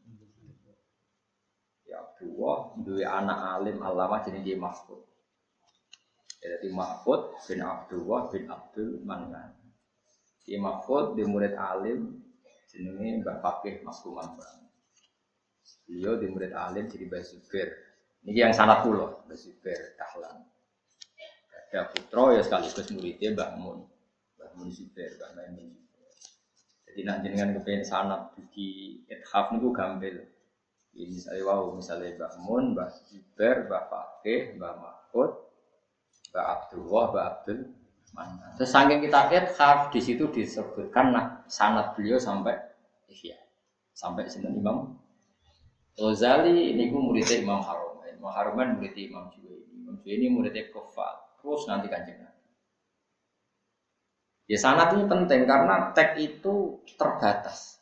[2.16, 5.04] Abdullah dua anak alim alama jadi Kiai Mahfud.
[6.40, 9.52] Jadi Mahfud bin Abdullah bin Abdul Manan.
[10.48, 12.24] Kiai Mahfud di murid alim
[12.72, 14.32] jenenge Mbak Fakih Mas Kuman
[15.84, 17.70] Beliau di murid alim jadi Mbak Zubair.
[18.24, 20.40] Ini yang sangat pulau, Mbak Zubair Dahlan.
[21.52, 23.84] Ada putra ya sekaligus muridnya Mbak Mun.
[24.40, 25.68] Mbak Mun Zubair, Mbak Maimun
[26.88, 30.32] Jadi nak jenengan kepengen sanat di ithaf niku gambel.
[30.96, 35.32] Ini misalnya wow, misalnya Mbak Mun, Mbak Zubair, Mbak Fakih, Mbak Mahfud,
[36.32, 37.60] Mbak Abdullah, Mbak Abdul
[38.16, 38.56] Mana.
[38.56, 42.56] Terus saking kita ithaf di situ disebutkan nah sanat beliau sampai
[43.12, 43.36] ihya.
[43.92, 44.96] Sampai sinten Imam
[45.96, 48.08] Ghazali ini gue muridnya Imam Haruman.
[48.08, 49.76] Imam Haruman muridnya Imam Juwaini.
[49.84, 51.40] Imam Juwaini muridnya Kofal.
[51.44, 52.24] Terus nanti kanjeng
[54.46, 57.75] Ya sanat ini penting karena teks itu terbatas.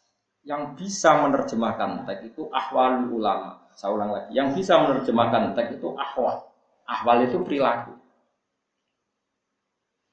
[0.44, 3.64] Yang bisa menerjemahkan teks itu ahwal ulama.
[3.80, 4.30] Saya ulang lagi.
[4.36, 6.44] Yang bisa menerjemahkan teks itu ahwal.
[6.84, 7.96] Ahwal itu perilaku.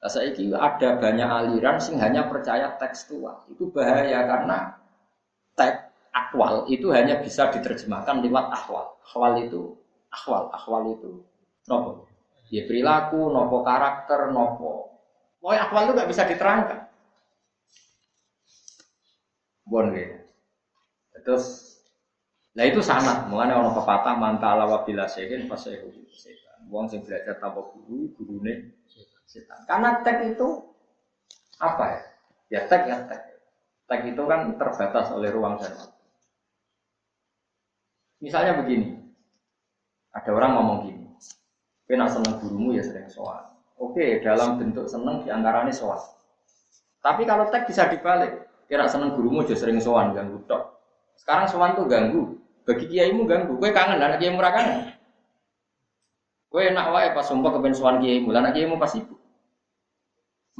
[0.01, 3.45] Nah, saya ada banyak aliran sing hanya percaya tekstual.
[3.53, 4.57] Itu bahaya karena
[5.59, 5.79] teks
[6.11, 8.85] akwal itu hanya bisa diterjemahkan lewat akwal.
[9.05, 9.61] Akwal itu
[10.11, 11.11] akwal, akwal itu
[11.69, 11.91] nopo.
[12.51, 14.71] Ya perilaku, nopo karakter, nopo.
[15.39, 16.79] Pokoknya akwal itu nggak bisa diterangkan.
[19.65, 20.20] Bon gitu.
[21.21, 21.77] Terus,
[22.57, 23.29] nah itu sanat.
[23.29, 26.67] Mengenai orang pepatah mantala wabila sehin pas sehu setan.
[26.69, 28.75] Wong sing belajar tanpa guru, gurune
[29.25, 29.63] setan.
[29.65, 30.47] Karena tek itu
[31.61, 32.01] apa ya?
[32.51, 33.21] Ya tek ya tek.
[33.87, 35.99] Tek itu kan terbatas oleh ruang dan waktu.
[38.21, 39.01] Misalnya begini,
[40.13, 41.05] ada orang ngomong gini,
[41.89, 43.49] kena seneng gurumu ya sering soal.
[43.81, 45.97] Oke, dalam bentuk seneng di antaranya soal.
[47.01, 50.80] Tapi kalau tag bisa dibalik, kira seneng gurumu aja sering soal ganggu tok.
[51.17, 53.57] Sekarang soal tuh ganggu, bagi kiaimu ganggu.
[53.57, 54.95] Gue kangen, anak kiaimu kangen.
[56.51, 59.15] Gue enak wae pas sumpah kepen soal kiaimu, anak kiaimu pas ibu.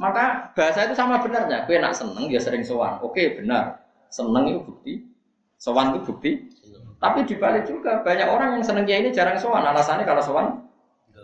[0.00, 1.68] Maka bahasa itu sama benarnya.
[1.68, 2.98] Gue enak seneng dia sering soal.
[3.04, 4.94] Oke benar, seneng itu bukti.
[5.60, 6.32] Soal itu bukti.
[7.02, 9.66] Tapi dibalik juga banyak orang yang seneng ini jarang sowan.
[9.66, 10.46] Alasannya kalau sowan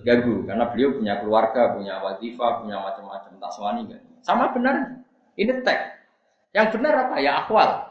[0.03, 4.03] ganggu karena beliau punya keluarga, punya wadifa, punya macam-macam tak sowani kan.
[4.23, 5.03] Sama benar.
[5.39, 6.03] Ini tag.
[6.51, 7.15] Yang benar apa?
[7.23, 7.88] Ya akwal.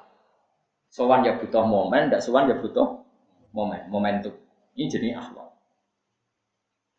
[0.97, 3.05] Sowan ya butuh momen, tidak sowan ya butuh
[3.53, 4.33] momen, momentum.
[4.73, 5.45] Ini jadi akwal.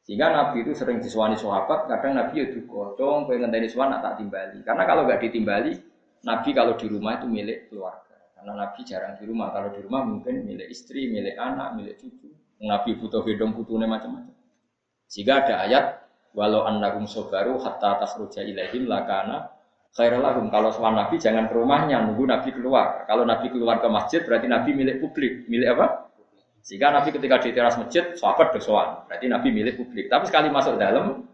[0.07, 4.63] Sehingga Nabi itu sering disuani sahabat, kadang Nabi itu kocong, pengen ngenteni suan tak timbali.
[4.63, 5.75] Karena kalau nggak ditimbali,
[6.23, 8.17] Nabi kalau di rumah itu milik keluarga.
[8.39, 9.51] Karena Nabi jarang di rumah.
[9.51, 12.31] Kalau di rumah mungkin milik istri, milik anak, milik cucu.
[12.63, 14.33] Nabi butuh gedong putune macam-macam.
[15.11, 15.85] Sehingga ada ayat
[16.39, 19.58] walau annakum sobaru hatta takhruja ilaihim lakana
[19.97, 20.51] khairalahum.
[20.53, 23.07] Kalau soal Nabi jangan ke rumahnya, nunggu Nabi keluar.
[23.09, 25.47] Kalau Nabi keluar ke masjid berarti Nabi milik publik.
[25.49, 26.11] Milik apa?
[26.61, 29.09] Sehingga Nabi ketika di teras masjid, sahabat bersoal.
[29.09, 30.13] Berarti Nabi milik publik.
[30.13, 31.25] Tapi sekali masuk dalam,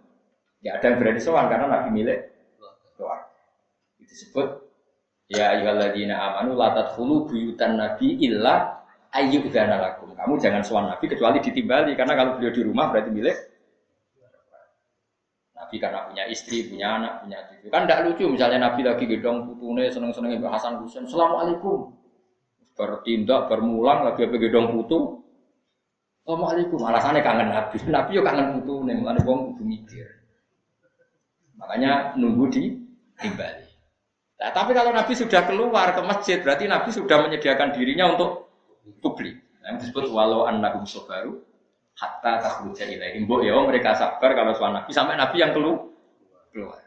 [0.62, 2.18] ya ada yang berani soal karena Nabi milik
[2.94, 3.26] keluar.
[3.98, 4.64] Itu disebut
[5.32, 10.12] Ya ayyuhalladzina amanu la tadkhulu buyutan nabi illa ayyudzana lakum.
[10.12, 13.36] Kamu jangan sowan nabi kecuali ditimbali karena kalau beliau di rumah berarti milik
[15.74, 17.66] Nabi karena punya istri, punya anak, punya cucu.
[17.66, 21.02] Kan tidak lucu misalnya Nabi lagi gedong putune seneng-seneng Mbak Hasan Husain.
[21.02, 21.90] Assalamualaikum.
[22.78, 25.18] Bertindak, bermulang lagi apa gedong putu.
[26.22, 26.78] Assalamualaikum.
[26.78, 27.76] Alasannya kangen Nabi.
[27.98, 30.06] Nabi yo kangen putu nih, mulane wong kudu mikir.
[31.58, 32.62] Makanya nunggu di
[33.18, 33.66] timbali.
[34.38, 38.30] Nah, tapi kalau Nabi sudah keluar ke masjid, berarti Nabi sudah menyediakan dirinya untuk
[39.02, 39.42] publik.
[39.66, 41.42] Yang disebut walau annahum sobaru
[41.94, 43.26] hatta takhruja ilaihim.
[43.26, 45.90] Mbok ya mereka sabar kalau suami Nabi sampai Nabi yang keluar.
[46.50, 46.78] keluar.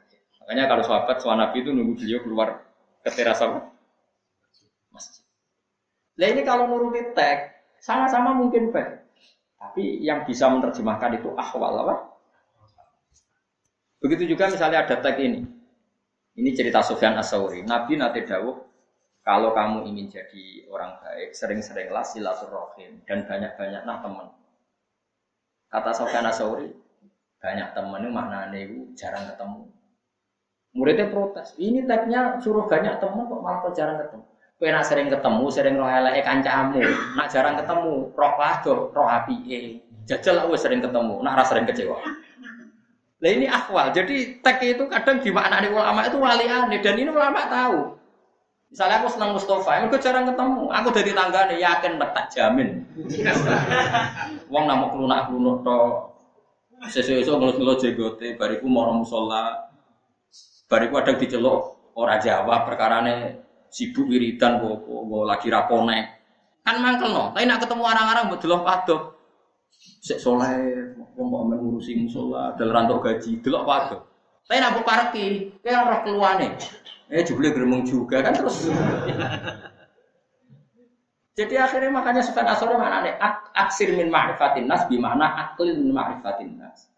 [0.44, 2.50] Makanya kalau sahabat suami Nabi itu nunggu beliau keluar
[3.04, 3.68] ke teras apa?
[4.96, 5.24] Masjid.
[6.16, 9.04] Nah ini kalau nuruti tag sama-sama mungkin baik.
[9.58, 11.96] Tapi yang bisa menerjemahkan itu ahwal apa?
[14.00, 15.44] Begitu juga misalnya ada tag ini.
[16.38, 17.66] Ini cerita Sofyan Asauri.
[17.66, 18.68] Nabi nate dawuh
[19.28, 24.32] Kalau kamu ingin jadi orang baik, sering-seringlah silaturahim dan banyak-banyaklah teman.
[25.68, 26.72] Kata Sofyan Asauri,
[27.44, 29.68] banyak teman itu maknanya itu jarang ketemu.
[30.78, 34.26] Muridnya protes, ini tagnya suruh banyak teman kok malah kok jarang ketemu.
[34.58, 36.82] Kue nak sering ketemu, sering roh elek kancamu,
[37.14, 39.38] nak jarang ketemu, roh pado, roh api
[40.08, 42.00] Jajal aku sering ketemu, nak rasa sering kecewa.
[43.18, 47.10] Nah ini akwal, jadi tag itu kadang di makna ulama itu wali aneh dan ini
[47.10, 47.97] ulama tahu.
[48.68, 50.68] Misalnya aku senang Mustafa, aku jarang ketemu.
[50.68, 52.84] Aku dari tangga nih yakin tak jamin.
[54.52, 55.80] Wong nama kelunak kelunak to.
[56.92, 59.66] Sesuatu ngelus ngelus jegote, bariku mau musola,
[60.70, 63.34] bariku ada diceluk orang Jawa perkara nih
[63.74, 66.00] sibuk wiridan gue lagi rapone.
[66.62, 69.16] Kan mangkel no, tapi nak ketemu orang-orang betul padok.
[70.04, 74.02] Sek soleh, wong mau mengurusi musola, dalam rantau gaji, delok padok.
[74.46, 75.28] Tapi nak parki,
[75.64, 76.48] kayak orang keluane.
[77.08, 78.68] Eh jubli geremung juga kan terus.
[81.38, 83.14] Jadi akhirnya makanya Sufyan Asori mana nih?
[83.54, 86.90] Aksir min ma'rifatin nas bimana aklin min ma'rifatin nas.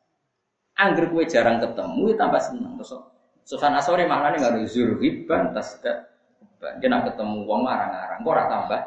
[0.80, 2.80] Angger kue jarang ketemu, ya tambah seneng.
[2.80, 2.96] Terus
[3.44, 6.08] Sufyan Asori mana nih nggak zurhiban tasda.
[6.80, 8.82] Dia nak ketemu wong ngarang-ngarang, kok tambah.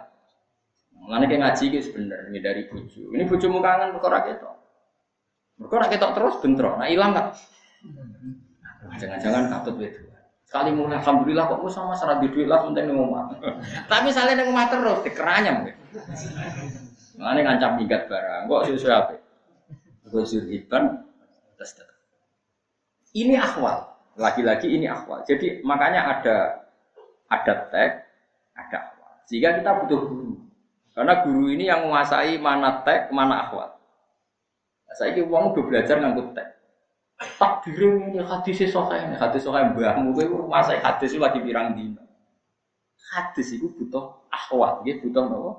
[1.02, 3.00] Mengenai kayak ngaji gitu sebenarnya dari bucu.
[3.10, 4.56] Ini bucu kangen ketok.
[5.58, 6.74] Mereka ora ketok terus bentrok.
[6.78, 7.28] Nah hilang nggak?
[9.02, 10.11] Jangan-jangan katut itu.
[10.52, 13.40] Sekali mulai alhamdulillah kok sama serat di duit lah penting omah.
[13.88, 15.64] Tapi misalnya ning omah terus dikeranyam.
[17.16, 18.52] Ngene ngancam minggat barang.
[18.52, 19.16] Kok sesuai apa?
[20.12, 21.08] Kok surhiban
[21.56, 21.72] terus
[23.16, 23.96] Ini akhwal.
[24.20, 25.24] Lagi-lagi ini akhwal.
[25.24, 26.68] Jadi makanya ada
[27.32, 28.04] ada tag,
[28.52, 29.12] ada akhwal.
[29.24, 30.36] Sehingga kita butuh guru.
[30.92, 33.72] Karena guru ini yang menguasai mana tag, mana akhwal.
[34.84, 36.60] Nah, saya ini uang udah belajar ngangkut tag
[37.38, 42.02] takdir ini hadis ini hadis sokai mbahmu kowe masa hadis lagi pirang dino.
[43.12, 45.52] Hadis itu butuh akhwat dia butuh nopo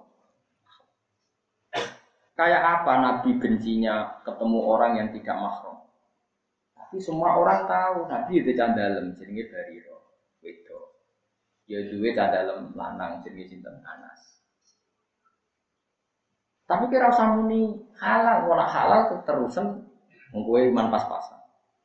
[2.34, 5.78] kayak apa nabi bencinya ketemu orang yang tidak mahram?
[6.74, 9.98] Tapi semua orang tahu nabi itu candalem jenenge bariro
[10.42, 10.98] wedo.
[11.70, 14.42] Ya duwe candalem lanang jenenge sinten Anas.
[16.64, 19.84] Tapi kira usah muni halal, ora halal terusan
[20.34, 21.43] ngkowe iman pas-pasan.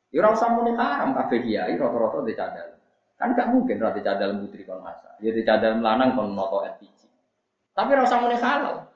[0.09, 2.69] Ya ora usah muni haram kabeh kiai rata-rata di cadal.
[3.13, 5.13] Kan gak mungkin ora di cadal putri kon masa.
[5.21, 6.99] Ya di cadal lanang kon noto LPG.
[7.77, 8.89] Tapi ora usah muni halal.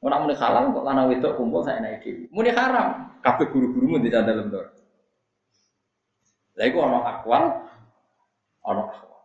[0.00, 2.30] Ora muni halal kok lanang wedok kumpul saya naik dhewe.
[2.30, 4.70] Muni haram kabeh guru-gurumu di cadal ndor.
[6.54, 7.44] Lah iku ana akwal
[8.62, 9.18] ana akwal.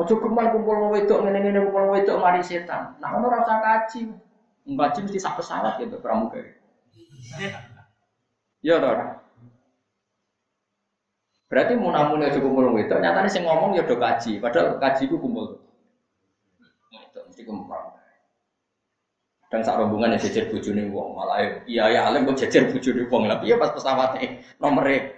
[0.00, 2.96] Ojo kemal kumpul wong wedok ngene-ngene kumpul wedok mari setan.
[3.04, 4.08] Nah ono ora usah kaji.
[4.66, 6.56] Ngaji mesti sak pesawat gitu pramugari.
[8.64, 9.25] Ya toh.
[11.46, 15.14] Berarti mau namun aja kumpul itu, nyatanya sih ngomong ya udah kaji, padahal kaji itu
[15.14, 15.62] kumpul.
[16.90, 17.94] Itu mesti kumpul.
[19.46, 23.30] Dan saat rombongan ya jejer bujuni wong, malah iya ya alim kok jejer bujuni wong,
[23.30, 25.14] tapi ya pas pesawatnya nomornya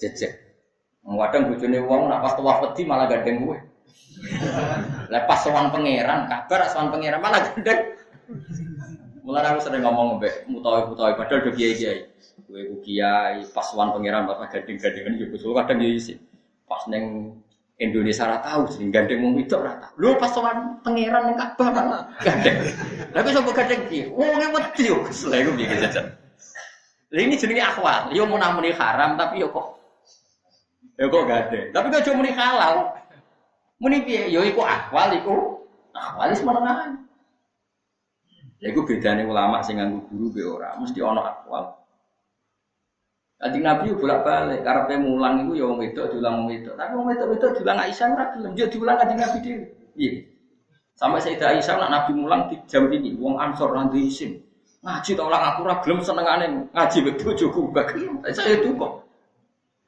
[0.00, 0.40] jejer.
[1.04, 3.58] Kadang bujuni wong, nak pas tuah peti malah gandeng gue.
[5.12, 7.92] Lepas sowan pangeran, kabar sowan pangeran malah gandeng.
[9.20, 12.08] Mulai aku sering ngomong mbek mutawi-mutawi padahal udah kiai-kiai.
[12.46, 16.14] Gue ku kiai, pas wan pangeran bapak gading-gadingan juga so kadang ya isi.
[16.68, 17.34] Pas neng
[17.78, 19.90] Indonesia tahu sering gandeng mau itu rata.
[19.98, 22.58] Lu pas wan pangeran neng Ka'bah malah gandeng.
[23.10, 26.06] Tapi sopo gandeng ki, wong wedi yo kesel iku piye jajan.
[27.08, 28.12] Lah ini jenenge akhwal.
[28.12, 29.78] Yo mau namuni haram tapi yo kok
[30.98, 31.70] yo kok gandeng.
[31.70, 32.74] Tapi kok cuma muni halal.
[33.78, 34.26] Muni piye?
[34.28, 35.62] Yo iku akhwal iku
[35.94, 36.90] akhwal wis menengahan.
[38.58, 41.77] Ya iku bedane ulama sing nganggo guru be ora, mesti ana akwal.
[43.38, 46.74] Kanjeng Nabi bolak-balik, karepe mulang iku ya wong wedok diulang wong wedok.
[46.74, 49.64] Tapi wong wedok-wedok diulang Aisyah ora gelem, dia diulang Kanjeng Nabi dhewe.
[49.94, 50.12] Iya.
[50.98, 54.42] Sampai Sayyidah Aisyah nak Nabi mulang di jam ini, wong Ansor nang isin.
[54.82, 57.94] Ngaji tak ulang aku ora gelem senengane ngaji mek bojoku gak
[58.34, 58.92] Saya itu kok.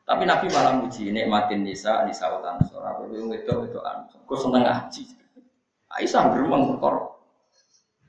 [0.03, 2.87] Tapi Nabi malah muji nikmatin nisa nisa Ansor.
[2.87, 4.19] Apa wong wedok wedok Ansor.
[4.31, 5.03] Kok seneng ngaji.
[5.91, 7.20] Aisyah beruang perkara.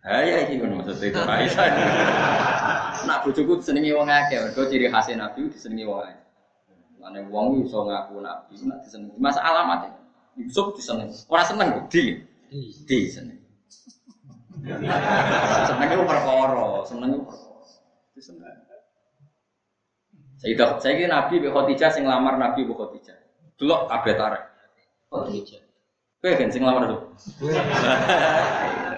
[0.02, 1.66] Ha ya iki ngono maksud itu Aisyah.
[3.06, 6.18] Nak bojoku disenengi wong akeh, mergo ciri khas Nabi disenengi wong akeh.
[6.98, 9.14] Mane wong iso ngaku Nabi, nak disenengi.
[9.22, 9.94] Mas alamat
[10.42, 11.14] Yusuf disenengi.
[11.30, 12.18] Ora seneng di.
[12.90, 13.38] Di seneng.
[15.70, 17.62] Seneng itu perkara, seneng itu perkara.
[18.18, 18.58] Diseneng.
[20.42, 23.18] Sayyidah, saya kira Nabi Mbak Khadijah sing lamar Nabi Mbak Khadijah.
[23.62, 24.44] Delok kabeh tarik.
[25.14, 25.62] Khadijah.
[26.18, 27.02] Kowe kan sing lamar tuh.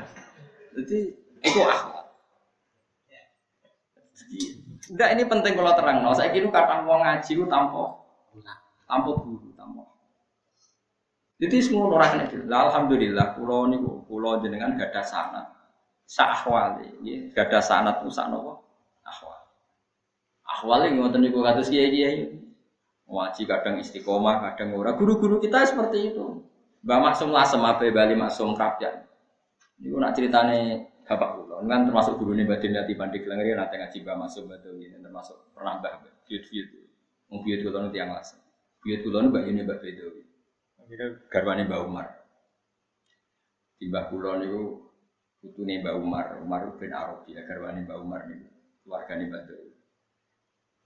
[0.74, 1.00] Jadi
[1.44, 2.06] itu akhlak.
[4.94, 6.04] Enggak ini penting kalau terang.
[6.04, 6.12] No.
[6.12, 8.04] Saya kira kata mau ngaji itu tanpa
[8.90, 9.84] tanpa guru, tanpa.
[11.40, 15.46] Jadi semua orang kena Alhamdulillah, pulau ini pulau jenengan gak ada sanat.
[16.04, 18.64] Sahwali, ya, gak ada sanat tuh sanowo
[19.08, 19.40] ahwal.
[20.44, 22.20] Ahwal yang ngotot niku kados kiai kiai.
[23.04, 24.96] Wajib kadang istiqomah, kadang ora.
[24.96, 26.42] Guru-guru kita seperti itu.
[26.84, 29.04] Mbak Maksum Lasem, Abe Bali Maksum Kapyan.
[29.84, 30.60] Ini nak ceritane
[31.04, 34.80] bapak kulo, kan termasuk guru nih batin di Pandik Lengeri, nanti ngaji Mbak Maksum betul
[34.80, 36.68] ini termasuk pernah Mbak Biut Biut.
[37.28, 38.40] Mau Biut kulo nanti yang Lasem.
[38.80, 40.24] Biut kulo nih Mbak ini Mbak Bedowi.
[40.80, 42.08] Akhirnya garwane Mbak Umar.
[43.76, 44.64] Di Mbak kulo niku
[45.44, 48.40] putune Mbak Umar, Umar bin Arabi, ya garwane Mbak Umar nih
[48.88, 49.72] keluarga nih Mbak Dewi.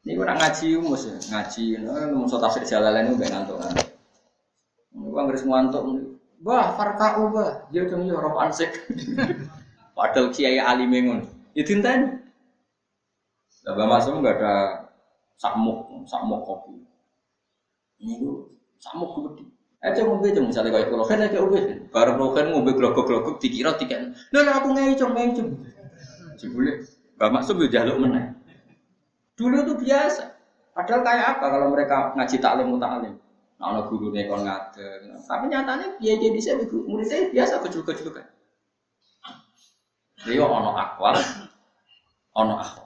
[0.09, 3.89] Ini orang ngaji umus ngaji, nggak so tafsir jalalan itu ngantuk ngantuk.
[4.97, 5.83] Ini gua nggak ngantuk,
[6.41, 8.69] bah farka bah, dia cuma ya roh ansik.
[9.97, 11.25] Padahal kiai ali mengun,
[11.57, 11.91] itu ya tinta
[13.67, 14.53] Lah masuk nggak ada
[15.35, 16.77] samuk, samuk kopi.
[18.79, 19.43] Samuk gede.
[19.83, 21.61] Eh gue cuma misalnya kayak kalau kayak gue,
[21.93, 24.09] baru lo kan ngombe glogok-glogok dikira tiket.
[24.33, 25.53] Nah, aku ngai cuma ngai cuma.
[26.37, 26.85] Cibule,
[27.17, 28.37] Mbak Maksum ya jaluk meneng.
[29.37, 30.33] Dulu itu biasa.
[30.73, 33.13] Padahal kayak apa kalau mereka ngaji taklim mutalim?
[33.57, 35.17] Nah, ono guru nekon ngadeng.
[35.25, 38.29] Tapi nyatanya dia jadi saya muridnya biasa kecil-kecil kan.
[40.29, 41.17] Dia ono akwal,
[42.37, 42.85] ono akwal.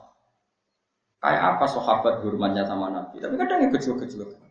[1.22, 3.20] Kayak apa sahabat hormatnya sama Nabi?
[3.20, 4.42] Tapi kadang yang kecil-kecil kan.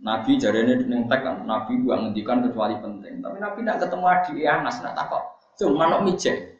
[0.00, 3.20] Nabi jarinya neng kan, Nabi gua ngendikan kecuali penting.
[3.20, 5.22] Tapi Nabi tidak ketemu adik Anas, nak takut.
[5.60, 6.56] Cuma nok mijek.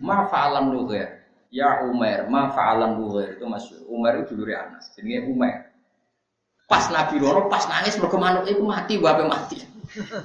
[0.00, 1.24] Ma fa'alan nughair.
[1.48, 3.82] Ya Umar, ma fa'alan nughair itu masyhur.
[3.90, 5.67] Umar itu dulure Anas, jenenge Umar.
[6.68, 9.58] Pas Nabi loro pas nangis mergo manuk iku mati wae mati.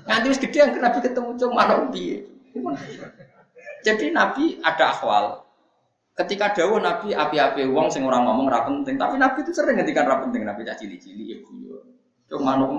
[0.03, 2.27] Nanti wis gede yang Nabi ketemu cung manuk piye.
[3.87, 5.25] Jadi Nabi ada akhwal.
[6.13, 10.05] Ketika dawuh Nabi api-api wong sing ora ngomong ra penting, tapi Nabi itu sering ngendikan
[10.05, 11.79] ra penting, Nabi cah cili-cili ya guyu.
[12.29, 12.69] Cung manuk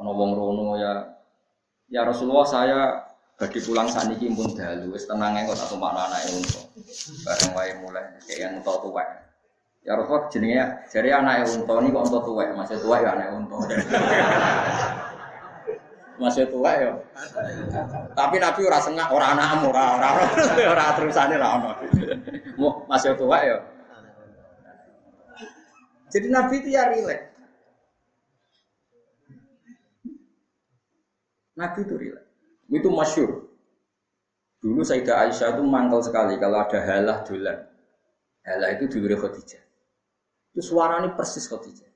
[0.00, 0.92] ana wong rono ya
[1.92, 2.80] ya Rasulullah saya
[3.40, 6.60] Bagi pulang saat ini pun dalu, wis tenang kok tak mana anak unta.
[7.24, 9.08] Bareng wae mulai kayak unta tuwek.
[9.80, 13.56] Ya Rasul jenenge jare anak unta ini kok unta tuwek, masih tua ya anak unta.
[16.20, 16.92] masih tua ya.
[18.12, 20.08] Tapi Nabi ora sengak, ora anakmu, ora ora
[20.68, 21.70] ora terusane ora ono.
[22.92, 23.56] Masih tua ya.
[26.12, 27.24] Jadi Nabi itu ya rileks.
[31.56, 32.28] Nabi itu rileks.
[32.68, 33.30] Itu masyur.
[34.60, 37.64] Dulu Sayyidah Aisyah itu mangkal sekali kalau ada halah dolan.
[38.44, 39.69] Halah itu dulu Khadijah.
[40.50, 41.88] Itu suaranya persis Khadijah.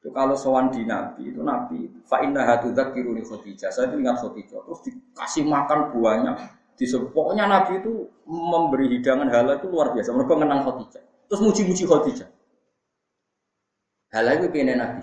[0.00, 3.72] Itu kalau sowan di Nabi, itu Nabi, fa'inna hatudak kiruni Khadijah.
[3.72, 4.60] Saya itu ingat Khadijah.
[4.60, 6.32] Terus dikasih makan buahnya.
[6.74, 10.12] Di pokoknya Nabi itu memberi hidangan halah itu luar biasa.
[10.12, 11.02] Mereka mengenang Khadijah.
[11.32, 12.28] Terus muji-muji Khadijah.
[14.12, 15.02] Halah itu pengen Nabi.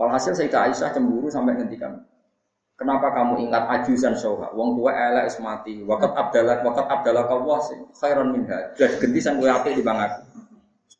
[0.00, 2.00] Walhasil Sayyidah Aisyah cemburu sampai ngendikan.
[2.80, 4.48] Kenapa kamu ingat ajusan soha?
[4.56, 5.84] Wong tua elek is mati.
[5.84, 7.76] Wakat abdallah, wakat abdallah kau wasi.
[7.92, 8.72] Khairon minha.
[8.80, 10.48] Jadi gentisan gue api di bang aku.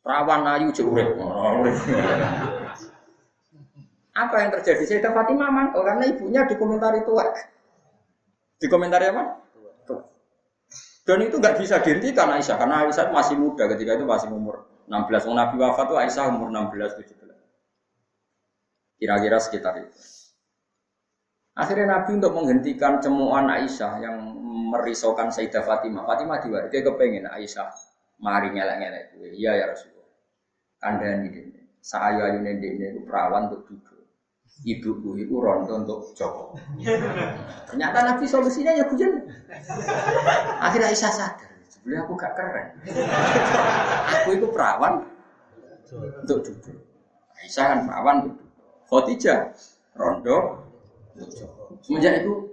[0.01, 1.13] Perawan ayu jurek.
[4.11, 4.83] Apa yang terjadi?
[4.83, 7.13] Saya dapat Fatimah karena ibunya di komentar itu.
[8.57, 9.41] Di komentar apa?
[11.01, 15.33] Dan itu nggak bisa dihentikan Aisyah karena Aisyah masih muda ketika itu masih umur 16.
[15.33, 19.01] Nabi wafat itu Aisyah umur 16 17.
[19.01, 19.97] Kira-kira sekitar itu.
[21.57, 24.17] Akhirnya Nabi untuk menghentikan cemuan Aisyah yang
[24.71, 26.05] merisaukan Sayyidah Fatimah.
[26.05, 27.73] Fatimah diwari, dia kepengen Aisyah
[28.21, 29.29] mari ngelak-ngelak gue.
[29.33, 30.09] Iya ya Rasulullah.
[30.77, 31.61] Kandani ini.
[31.81, 34.05] Saya ayu nende ini perawan untuk duduk.
[34.61, 36.53] Ibuku itu rondo untuk Joko.
[37.65, 39.25] Ternyata Nabi solusinya ya hujan.
[40.61, 41.49] Akhirnya Aisyah sadar.
[41.65, 42.67] Sebenarnya aku gak keren.
[44.21, 44.93] aku itu perawan
[46.21, 46.77] untuk duduk.
[47.41, 48.49] Aisyah kan perawan untuk duduk.
[48.85, 49.39] Khotijah
[49.97, 50.67] rondo
[51.81, 52.51] Semenjak itu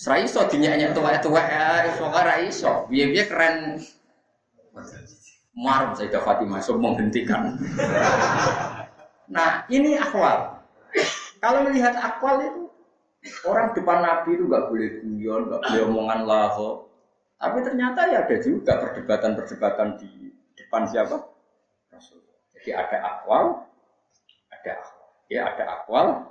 [0.00, 2.88] Serai iso dinyanyi tua-tua ya, semoga rai iso.
[2.88, 3.56] Biar-biar keren.
[5.50, 7.58] Marah saya Fatimah, so menghentikan.
[9.34, 10.62] nah ini akwal.
[11.42, 12.62] Kalau melihat akwal itu
[13.44, 16.86] orang depan Nabi itu nggak boleh guyon, nggak boleh omongan laho.
[17.40, 21.18] Tapi ternyata ya ada juga perdebatan-perdebatan di depan siapa?
[21.90, 22.20] Rasul.
[22.54, 23.66] Jadi ada akwal,
[24.52, 24.74] ada.
[25.30, 26.30] Ya ada akwal,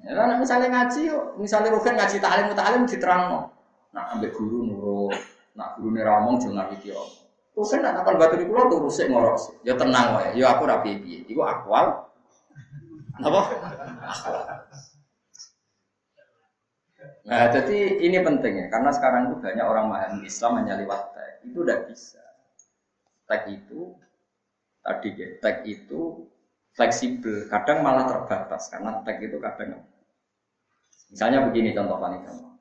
[0.00, 3.52] Ya, misalnya ngaji, misalnya Rufen ngaji ta'alim ta'alim diterang.
[3.92, 4.64] Nah, ambil guru
[5.58, 6.94] nah guru nih ramong jangan gitu.
[7.54, 9.36] Rufen nak akan batu di pulau tuh rusek ngorok
[9.66, 11.26] Ya tenang wae, ya aku rapi piye.
[11.26, 12.06] Iku akwal.
[13.20, 13.40] Apa?
[14.06, 14.44] Akwal.
[17.20, 21.36] Nah, jadi ini penting ya, karena sekarang itu banyak orang memahami Islam hanya lewat teks.
[21.46, 22.22] Itu udah bisa.
[23.28, 23.80] Teks itu
[24.80, 26.26] tadi ya, tag itu
[26.72, 29.84] fleksibel, kadang malah terbatas karena tag itu kadang
[31.10, 32.56] misalnya begini contoh paling gampang.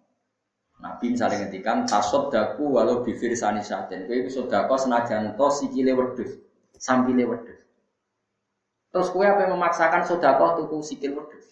[0.79, 4.07] Nabi misalnya ngendikan tasod daku walau bibir sani saten.
[4.07, 6.39] Kowe iku sedekah senajan to sikile wedhus,
[6.79, 7.59] sampile wedhus.
[8.89, 11.51] Terus kue apa yang memaksakan sedekah tuku sikil wedhus?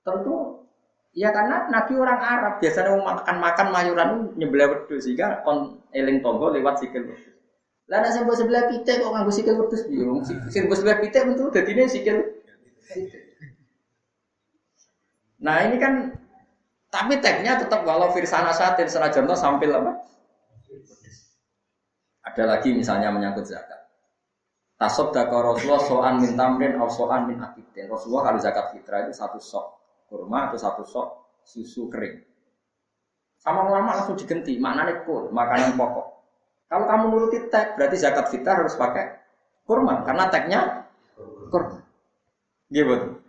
[0.00, 0.64] Tentu
[1.12, 4.10] ya karena Nabi orang Arab biasanya mau makan makan mayuran
[4.40, 7.36] nyebelah wedhus sehingga kon eling tonggo lewat sikil wedhus.
[7.92, 10.24] Lah nek sebelah pitik kok nganggo sikil wedhus bingung.
[10.24, 12.24] Sikil sebelah pitik tentu dadine sikil.
[15.44, 16.16] Nah ini kan
[16.90, 19.94] tapi tagnya tetap walau firsana satin senajan sampil apa?
[22.26, 23.78] Ada lagi misalnya menyangkut zakat.
[24.74, 27.86] Tasod daka Rasulullah so'an min tamrin atau so'an min akidin.
[27.86, 29.66] Rasulullah kalau zakat fitrah itu satu sok
[30.10, 31.08] kurma atau satu sok
[31.46, 32.26] susu kering.
[33.40, 36.06] Sama ulama langsung diganti, maknanya kur, makanan pokok.
[36.68, 39.16] Kalau kamu nuruti tag, berarti zakat fitrah harus pakai
[39.64, 40.60] kurma, karena tagnya
[41.48, 41.80] kurma.
[42.68, 43.19] Gitu.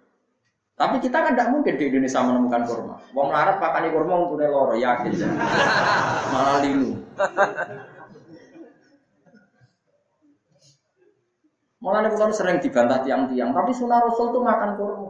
[0.82, 2.96] Tapi kita kan tidak mungkin di Indonesia menemukan kurma.
[3.14, 5.14] Wong larat pakani kurma untuk loro yakin.
[6.34, 6.98] Malah linu.
[11.86, 15.10] Malah kalau sering dibantah tiang-tiang, tapi sunnah Rasul itu makan kurma.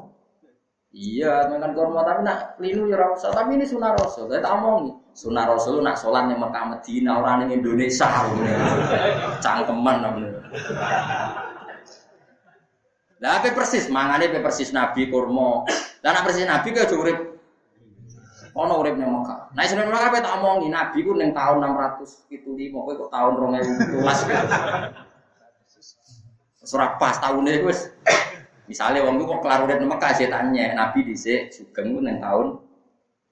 [0.91, 3.31] Iya, makan kurma tapi nak linu ya rasa.
[3.31, 4.27] Tapi ini sunnah Rasul.
[4.27, 8.07] Saya tak omong Sunnah Rasul nak sholat yang Mekah Medina orang yang Indonesia.
[9.43, 10.31] Cangkeman namanya.
[13.21, 13.85] Lah apa persis?
[13.85, 14.73] Mangane pe persis?
[14.73, 15.61] Nabi kurma.
[16.01, 17.37] Lah nek persis Nabi ke urip?
[18.57, 19.53] Ono urip ning Mekah.
[19.53, 22.43] Nah sebenarnya Mekah tak omongi Nabi ku ning tahun 675
[22.73, 23.95] kowe kok tahun 2017.
[26.65, 27.93] Surah pas tahunnya wis.
[28.65, 32.57] Misalnya wong kok kelar urip ning Mekah tanya Nabi dhisik sugeng ku ning tahun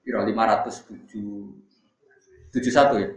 [0.06, 3.10] piro 507 71 ya?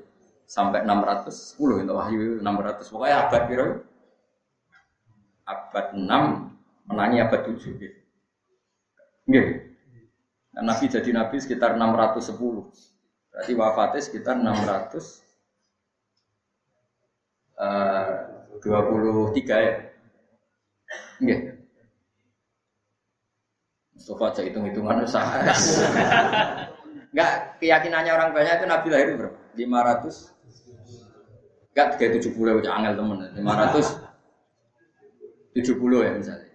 [0.44, 3.80] Sampai 610 itu wahyu 600 pokoknya abad piro?
[5.48, 6.52] Abad 6
[6.88, 7.99] menangi abad 7 gitu.
[9.30, 9.47] Nggih.
[10.53, 12.38] Nah, Nabi jadi nabi sekitar 610.
[13.34, 15.23] Berarti wafatnya sekitar 600
[17.57, 19.73] uh, 23 ya.
[21.23, 21.39] Nggih.
[23.97, 25.23] Mustafa aja hitung-hitungan usah.
[27.14, 27.31] Enggak,
[27.61, 29.38] keyakinannya orang banyak itu Nabi lahir berapa?
[29.53, 30.34] 500
[31.73, 33.18] Enggak 370 ya angel temen
[35.57, 36.52] 570 ya misalnya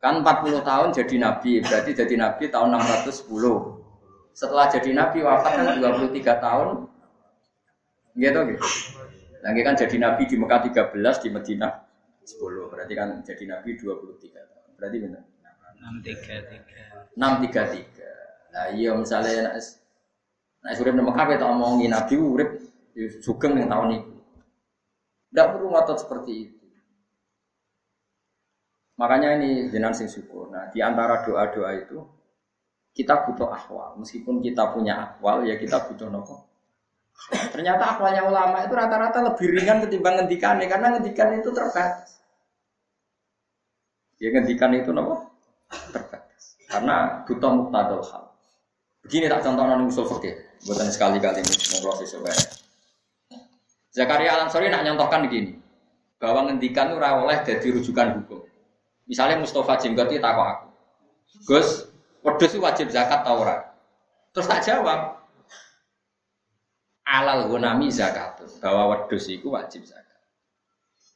[0.00, 3.28] Kan 40 tahun jadi nabi, berarti jadi nabi tahun 610.
[4.32, 6.68] Setelah jadi nabi wafat kan 23 tahun.
[8.16, 8.66] Gitu gitu.
[9.44, 11.72] Lagi kan jadi nabi di Mekah 13, di Madinah
[12.24, 12.72] 10.
[12.72, 14.68] Berarti kan jadi nabi 23 tahun.
[14.80, 15.22] Berarti benar.
[15.80, 17.20] 633.
[17.20, 18.00] 633.
[18.50, 19.54] Nah, iya misalnya nak
[20.60, 22.50] Nah, urip nang Mekah kita omongi Nabi urip
[23.24, 24.12] sugeng yang tahun itu.
[25.32, 26.59] Tidak perlu ngotot seperti itu.
[29.00, 30.52] Makanya ini jenang sing syukur.
[30.52, 32.04] Nah, di antara doa-doa itu
[32.92, 33.96] kita butuh akwal.
[33.96, 36.44] Meskipun kita punya akwal, ya kita butuh nopo.
[37.52, 42.20] Ternyata akwalnya ulama itu rata-rata lebih ringan ketimbang ngendikan karena ngendikan itu terbatas.
[44.20, 45.32] Ya ngendikan itu nopo
[45.96, 46.60] terbatas.
[46.68, 48.24] Karena butuh muktadal hal.
[49.00, 50.36] Begini tak contoh non usul fikih.
[50.68, 52.36] Buatan sekali-kali ngobrol sesuai.
[53.96, 55.56] Zakaria Alam Sori nak nyontohkan begini
[56.20, 58.39] bahwa ngendikan itu oleh jadi rujukan hukum.
[59.10, 60.66] Misalnya Mustafa Jenggot itu takut aku.
[61.50, 61.90] Gus,
[62.22, 63.74] wedus itu wajib zakat tau ora?
[64.30, 65.18] Terus tak jawab.
[67.02, 68.38] Alal gunami zakat.
[68.62, 70.14] Bahwa wedus itu wajib zakat.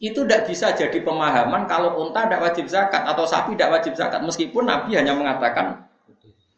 [0.03, 4.19] Itu tidak bisa jadi pemahaman kalau unta tidak wajib zakat atau sapi tidak wajib zakat.
[4.27, 5.87] Meskipun Nabi hanya mengatakan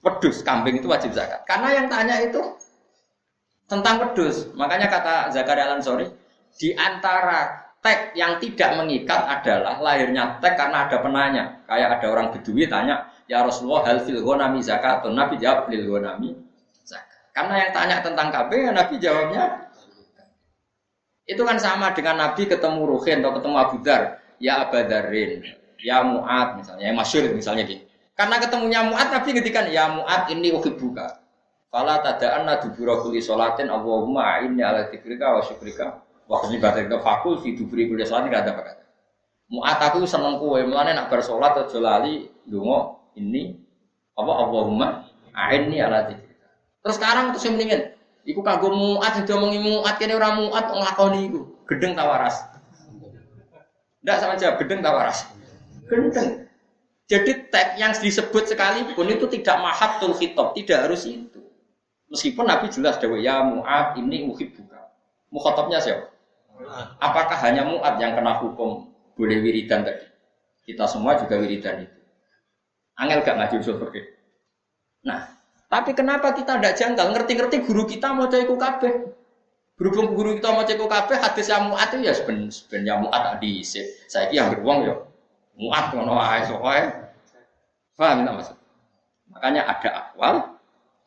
[0.01, 1.45] wedus, kambing itu wajib zakat.
[1.45, 2.41] Karena yang tanya itu
[3.69, 4.49] tentang wedus.
[4.57, 6.09] Makanya kata Zakaria Al-Ansori,
[6.57, 11.63] di antara Tag yang tidak mengikat adalah lahirnya tag karena ada penanya.
[11.71, 15.15] Kayak ada orang bedui tanya, ya Rasulullah hal fil ghanami zakatun.
[15.15, 16.35] Nabi jawab lil ghanami
[16.83, 17.31] zakat.
[17.31, 19.71] Karena yang tanya tentang KB, ya Nabi jawabnya
[21.31, 24.03] itu kan sama dengan Nabi ketemu Ruhin atau ketemu Abu Dar,
[24.43, 25.47] ya Abadarin,
[25.79, 27.87] ya Mu'ad misalnya, yang masyur misalnya gitu.
[28.19, 31.23] Karena ketemunya Mu'ad, Nabi ngetikan, ya Mu'ad ini buka.
[31.71, 36.99] Fala tada'an dubura kulli sholatin Allahumma inni ala tikrika wa syukrika Waktu ini kata itu
[37.03, 38.63] fakul fi dubri kuliah sholat tidak ada apa.
[39.47, 43.55] Muat aku seneng kue, mulane nak bersolat atau lali dungo ini
[44.19, 46.35] apa Allahumma aini ala dzikri.
[46.83, 47.97] Terus sekarang terus mendingan
[48.27, 51.47] Iku kagum muat itu omongi muat kene ora muat nglakoni iku.
[51.71, 52.43] Gedeng tawaras.
[54.03, 55.31] Ndak sama aja gedeng tawaras.
[55.87, 56.51] Gedeng.
[57.07, 61.39] Jadi tag yang disebut sekalipun itu tidak mahatul khitab, tidak harus itu.
[62.11, 64.91] Meskipun Nabi jelas dewa ya muat ini uhib buka.
[65.31, 66.11] Mukhatabnya siapa?
[67.01, 70.07] Apakah hanya muat yang kena hukum boleh wiridan tadi.
[70.69, 71.99] Kita semua juga wiridan itu.
[72.97, 74.05] Angel gak ngaji usul fikih.
[75.05, 77.07] Nah, tapi kenapa kita tidak janggal?
[77.13, 78.93] Ngerti-ngerti guru kita mau cek kabeh.
[79.77, 83.37] Berhubung guru kita mau cek kabeh, hadis yang muat itu ya seben seben yang muat
[83.39, 84.95] di Saya yang beruang ya
[85.57, 87.13] muat ngono ae soalnya.
[87.97, 88.57] Paham tidak maksud?
[89.33, 90.35] Makanya ada akwal,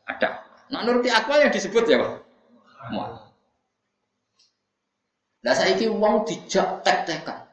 [0.10, 0.30] ada.
[0.74, 2.12] Nah nuruti akwal yang disebut ya Pak.
[2.90, 3.29] Muat.
[5.40, 7.48] Saya ini uang dijak tek-tekan.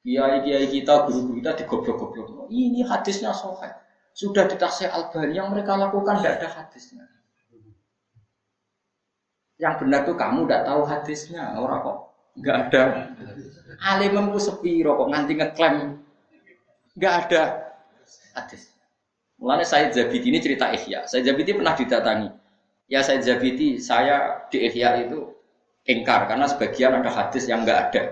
[0.00, 2.48] Kiai kiai kita, guru guru kita digoblok-goblok.
[2.48, 3.88] Ini hadisnya sohail
[4.18, 7.06] sudah di tasya Albani yang mereka lakukan tidak ada hadisnya.
[9.62, 11.98] Yang benar tuh kamu tidak tahu hadisnya, orang kok
[12.34, 12.82] nggak ada.
[13.78, 16.02] Alimemku sepi kok nganti ngeklaim
[16.98, 17.42] nggak ada
[18.34, 18.74] hadis.
[19.38, 21.06] Mulanya saya Zabiti ini cerita Ihya.
[21.06, 22.34] Saya Zabiti pernah didatangi.
[22.90, 25.30] Ya saya Zabiti, saya di Ihya itu
[25.88, 28.02] engkar karena sebagian ada hadis yang nggak ada,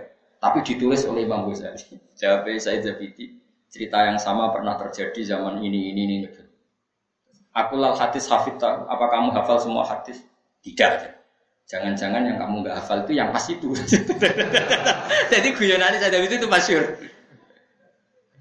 [0.41, 2.01] tapi ditulis oleh Imam Ghazali.
[2.21, 3.37] Jawab saya Zabiti,
[3.69, 6.17] cerita yang sama pernah terjadi zaman ini ini ini.
[7.57, 10.21] Aku lal hadis hafidta, apa kamu hafal semua hadis?
[10.65, 11.17] Tidak.
[11.67, 13.69] Jangan-jangan yang kamu nggak hafal itu yang pas itu.
[15.33, 16.85] Jadi guyonan saya itu itu masyur.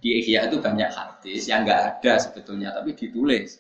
[0.04, 3.58] Di Ihya itu banyak hadis yang nggak ada sebetulnya, tapi ditulis.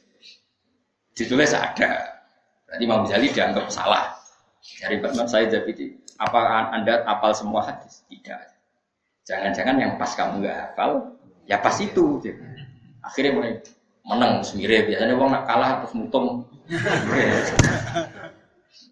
[1.15, 2.19] Ditulis ada.
[2.67, 4.14] Berarti Imam Ghazali dianggap salah.
[4.65, 8.01] Dari Batman saya jadi apa anda hafal semua hadis?
[8.09, 8.39] Tidak.
[9.25, 11.15] Jangan-jangan yang pas kamu nggak hafal
[11.45, 12.41] ya pas itu gitu.
[13.05, 13.53] akhirnya mulai
[14.05, 16.45] menang semire biasanya uang nak kalah terus mutung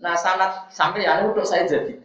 [0.04, 2.02] nah sanat sampai ya untuk saya jadi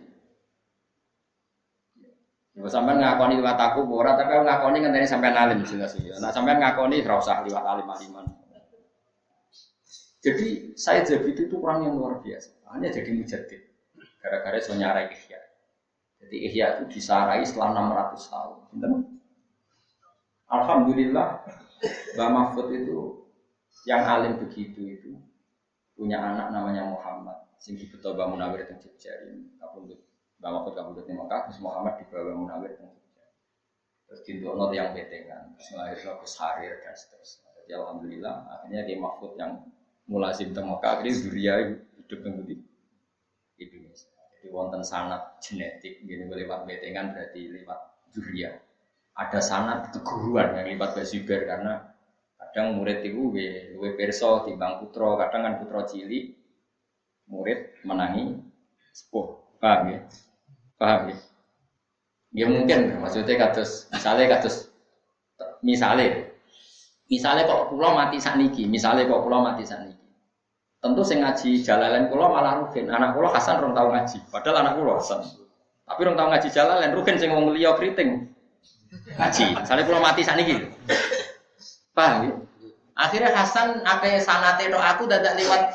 [2.58, 6.18] Ya, sampai ngakoni liwat aku, ora tapi ngakoni ngenteni sampai alim ya.
[6.18, 8.26] Nah sampai ngakoni ora usah liwat alim aliman.
[10.18, 12.50] Jadi saya jadi itu kurang yang luar biasa.
[12.74, 13.62] Hanya jadi mujadid.
[14.18, 15.40] Gara-gara so nyarai ihya.
[16.18, 17.70] Jadi ihya itu disarai setelah
[18.18, 18.58] 600 tahun.
[20.48, 21.44] Alhamdulillah
[22.16, 23.28] Mbak Mahfud itu
[23.86, 25.12] yang alim begitu itu
[25.94, 31.14] punya anak namanya Muhammad sing dibeto Mbak Munawir teng Jogja ini Mbak Mahfud kapundhut di
[31.14, 33.24] Mekah terus Muhammad dibawa Munawir teng Jogja
[34.08, 34.20] terus
[34.56, 39.52] not yang betengan terus melahirkan Gus Harir dan seterusnya jadi Alhamdulillah akhirnya dia Mahfud yang
[40.08, 42.56] mulasim teng Mekah akhirnya Zuria hidup di
[43.60, 44.08] Indonesia.
[44.08, 47.78] Jadi wonten sanat genetik gini lewat betengan berarti lewat
[48.16, 48.56] Zuria.
[49.12, 51.92] Ada sanat keguruan yang lipat Basuber karena
[52.38, 56.32] kadang murid itu gue gue perso timbang putro kadang kan putro cili
[57.28, 58.40] murid menangi
[58.96, 59.36] sepuh.
[59.58, 60.00] Paham ya?
[60.80, 61.16] Paham ya?
[62.32, 64.70] Ya mungkin maksudnya kados misalnya kados
[65.60, 66.30] misalnya
[67.08, 69.96] misalnya kok pulau mati saniki misalnya kok pulau mati saniki
[70.78, 74.72] tentu saya ngaji jalalan pulau malah rugen anak pulau Hasan rong tahu ngaji padahal anak
[74.78, 75.20] pulau Hasan
[75.88, 78.28] tapi rong tahu ngaji jalalan rugen saya ngomong liya keriting
[79.16, 79.44] ngaji.
[79.56, 80.64] Misalnya kalau mati saat ini,
[81.92, 82.32] paham ya?
[82.98, 85.70] Akhirnya Hasan apa sanate do aku dadak lewat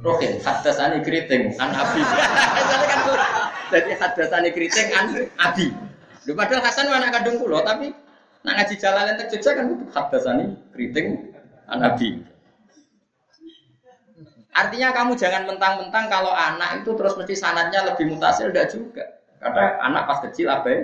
[0.00, 2.00] rohin hadasani keriting an abi.
[2.64, 3.00] Jadi kan
[3.68, 5.06] jadi hadasani keriting an
[5.36, 5.66] abi.
[6.24, 7.92] Padahal Hasan anak kandung pulau tapi
[8.44, 10.46] nak ngaji jalan yang terjejak kan itu hadasani
[10.76, 11.32] keriting
[11.64, 12.20] an abi.
[14.54, 19.04] Artinya kamu jangan mentang-mentang kalau anak itu terus mesti sanatnya lebih mutasil, tidak juga.
[19.42, 20.80] Karena anak pas kecil apa ya?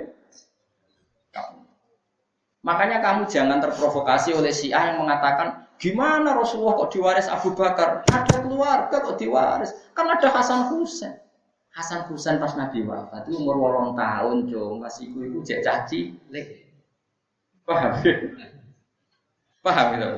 [2.61, 8.05] Makanya kamu jangan terprovokasi oleh si A yang mengatakan, gimana Rasulullah kok diwaris Abu Bakar?
[8.05, 9.73] Ada keluarga kok diwaris?
[9.97, 11.17] Kan ada Hasan Husain.
[11.71, 16.19] Hasan Husain pas Nabi wafat itu umur wolong tahun, jo masih ibu ibu cek caci.
[17.71, 17.91] Paham?
[19.63, 20.09] Paham gitu?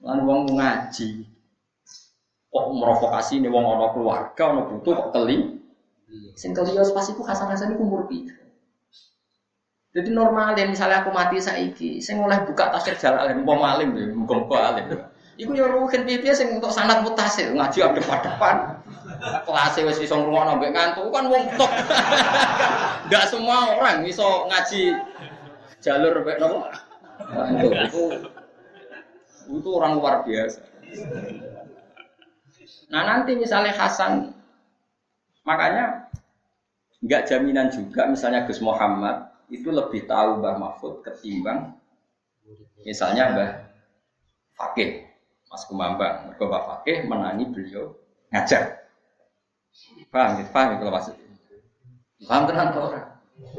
[0.00, 1.08] Lan wong ngaji.
[2.52, 5.60] Kok merovokasi nih wong ono keluarga, ono butuh kok teli?
[6.36, 8.36] Sing kelios pas iku Hasan Hasan iku umur piro?
[9.92, 14.56] Jadi normal ya misalnya aku mati saiki, saya mulai buka tafsir jalan mau malim muka
[14.56, 14.88] alim.
[15.36, 18.56] Iku yo rugen piye sing untuk sanat mutasil ngaji ada depan.
[19.44, 21.72] Kelas wis iso ngrungokno mbek ngantuk kan wong top.
[23.08, 24.96] Enggak semua orang iso ngaji
[25.82, 26.70] jalur mbek nopo.
[27.90, 28.02] Itu
[29.50, 30.62] itu orang luar biasa.
[32.94, 34.30] Nah nanti misalnya Hasan,
[35.42, 36.08] makanya
[37.02, 41.74] nggak jaminan juga misalnya Gus Muhammad itu lebih tahu Mbah Mahfud ketimbang
[42.86, 43.50] misalnya Mbah
[44.54, 45.10] Fakih,
[45.50, 46.30] Mas Kumambang.
[46.30, 47.98] Mereka Mbah Fakih menangi beliau
[48.30, 48.86] ngajar.
[50.12, 51.28] Paham gitu, paham itu maksudnya.
[52.28, 53.11] Paham tenang orang.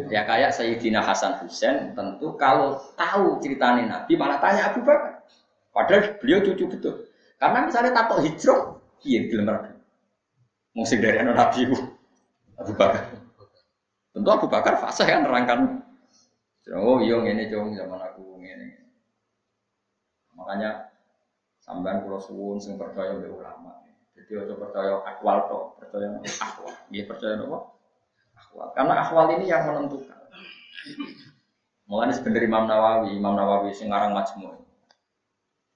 [0.10, 5.22] Ya kayak Sayyidina Hasan Husain tentu kalau tahu ceritanya Nabi malah tanya Abu Bakar.
[5.73, 6.95] Padahal beliau cucu betul.
[7.38, 9.49] Karena misalnya takut hijrah, iya gelem
[10.73, 11.69] Musik dari anak Nabi
[12.57, 13.11] Abu Bakar.
[14.14, 15.84] Tentu Abu Bakar fase kan nerangkan
[16.72, 18.72] Oh iya ini cung zaman aku ini.
[20.31, 20.88] Makanya
[21.60, 23.84] sampean kula suwun sing percaya mbek ulama.
[24.15, 26.72] Jadi ojo percaya akwal to, percaya akwal.
[26.88, 27.60] Iya percaya apa?
[28.54, 28.70] Akwal.
[28.78, 30.14] Karena akwal ini yang menentukan.
[31.90, 34.54] Mulane sebenarnya Imam Nawawi, Imam Nawawi sing ngarang Majmu.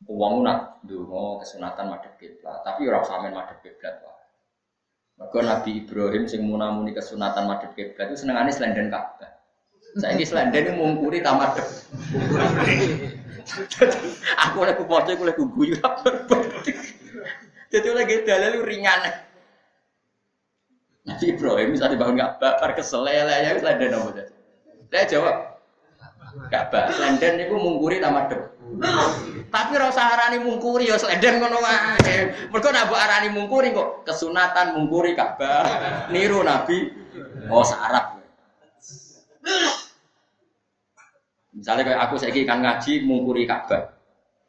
[0.05, 5.41] Uang nak dungo kesunatan madhep kiblat, tapi ora usah men madhep kiblat wae.
[5.41, 9.41] Nabi Ibrahim sing munamuni kesunatan madhep kiblat itu senengane slenden Ka'bah.
[9.97, 11.65] Saiki slenden mungkuri ta madhep.
[14.47, 15.75] Aku lek kupoco aku lek guyu.
[17.73, 19.26] Jadi lagi dalil ringan.
[21.07, 23.23] Nabi Ibrahim bisa dibangun Ka'bah, par kesel ya
[23.55, 24.23] slenden apa saja.
[24.91, 25.35] Saya jawab,
[26.51, 28.51] Ka'bah, slenden itu mungkuri ta madhep.
[29.47, 32.51] Tapi ora usah arani mungkuri ya slender ngono wae.
[32.51, 36.11] Mergo nek mbok arani mungkuri kok kesunatan mungkuri Ka'bah.
[36.11, 36.91] Niru Nabi
[37.47, 38.19] oh sarap.
[41.55, 43.95] Misalnya kayak aku saiki kan ngaji mungkuri Ka'bah.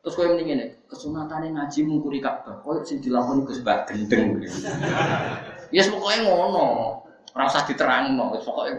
[0.02, 2.58] Terus kowe mending ngene, kesunatane ngaji mungkuri Ka'bah.
[2.66, 4.42] Koyo sing dilakoni Gus Mbak gendeng.
[5.68, 6.66] Ya yes, pokoknya ngono.
[7.36, 8.72] Ora usah diterangno, wis pokoke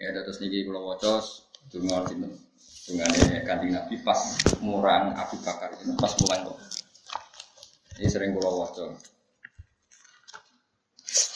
[0.00, 1.20] Ya terus niki kula waca
[1.68, 2.32] donga sinten
[2.88, 3.12] dengan
[3.44, 4.16] kanjeng Nabi pas
[4.64, 6.58] murang Abu Bakar itu pas mulang kok.
[8.00, 8.96] Ini sering kulo waca.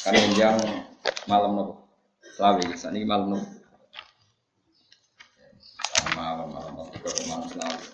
[0.08, 0.56] Kan yang
[1.28, 1.84] malam nopo.
[2.40, 3.46] Selawi, saat ini malam nopo.
[6.16, 7.84] Malam malam nopo ke malam selawi.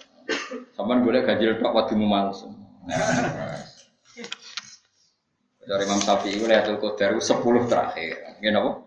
[0.78, 2.46] Sampai boleh gajil tok waktu mu males.
[5.60, 8.40] Dari Imam Syafi'i itu lihat Qadar sepuluh terakhir.
[8.40, 8.80] Gini apa?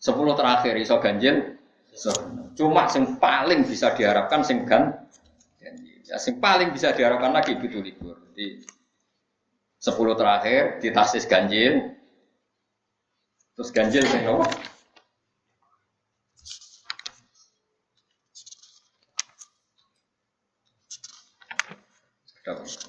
[0.00, 1.56] Sepuluh terakhir iso ganjil
[2.54, 4.94] cuma yang paling bisa diharapkan sing gan
[6.06, 8.18] ya sing paling bisa diharapkan lagi itu libur.
[8.30, 8.62] Jadi
[9.80, 11.94] sepuluh terakhir di tasis ganjil
[13.54, 14.46] terus ganjil sing apa?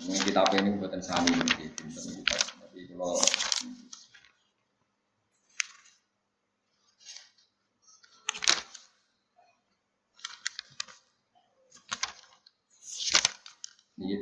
[0.02, 1.69] Mungkin kita ini buatan sani ini,
[2.81, 2.89] Ini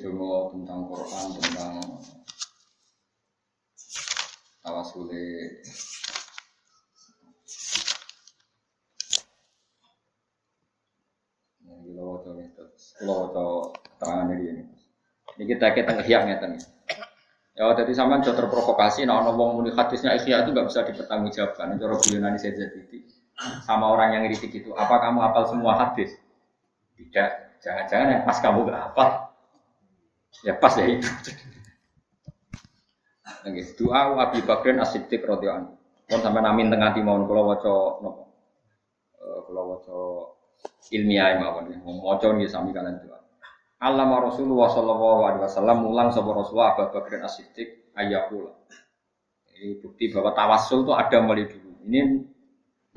[0.04, 1.80] dulu tentang Quran, tentang
[4.60, 5.64] tawasule
[11.64, 12.36] Ini waca
[13.08, 13.44] lo waca
[14.04, 14.68] terangan ini.
[15.40, 16.79] Ini kita kita ngehyak ngeten.
[17.60, 21.76] Ya, jadi sama jauh terprovokasi, nah orang ngomong muni hadisnya ikhya itu nggak bisa dipertanggungjawabkan.
[21.76, 23.04] Itu bulan saya jadi
[23.68, 24.72] sama orang yang ngiritik itu.
[24.80, 26.16] Apa kamu hafal semua hadis?
[26.96, 27.60] Tidak.
[27.60, 29.10] Jangan-jangan yang pas kamu gak hafal,
[30.48, 31.10] Ya pas ya itu.
[33.44, 35.74] Nggih, doa Abi Bakrin As-Siddiq radhiyallahu anhu.
[36.08, 38.24] Pun sampai namin tengah di mohon kula waca napa?
[39.20, 40.00] Eh kula waca
[40.96, 41.76] ilmiah mawon.
[41.84, 43.20] Maca nggih sami kalian doa.
[43.80, 48.52] Allama Rasulullah sallallahu alaihi wasallam mulang sapa Rasulullah Abu Bakrin As-Siddiq ayakula.
[49.56, 51.88] Ini bukti bahwa tawassul itu ada mulai dulu.
[51.88, 52.00] Ini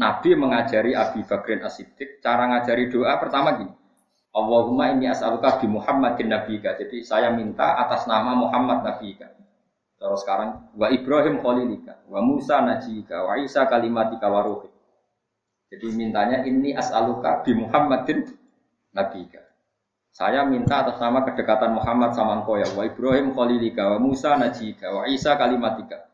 [0.02, 3.70] Nabi mengajari Abi Bakrin As-Siddiq cara ngajari doa pertama gini.
[4.34, 6.74] Allahumma ini as'aluka bi Muhammadin nabiyika.
[6.74, 9.30] Jadi saya minta atas nama Muhammad nabiyika.
[10.02, 14.66] Terus sekarang wa Ibrahim khalilika, wa Musa najika, wa Isa kalimatika wa ruhi.
[15.70, 18.26] Jadi mintanya ini as'aluka bi Muhammadin
[18.90, 19.51] nabiyika.
[20.12, 22.68] Saya minta atas nama kedekatan Muhammad sama engkau ya.
[22.76, 26.04] Wa Ibrahim khalilika, wa Musa najika, wa Isa kalimatika.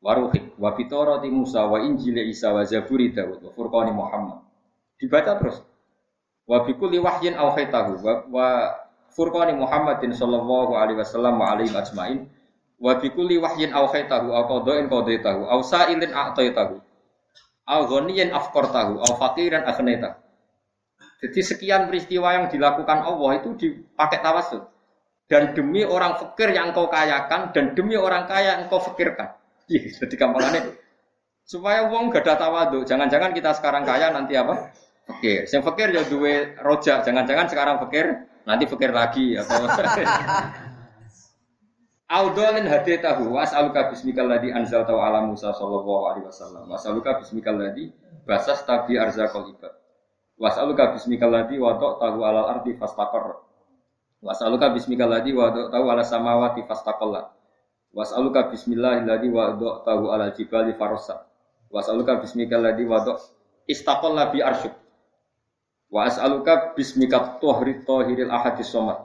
[0.00, 4.40] Wa ruhi, wa fitorati Musa, wa Injil Isa, wa Zaburi Dawud, wa Furqani Muhammad.
[4.96, 5.60] Dibaca terus.
[6.48, 8.46] Wa bi kulli wahyin awhaytahu wa, wa
[9.12, 12.26] furqani Muhammadin sallallahu alaihi wasallam wa alaihi ajmain
[12.82, 16.82] wa bi kulli wahyin awhaytahu aw qada'in qadaitahu aw sa'ilin a'taitahu
[17.68, 20.18] aw ghaniyan afqartahu aw faqiran aghnaytahu.
[21.22, 24.66] Jadi sekian peristiwa yang dilakukan Allah itu dipakai tawassul.
[25.30, 29.38] Dan demi orang fakir yang engkau kayakan dan demi orang kaya yang engkau fakirkan.
[29.70, 30.82] Iya, jadi gampangannya
[31.46, 32.82] supaya uang gak ada tawadu.
[32.86, 34.72] Jangan-jangan kita sekarang kaya nanti apa?
[35.06, 35.46] Fakir.
[35.46, 37.04] Yang fakir ya duwe rojak.
[37.06, 38.06] Jangan-jangan sekarang fakir,
[38.46, 39.66] nanti fakir lagi atau
[42.12, 46.68] Audolin hadi tahu was'aluka bismikal ladzi anzalta ala Musa sallallahu alaihi wasallam.
[46.68, 47.88] Was'aluka bismikal ladzi
[48.28, 49.72] basas tabi arzaqal ibad.
[50.42, 53.46] Was'aluka bismikal ladzi wadok tahu alal ardi fastaqar.
[54.18, 57.30] Was'aluka bismikal ladzi wadok tahu ala samawati fastaqallat.
[57.94, 61.30] Was'aluka bismillahilladzi wadok tahu alal jibali farasa.
[61.70, 63.22] Was'aluka bismikal ladzi wadok
[63.70, 64.74] istaqalla bi arsyuk.
[65.92, 68.98] Wa as'aluka bismika tuhri tohiril ahadis somat.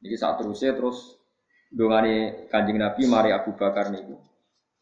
[0.00, 1.20] Jadi saat terusnya terus
[1.68, 4.16] dongane kanjeng Nabi mari Abu Bakar niku.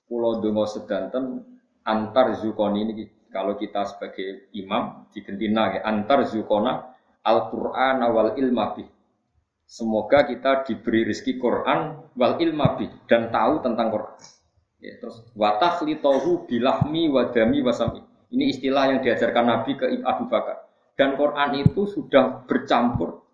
[0.06, 1.42] Pulau dongo sedanten
[1.82, 2.92] antar zukoni ini
[3.32, 6.92] kalau kita sebagai imam digentina ya, antar zukona
[7.24, 8.86] al-Qur'an wal ilma bih.
[9.64, 14.16] Semoga kita diberi rezeki Quran wal ilma bih dan tahu tentang Quran.
[14.84, 18.04] Ya, terus watakhlitahu bilahmi wadami wasami.
[18.32, 20.68] Ini istilah yang diajarkan Nabi ke Abu Bakar.
[20.92, 23.24] Dan Quran itu sudah bercampur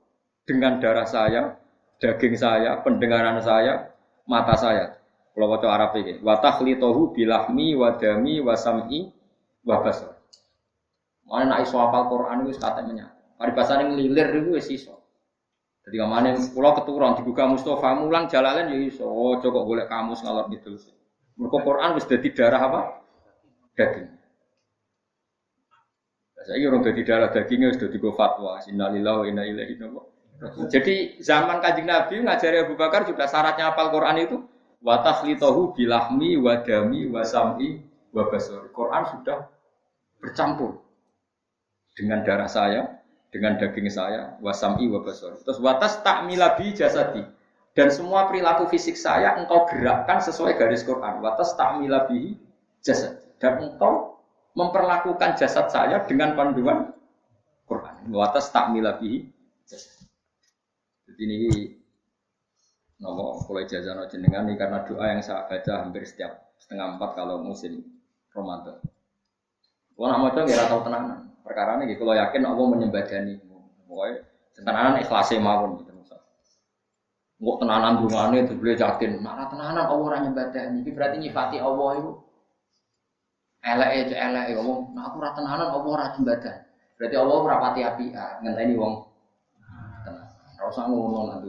[0.47, 1.59] dengan darah saya,
[1.99, 3.91] daging saya, pendengaran saya,
[4.31, 4.95] mata saya.
[5.35, 9.11] Kalau baca Arab ini, watakhlitahu bilahmi wadami wasami
[9.69, 10.17] wabasar.
[11.29, 14.99] Mana nak iso apal Quran itu katanya Paribasane ngelilir itu wis iso.
[15.87, 19.07] Jadi ke mana pulau keturun dibuka Mustafa mulang jalalan ya iso.
[19.07, 20.75] Oh, coba boleh kamus ngalor gitu.
[21.39, 22.81] Mereka Quran wis dadi darah apa?
[23.79, 24.11] Daging.
[26.51, 28.59] Saya orang dadi darah dagingnya wis dadi go fatwa.
[28.67, 29.79] Innalillahi wa inna ilaihi
[30.67, 34.37] Jadi zaman kanjeng Nabi ngajari Abu Bakar juga syaratnya apal Quran itu
[34.83, 38.67] wa takhlitahu bilahmi wa dami wa sam'i wa basari.
[38.75, 39.47] Quran sudah
[40.19, 40.83] bercampur
[41.95, 45.43] dengan darah saya, dengan daging saya, wasami wabasor.
[45.43, 47.23] Terus watas tak milabi jasadi.
[47.77, 51.23] Dan semua perilaku fisik saya engkau gerakkan sesuai garis Quran.
[51.23, 52.35] Watas tak milabi
[52.83, 53.23] jasad.
[53.39, 54.19] Dan engkau
[54.59, 56.91] memperlakukan jasad saya dengan panduan
[57.71, 58.11] Quran.
[58.11, 59.31] Watas tak milabi
[59.63, 60.09] jasad.
[61.07, 61.39] Jadi ini
[62.99, 67.39] nomor mulai jazano jenengan ini karena doa yang saya baca hampir setiap setengah empat kalau
[67.47, 67.87] musim
[68.35, 68.83] Ramadan.
[69.99, 71.19] Kalau nak mau coba ya tahu tenanan.
[71.43, 73.35] Perkara ini kalau yakin Allah menyembadani.
[73.91, 74.15] Pokoknya
[74.55, 76.23] tenanan ikhlasnya mawon gitu misal.
[77.43, 79.11] Nggak tenanan dungane boleh yakin.
[79.27, 80.87] Nah tenanan Allah orang nyembadani.
[80.87, 82.13] Ini berarti nyifati Allah itu.
[83.59, 84.79] Elek itu elek ya Allah.
[84.95, 86.63] Nah aku rata tenanan Allah orang nyembadani.
[86.95, 88.07] Berarti Allah rapati api.
[88.15, 88.95] Ngenteni wong.
[90.07, 90.31] Tenang.
[90.63, 91.49] Rasa ngono nanti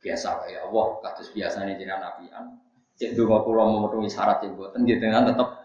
[0.00, 0.86] biasa ya Allah.
[1.04, 2.56] Kados biasa nih jenengan apian.
[2.96, 5.59] Cek dua pulau memenuhi syarat yang buatan gitu kan tetap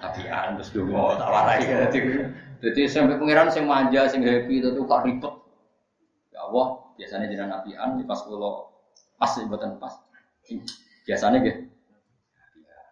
[0.00, 2.24] apian terus dulu tak warai gitu.
[2.60, 5.34] Jadi sampai pangeran sing manja, sing happy itu kok ribet.
[6.28, 6.66] Ya Allah,
[7.00, 8.68] biasanya jenengan nabian di pas kulo
[9.16, 9.96] pas buatan pas.
[11.08, 11.60] Biasanya gitu.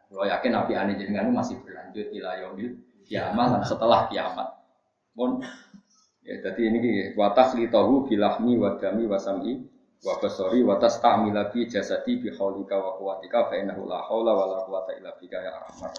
[0.09, 4.49] Kalau yakin nabi ane jenengan masih berlanjut ila yaumil kiamat setelah kiamat.
[5.13, 5.45] Pun
[6.25, 7.21] ya jadi ini gitu.
[7.21, 9.69] Wa tahu bilahmi wa dami wa sam'i
[10.01, 12.57] wa tastamila bi jasadi bi wa
[12.97, 15.93] quwwatika fa innahu la haula wa la quwwata bika ya arhamar